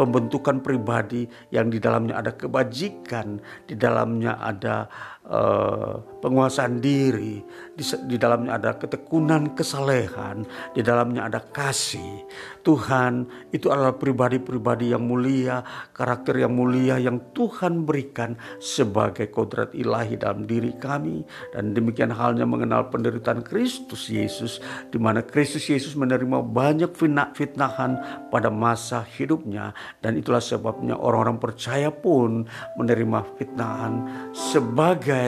pembentukan 0.00 0.64
pribadi 0.64 1.28
yang 1.52 1.68
di 1.68 1.76
dalamnya 1.76 2.16
ada 2.24 2.32
kebajikan, 2.32 3.36
di 3.68 3.76
dalamnya 3.76 4.40
ada 4.40 4.88
uh, 5.30 6.02
penguasaan 6.20 6.82
diri, 6.82 7.40
di, 7.72 7.84
di 8.10 8.16
dalamnya 8.18 8.58
ada 8.58 8.76
ketekunan 8.76 9.54
kesalehan, 9.54 10.44
di 10.74 10.82
dalamnya 10.82 11.30
ada 11.30 11.40
kasih. 11.40 12.26
Tuhan 12.60 13.24
itu 13.56 13.72
adalah 13.72 13.96
pribadi-pribadi 13.96 14.92
yang 14.92 15.06
mulia, 15.06 15.64
karakter 15.96 16.44
yang 16.44 16.52
mulia 16.52 17.00
yang 17.00 17.32
Tuhan 17.32 17.88
berikan 17.88 18.36
sebagai 18.60 19.32
kodrat 19.32 19.72
ilahi 19.72 20.20
dalam 20.20 20.44
diri 20.44 20.76
kami. 20.76 21.24
Dan 21.56 21.72
demikian 21.72 22.12
halnya 22.12 22.44
mengenal 22.44 22.92
penderitaan 22.92 23.40
Kristus 23.40 24.12
Yesus, 24.12 24.60
di 24.92 25.00
mana 25.00 25.24
Kristus 25.24 25.72
Yesus 25.72 25.96
menerima 25.96 26.44
banyak 26.44 26.92
fitnah-fitnahan 26.92 28.28
pada 28.28 28.52
masa 28.52 29.06
hidupnya 29.16 29.72
dan 30.00 30.16
itulah 30.16 30.40
sebabnya 30.40 30.96
orang-orang 30.96 31.38
percaya 31.40 31.92
pun 31.92 32.44
menerima 32.76 33.24
fitnahan 33.36 34.04
sebagai 34.32 35.19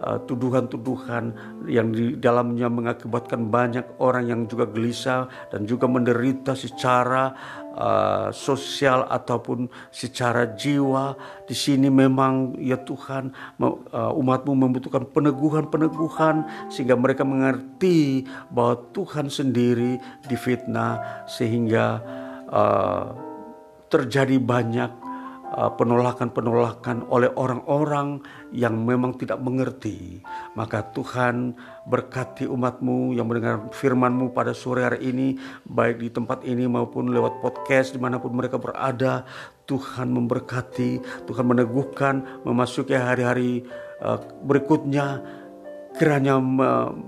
uh, 0.00 0.18
tuduhan-tuduhan 0.24 1.24
yang 1.68 1.92
di 1.92 2.16
dalamnya 2.16 2.72
mengakibatkan 2.72 3.48
banyak 3.52 3.84
orang 4.00 4.28
yang 4.28 4.40
juga 4.48 4.64
gelisah 4.68 5.28
dan 5.52 5.68
juga 5.68 5.84
menderita 5.90 6.56
secara 6.56 7.34
uh, 7.74 8.28
sosial 8.30 9.04
ataupun 9.10 9.68
secara 9.90 10.54
jiwa. 10.54 11.18
Di 11.44 11.52
sini 11.52 11.90
memang 11.90 12.56
ya 12.56 12.80
Tuhan 12.80 13.34
uh, 13.60 14.12
umatmu 14.14 14.52
membutuhkan 14.54 15.04
peneguhan-peneguhan 15.10 16.68
sehingga 16.70 16.96
mereka 16.96 17.26
mengerti 17.26 18.24
bahwa 18.48 18.80
Tuhan 18.94 19.28
sendiri 19.28 19.98
difitnah 20.30 21.26
sehingga 21.28 22.00
uh, 22.48 23.04
terjadi 23.90 24.40
banyak 24.40 25.04
penolakan-penolakan 25.54 27.06
oleh 27.06 27.30
orang-orang 27.38 28.18
yang 28.54 28.86
memang 28.86 29.18
tidak 29.18 29.42
mengerti. 29.42 30.22
Maka 30.54 30.86
Tuhan 30.94 31.58
berkati 31.90 32.46
umatmu 32.46 33.18
yang 33.18 33.26
mendengar 33.26 33.66
firmanmu 33.74 34.30
pada 34.30 34.54
sore 34.54 34.86
hari 34.86 35.10
ini, 35.10 35.34
baik 35.66 35.98
di 35.98 36.08
tempat 36.14 36.46
ini 36.46 36.70
maupun 36.70 37.10
lewat 37.10 37.42
podcast 37.42 37.92
di 37.92 37.98
mana 37.98 38.22
pun 38.22 38.30
mereka 38.30 38.56
berada. 38.56 39.26
Tuhan 39.64 40.12
memberkati, 40.12 41.24
Tuhan 41.24 41.44
meneguhkan, 41.48 42.44
memasuki 42.44 42.94
hari-hari 42.94 43.64
uh, 44.04 44.20
berikutnya, 44.44 45.24
kiranya 45.96 46.36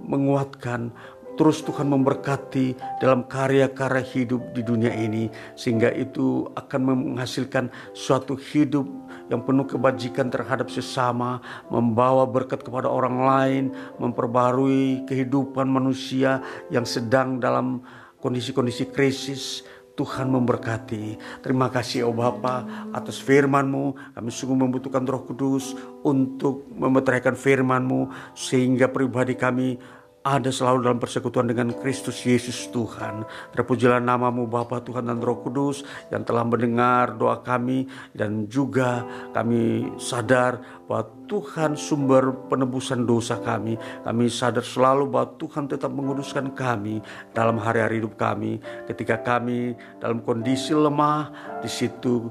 menguatkan, 0.09 0.94
Terus 1.36 1.60
Tuhan 1.60 1.92
memberkati 1.92 2.98
dalam 2.98 3.28
karya-karya 3.28 4.00
hidup 4.00 4.56
di 4.56 4.64
dunia 4.64 4.88
ini 4.96 5.28
sehingga 5.52 5.92
itu 5.92 6.48
akan 6.56 6.80
menghasilkan 7.12 7.68
suatu 7.92 8.40
hidup 8.40 8.88
yang 9.28 9.44
penuh 9.44 9.68
kebajikan 9.68 10.32
terhadap 10.32 10.72
sesama, 10.72 11.44
membawa 11.68 12.24
berkat 12.24 12.64
kepada 12.64 12.88
orang 12.88 13.16
lain, 13.20 13.64
memperbarui 14.00 15.04
kehidupan 15.04 15.68
manusia 15.68 16.40
yang 16.72 16.88
sedang 16.88 17.36
dalam 17.36 17.84
kondisi-kondisi 18.24 18.88
krisis. 18.88 19.66
Tuhan 19.96 20.28
memberkati. 20.28 21.16
Terima 21.40 21.72
kasih 21.72 22.04
oh 22.04 22.12
Bapa 22.12 22.68
atas 22.92 23.16
firman-Mu. 23.16 24.12
Kami 24.12 24.28
sungguh 24.28 24.68
membutuhkan 24.68 25.08
roh 25.08 25.24
kudus 25.24 25.72
untuk 26.04 26.68
memeteraikan 26.68 27.32
firman-Mu. 27.32 28.12
Sehingga 28.36 28.92
pribadi 28.92 29.32
kami 29.40 29.80
ada 30.26 30.50
selalu 30.50 30.90
dalam 30.90 30.98
persekutuan 30.98 31.46
dengan 31.46 31.70
Kristus 31.70 32.26
Yesus 32.26 32.66
Tuhan. 32.74 33.22
Terpujilah 33.54 34.02
namamu 34.02 34.50
Bapa 34.50 34.82
Tuhan 34.82 35.06
dan 35.06 35.22
Roh 35.22 35.38
Kudus 35.38 35.86
yang 36.10 36.26
telah 36.26 36.42
mendengar 36.42 37.14
doa 37.14 37.38
kami 37.46 37.86
dan 38.10 38.50
juga 38.50 39.06
kami 39.30 39.86
sadar 40.02 40.82
bahwa 40.90 41.06
Tuhan 41.30 41.78
sumber 41.78 42.50
penebusan 42.50 43.06
dosa 43.06 43.38
kami. 43.38 43.78
Kami 44.02 44.26
sadar 44.26 44.66
selalu 44.66 45.06
bahwa 45.06 45.38
Tuhan 45.38 45.70
tetap 45.70 45.94
menguduskan 45.94 46.50
kami 46.58 46.98
dalam 47.30 47.62
hari-hari 47.62 48.02
hidup 48.02 48.18
kami 48.18 48.58
ketika 48.90 49.22
kami 49.22 49.78
dalam 50.02 50.26
kondisi 50.26 50.74
lemah 50.74 51.30
di 51.62 51.70
situ 51.70 52.26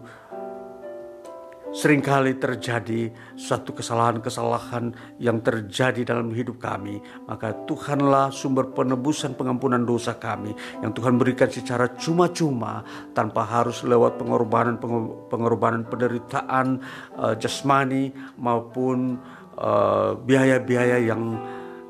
sering 1.76 2.00
kali 2.00 2.40
terjadi 2.40 3.12
suatu 3.36 3.76
kesalahan-kesalahan 3.76 4.96
yang 5.20 5.44
terjadi 5.44 6.08
dalam 6.08 6.32
hidup 6.32 6.56
kami, 6.56 7.04
maka 7.28 7.52
Tuhanlah 7.68 8.32
sumber 8.32 8.72
penebusan 8.72 9.36
pengampunan 9.36 9.84
dosa 9.84 10.16
kami 10.16 10.56
yang 10.80 10.96
Tuhan 10.96 11.20
berikan 11.20 11.52
secara 11.52 11.92
cuma-cuma 12.00 12.88
tanpa 13.12 13.44
harus 13.44 13.84
lewat 13.84 14.16
pengorbanan 14.16 14.80
pengorbanan 15.28 15.84
penderitaan 15.84 16.80
uh, 17.20 17.36
jasmani 17.36 18.16
maupun 18.40 19.20
eh, 19.60 20.12
biaya-biaya 20.16 20.98
uh, 21.00 21.04
yang 21.04 21.24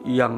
yang 0.05 0.35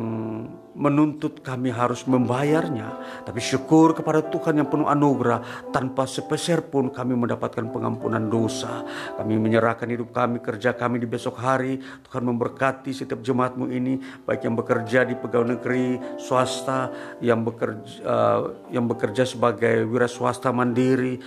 menuntut 0.77 1.41
kami 1.41 1.73
harus 1.73 2.05
membayarnya. 2.05 3.01
Tapi 3.25 3.41
syukur 3.41 3.97
kepada 3.97 4.21
Tuhan 4.21 4.61
yang 4.61 4.69
penuh 4.69 4.85
anugerah, 4.85 5.69
tanpa 5.73 6.05
sepeser 6.05 6.61
pun 6.69 6.93
kami 6.93 7.17
mendapatkan 7.17 7.65
pengampunan 7.73 8.29
dosa. 8.29 8.85
Kami 9.17 9.41
menyerahkan 9.41 9.89
hidup 9.89 10.13
kami, 10.13 10.37
kerja 10.37 10.77
kami 10.77 11.01
di 11.01 11.09
besok 11.09 11.41
hari. 11.41 11.81
Tuhan 12.05 12.23
memberkati 12.23 12.93
setiap 12.93 13.25
jemaatmu 13.25 13.73
ini, 13.73 13.97
baik 14.23 14.45
yang 14.45 14.53
bekerja 14.53 15.03
di 15.03 15.17
pegawai 15.17 15.57
negeri, 15.57 15.97
swasta, 16.21 16.93
yang 17.19 17.41
bekerja, 17.41 17.97
uh, 18.05 18.39
yang 18.69 18.85
bekerja 18.85 19.25
sebagai 19.25 19.83
wira 19.89 20.05
swasta 20.05 20.53
mandiri, 20.53 21.17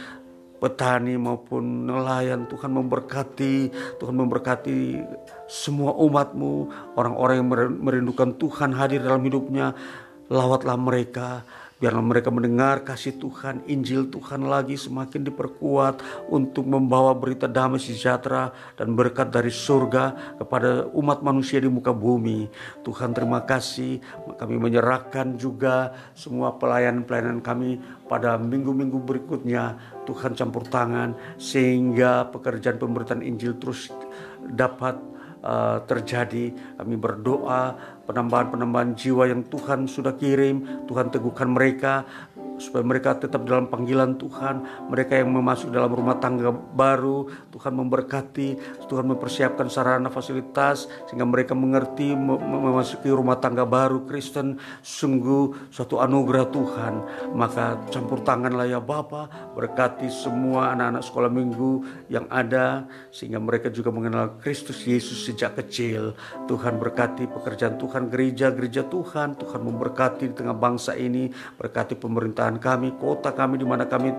petani 0.61 1.17
maupun 1.17 1.89
nelayan 1.89 2.45
Tuhan 2.45 2.71
memberkati 2.77 3.73
Tuhan 3.97 4.15
memberkati 4.15 5.01
semua 5.49 5.97
umatmu 5.97 6.69
orang-orang 6.95 7.35
yang 7.41 7.49
merindukan 7.81 8.37
Tuhan 8.37 8.77
hadir 8.77 9.01
dalam 9.03 9.25
hidupnya. 9.25 9.73
Lawatlah 10.31 10.79
mereka 10.79 11.43
Biarlah 11.81 12.05
mereka 12.05 12.29
mendengar 12.29 12.85
kasih 12.85 13.17
Tuhan, 13.17 13.65
Injil 13.65 14.13
Tuhan 14.13 14.45
lagi 14.45 14.77
semakin 14.77 15.25
diperkuat 15.33 16.29
untuk 16.29 16.69
membawa 16.69 17.17
berita 17.17 17.49
damai 17.49 17.81
sejahtera 17.81 18.53
dan 18.77 18.93
berkat 18.93 19.33
dari 19.33 19.49
surga 19.49 20.37
kepada 20.37 20.93
umat 20.93 21.25
manusia 21.25 21.57
di 21.57 21.73
muka 21.73 21.97
bumi. 21.97 22.53
Tuhan 22.85 23.17
terima 23.17 23.49
kasih, 23.49 23.97
kami 24.37 24.61
menyerahkan 24.61 25.41
juga 25.41 25.97
semua 26.13 26.53
pelayanan-pelayanan 26.61 27.41
kami 27.41 27.81
pada 28.13 28.37
minggu-minggu 28.37 29.01
berikutnya. 29.01 29.81
Tuhan 30.05 30.37
campur 30.37 30.69
tangan 30.69 31.17
sehingga 31.41 32.29
pekerjaan 32.29 32.77
pemberitaan 32.77 33.25
Injil 33.25 33.57
terus 33.57 33.89
dapat 34.53 35.01
uh, 35.45 35.83
terjadi. 35.85 36.53
Kami 36.81 36.97
berdoa 36.97 37.77
penambahan-penambahan 38.09 38.97
jiwa 38.97 39.31
yang 39.31 39.47
Tuhan 39.47 39.87
sudah 39.87 40.17
kirim, 40.19 40.87
Tuhan 40.89 41.13
teguhkan 41.15 41.49
mereka 41.53 42.05
supaya 42.61 42.85
mereka 42.85 43.17
tetap 43.17 43.49
dalam 43.49 43.73
panggilan 43.73 44.21
Tuhan. 44.21 44.87
Mereka 44.93 45.17
yang 45.25 45.33
memasuki 45.33 45.73
dalam 45.73 45.91
rumah 45.91 46.21
tangga 46.21 46.53
baru, 46.53 47.27
Tuhan 47.49 47.73
memberkati, 47.73 48.49
Tuhan 48.87 49.09
mempersiapkan 49.09 49.73
sarana 49.73 50.13
fasilitas 50.13 50.87
sehingga 51.09 51.25
mereka 51.25 51.57
mengerti 51.57 52.13
memasuki 52.15 53.09
rumah 53.09 53.41
tangga 53.41 53.65
baru 53.65 54.05
Kristen 54.05 54.61
sungguh 54.85 55.73
suatu 55.73 55.99
anugerah 55.99 56.47
Tuhan. 56.53 56.95
Maka 57.33 57.81
campur 57.89 58.21
tanganlah 58.21 58.69
ya 58.69 58.79
Bapa, 58.79 59.53
berkati 59.57 60.13
semua 60.13 60.77
anak-anak 60.77 61.03
sekolah 61.03 61.31
minggu 61.33 61.87
yang 62.13 62.29
ada 62.29 62.85
sehingga 63.09 63.41
mereka 63.41 63.73
juga 63.73 63.89
mengenal 63.95 64.37
Kristus 64.43 64.85
Yesus 64.85 65.25
sejak 65.25 65.57
kecil. 65.57 66.13
Tuhan 66.45 66.77
berkati 66.77 67.31
pekerjaan 67.31 67.79
Tuhan, 67.79 68.11
gereja-gereja 68.11 68.91
Tuhan, 68.91 69.39
Tuhan 69.39 69.61
memberkati 69.63 70.31
di 70.31 70.35
tengah 70.35 70.57
bangsa 70.57 70.99
ini, 70.99 71.31
berkati 71.31 71.95
pemerintahan 71.95 72.50
pekerjaan 72.51 72.59
kami, 72.59 72.89
kota 72.99 73.31
kami 73.31 73.55
di 73.63 73.67
mana 73.67 73.87
kami 73.87 74.11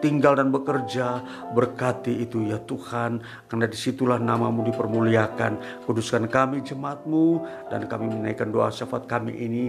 tinggal 0.00 0.32
dan 0.38 0.48
bekerja. 0.48 1.20
Berkati 1.52 2.24
itu 2.24 2.48
ya 2.48 2.56
Tuhan, 2.62 3.20
karena 3.50 3.66
di 3.68 3.76
situlah 3.76 4.16
namamu 4.16 4.64
dipermuliakan. 4.72 5.84
Kuduskan 5.84 6.30
kami 6.30 6.64
jemaatmu 6.64 7.44
dan 7.68 7.84
kami 7.84 8.08
menaikkan 8.08 8.48
doa 8.48 8.72
syafaat 8.72 9.04
kami 9.04 9.36
ini 9.36 9.64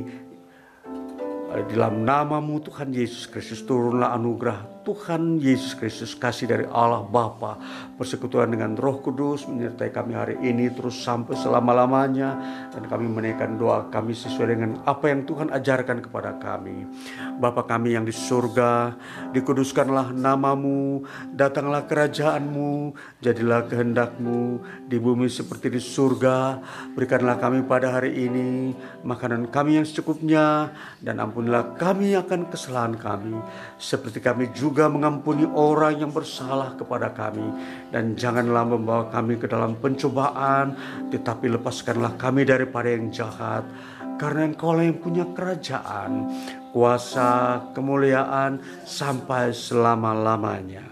dalam 1.49 2.05
namamu 2.05 2.61
Tuhan 2.61 2.93
Yesus 2.93 3.25
Kristus 3.25 3.65
turunlah 3.65 4.13
anugerah 4.13 4.78
Tuhan 4.89 5.37
Yesus 5.37 5.77
Kristus, 5.77 6.17
kasih 6.17 6.49
dari 6.49 6.65
Allah 6.65 7.05
Bapa, 7.05 7.61
persekutuan 7.93 8.49
dengan 8.49 8.73
Roh 8.73 8.97
Kudus 9.05 9.45
menyertai 9.45 9.93
kami 9.93 10.17
hari 10.17 10.41
ini 10.41 10.73
terus 10.73 11.05
sampai 11.05 11.37
selama-lamanya 11.37 12.33
dan 12.73 12.89
kami 12.89 13.05
menaikkan 13.05 13.53
doa 13.53 13.85
kami 13.93 14.17
sesuai 14.17 14.57
dengan 14.57 14.81
apa 14.89 15.13
yang 15.13 15.29
Tuhan 15.29 15.53
ajarkan 15.53 16.09
kepada 16.09 16.41
kami. 16.41 16.89
Bapa 17.37 17.69
kami 17.69 17.93
yang 17.93 18.01
di 18.01 18.09
surga, 18.09 18.97
dikuduskanlah 19.29 20.09
namamu, 20.09 21.05
datanglah 21.37 21.85
kerajaanmu, 21.85 22.97
jadilah 23.21 23.69
kehendakmu 23.69 24.57
di 24.89 24.97
bumi 24.97 25.29
seperti 25.29 25.69
di 25.69 25.77
surga. 25.77 26.65
Berikanlah 26.97 27.37
kami 27.37 27.61
pada 27.61 27.93
hari 27.93 28.25
ini 28.25 28.73
makanan 29.05 29.53
kami 29.53 29.77
yang 29.77 29.85
secukupnya 29.85 30.73
dan 30.97 31.21
ampunilah 31.21 31.77
kami 31.77 32.17
akan 32.17 32.49
kesalahan 32.49 32.97
kami 32.97 33.37
seperti 33.77 34.17
kami 34.17 34.49
juga 34.49 34.78
juga 34.79 34.95
mengampuni 34.95 35.43
orang 35.43 35.99
yang 35.99 36.15
bersalah 36.15 36.71
kepada 36.79 37.11
kami. 37.11 37.43
Dan 37.91 38.15
janganlah 38.15 38.63
membawa 38.63 39.11
kami 39.11 39.35
ke 39.35 39.43
dalam 39.43 39.75
pencobaan 39.75 40.71
tetapi 41.11 41.51
lepaskanlah 41.59 42.15
kami 42.15 42.47
daripada 42.47 42.87
yang 42.87 43.11
jahat. 43.11 43.67
Karena 44.15 44.47
engkau 44.47 44.79
yang 44.79 44.95
punya 45.03 45.27
kerajaan 45.35 46.31
kuasa 46.71 47.59
kemuliaan 47.75 48.63
sampai 48.87 49.51
selama-lamanya. 49.51 50.87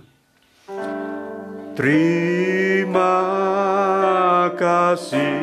Terima 1.72 3.16
kasih 4.52 5.40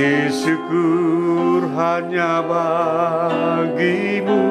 Puji 0.02 0.34
syukur 0.34 1.62
hanya 1.78 2.42
bagimu. 2.42 4.42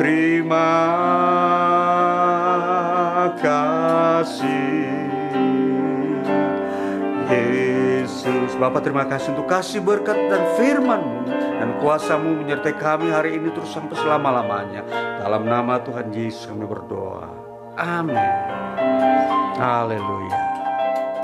Terima 0.00 0.72
kasih. 3.36 4.88
Yesus 7.28 8.56
Bapak 8.56 8.80
terima 8.80 9.04
kasih 9.04 9.36
untuk 9.36 9.52
kasih 9.52 9.84
berkat 9.84 10.16
dan 10.32 10.40
firmanmu 10.56 11.28
Dan 11.60 11.76
kuasamu 11.84 12.32
menyertai 12.40 12.72
kami 12.80 13.12
hari 13.12 13.36
ini 13.36 13.52
terus 13.52 13.68
sampai 13.68 14.00
selama-lamanya. 14.00 14.80
Dalam 15.20 15.44
nama 15.44 15.76
Tuhan 15.84 16.08
Yesus 16.08 16.48
kami 16.48 16.64
berdoa. 16.64 17.28
Amin. 17.76 18.16
Haleluya 19.60 20.61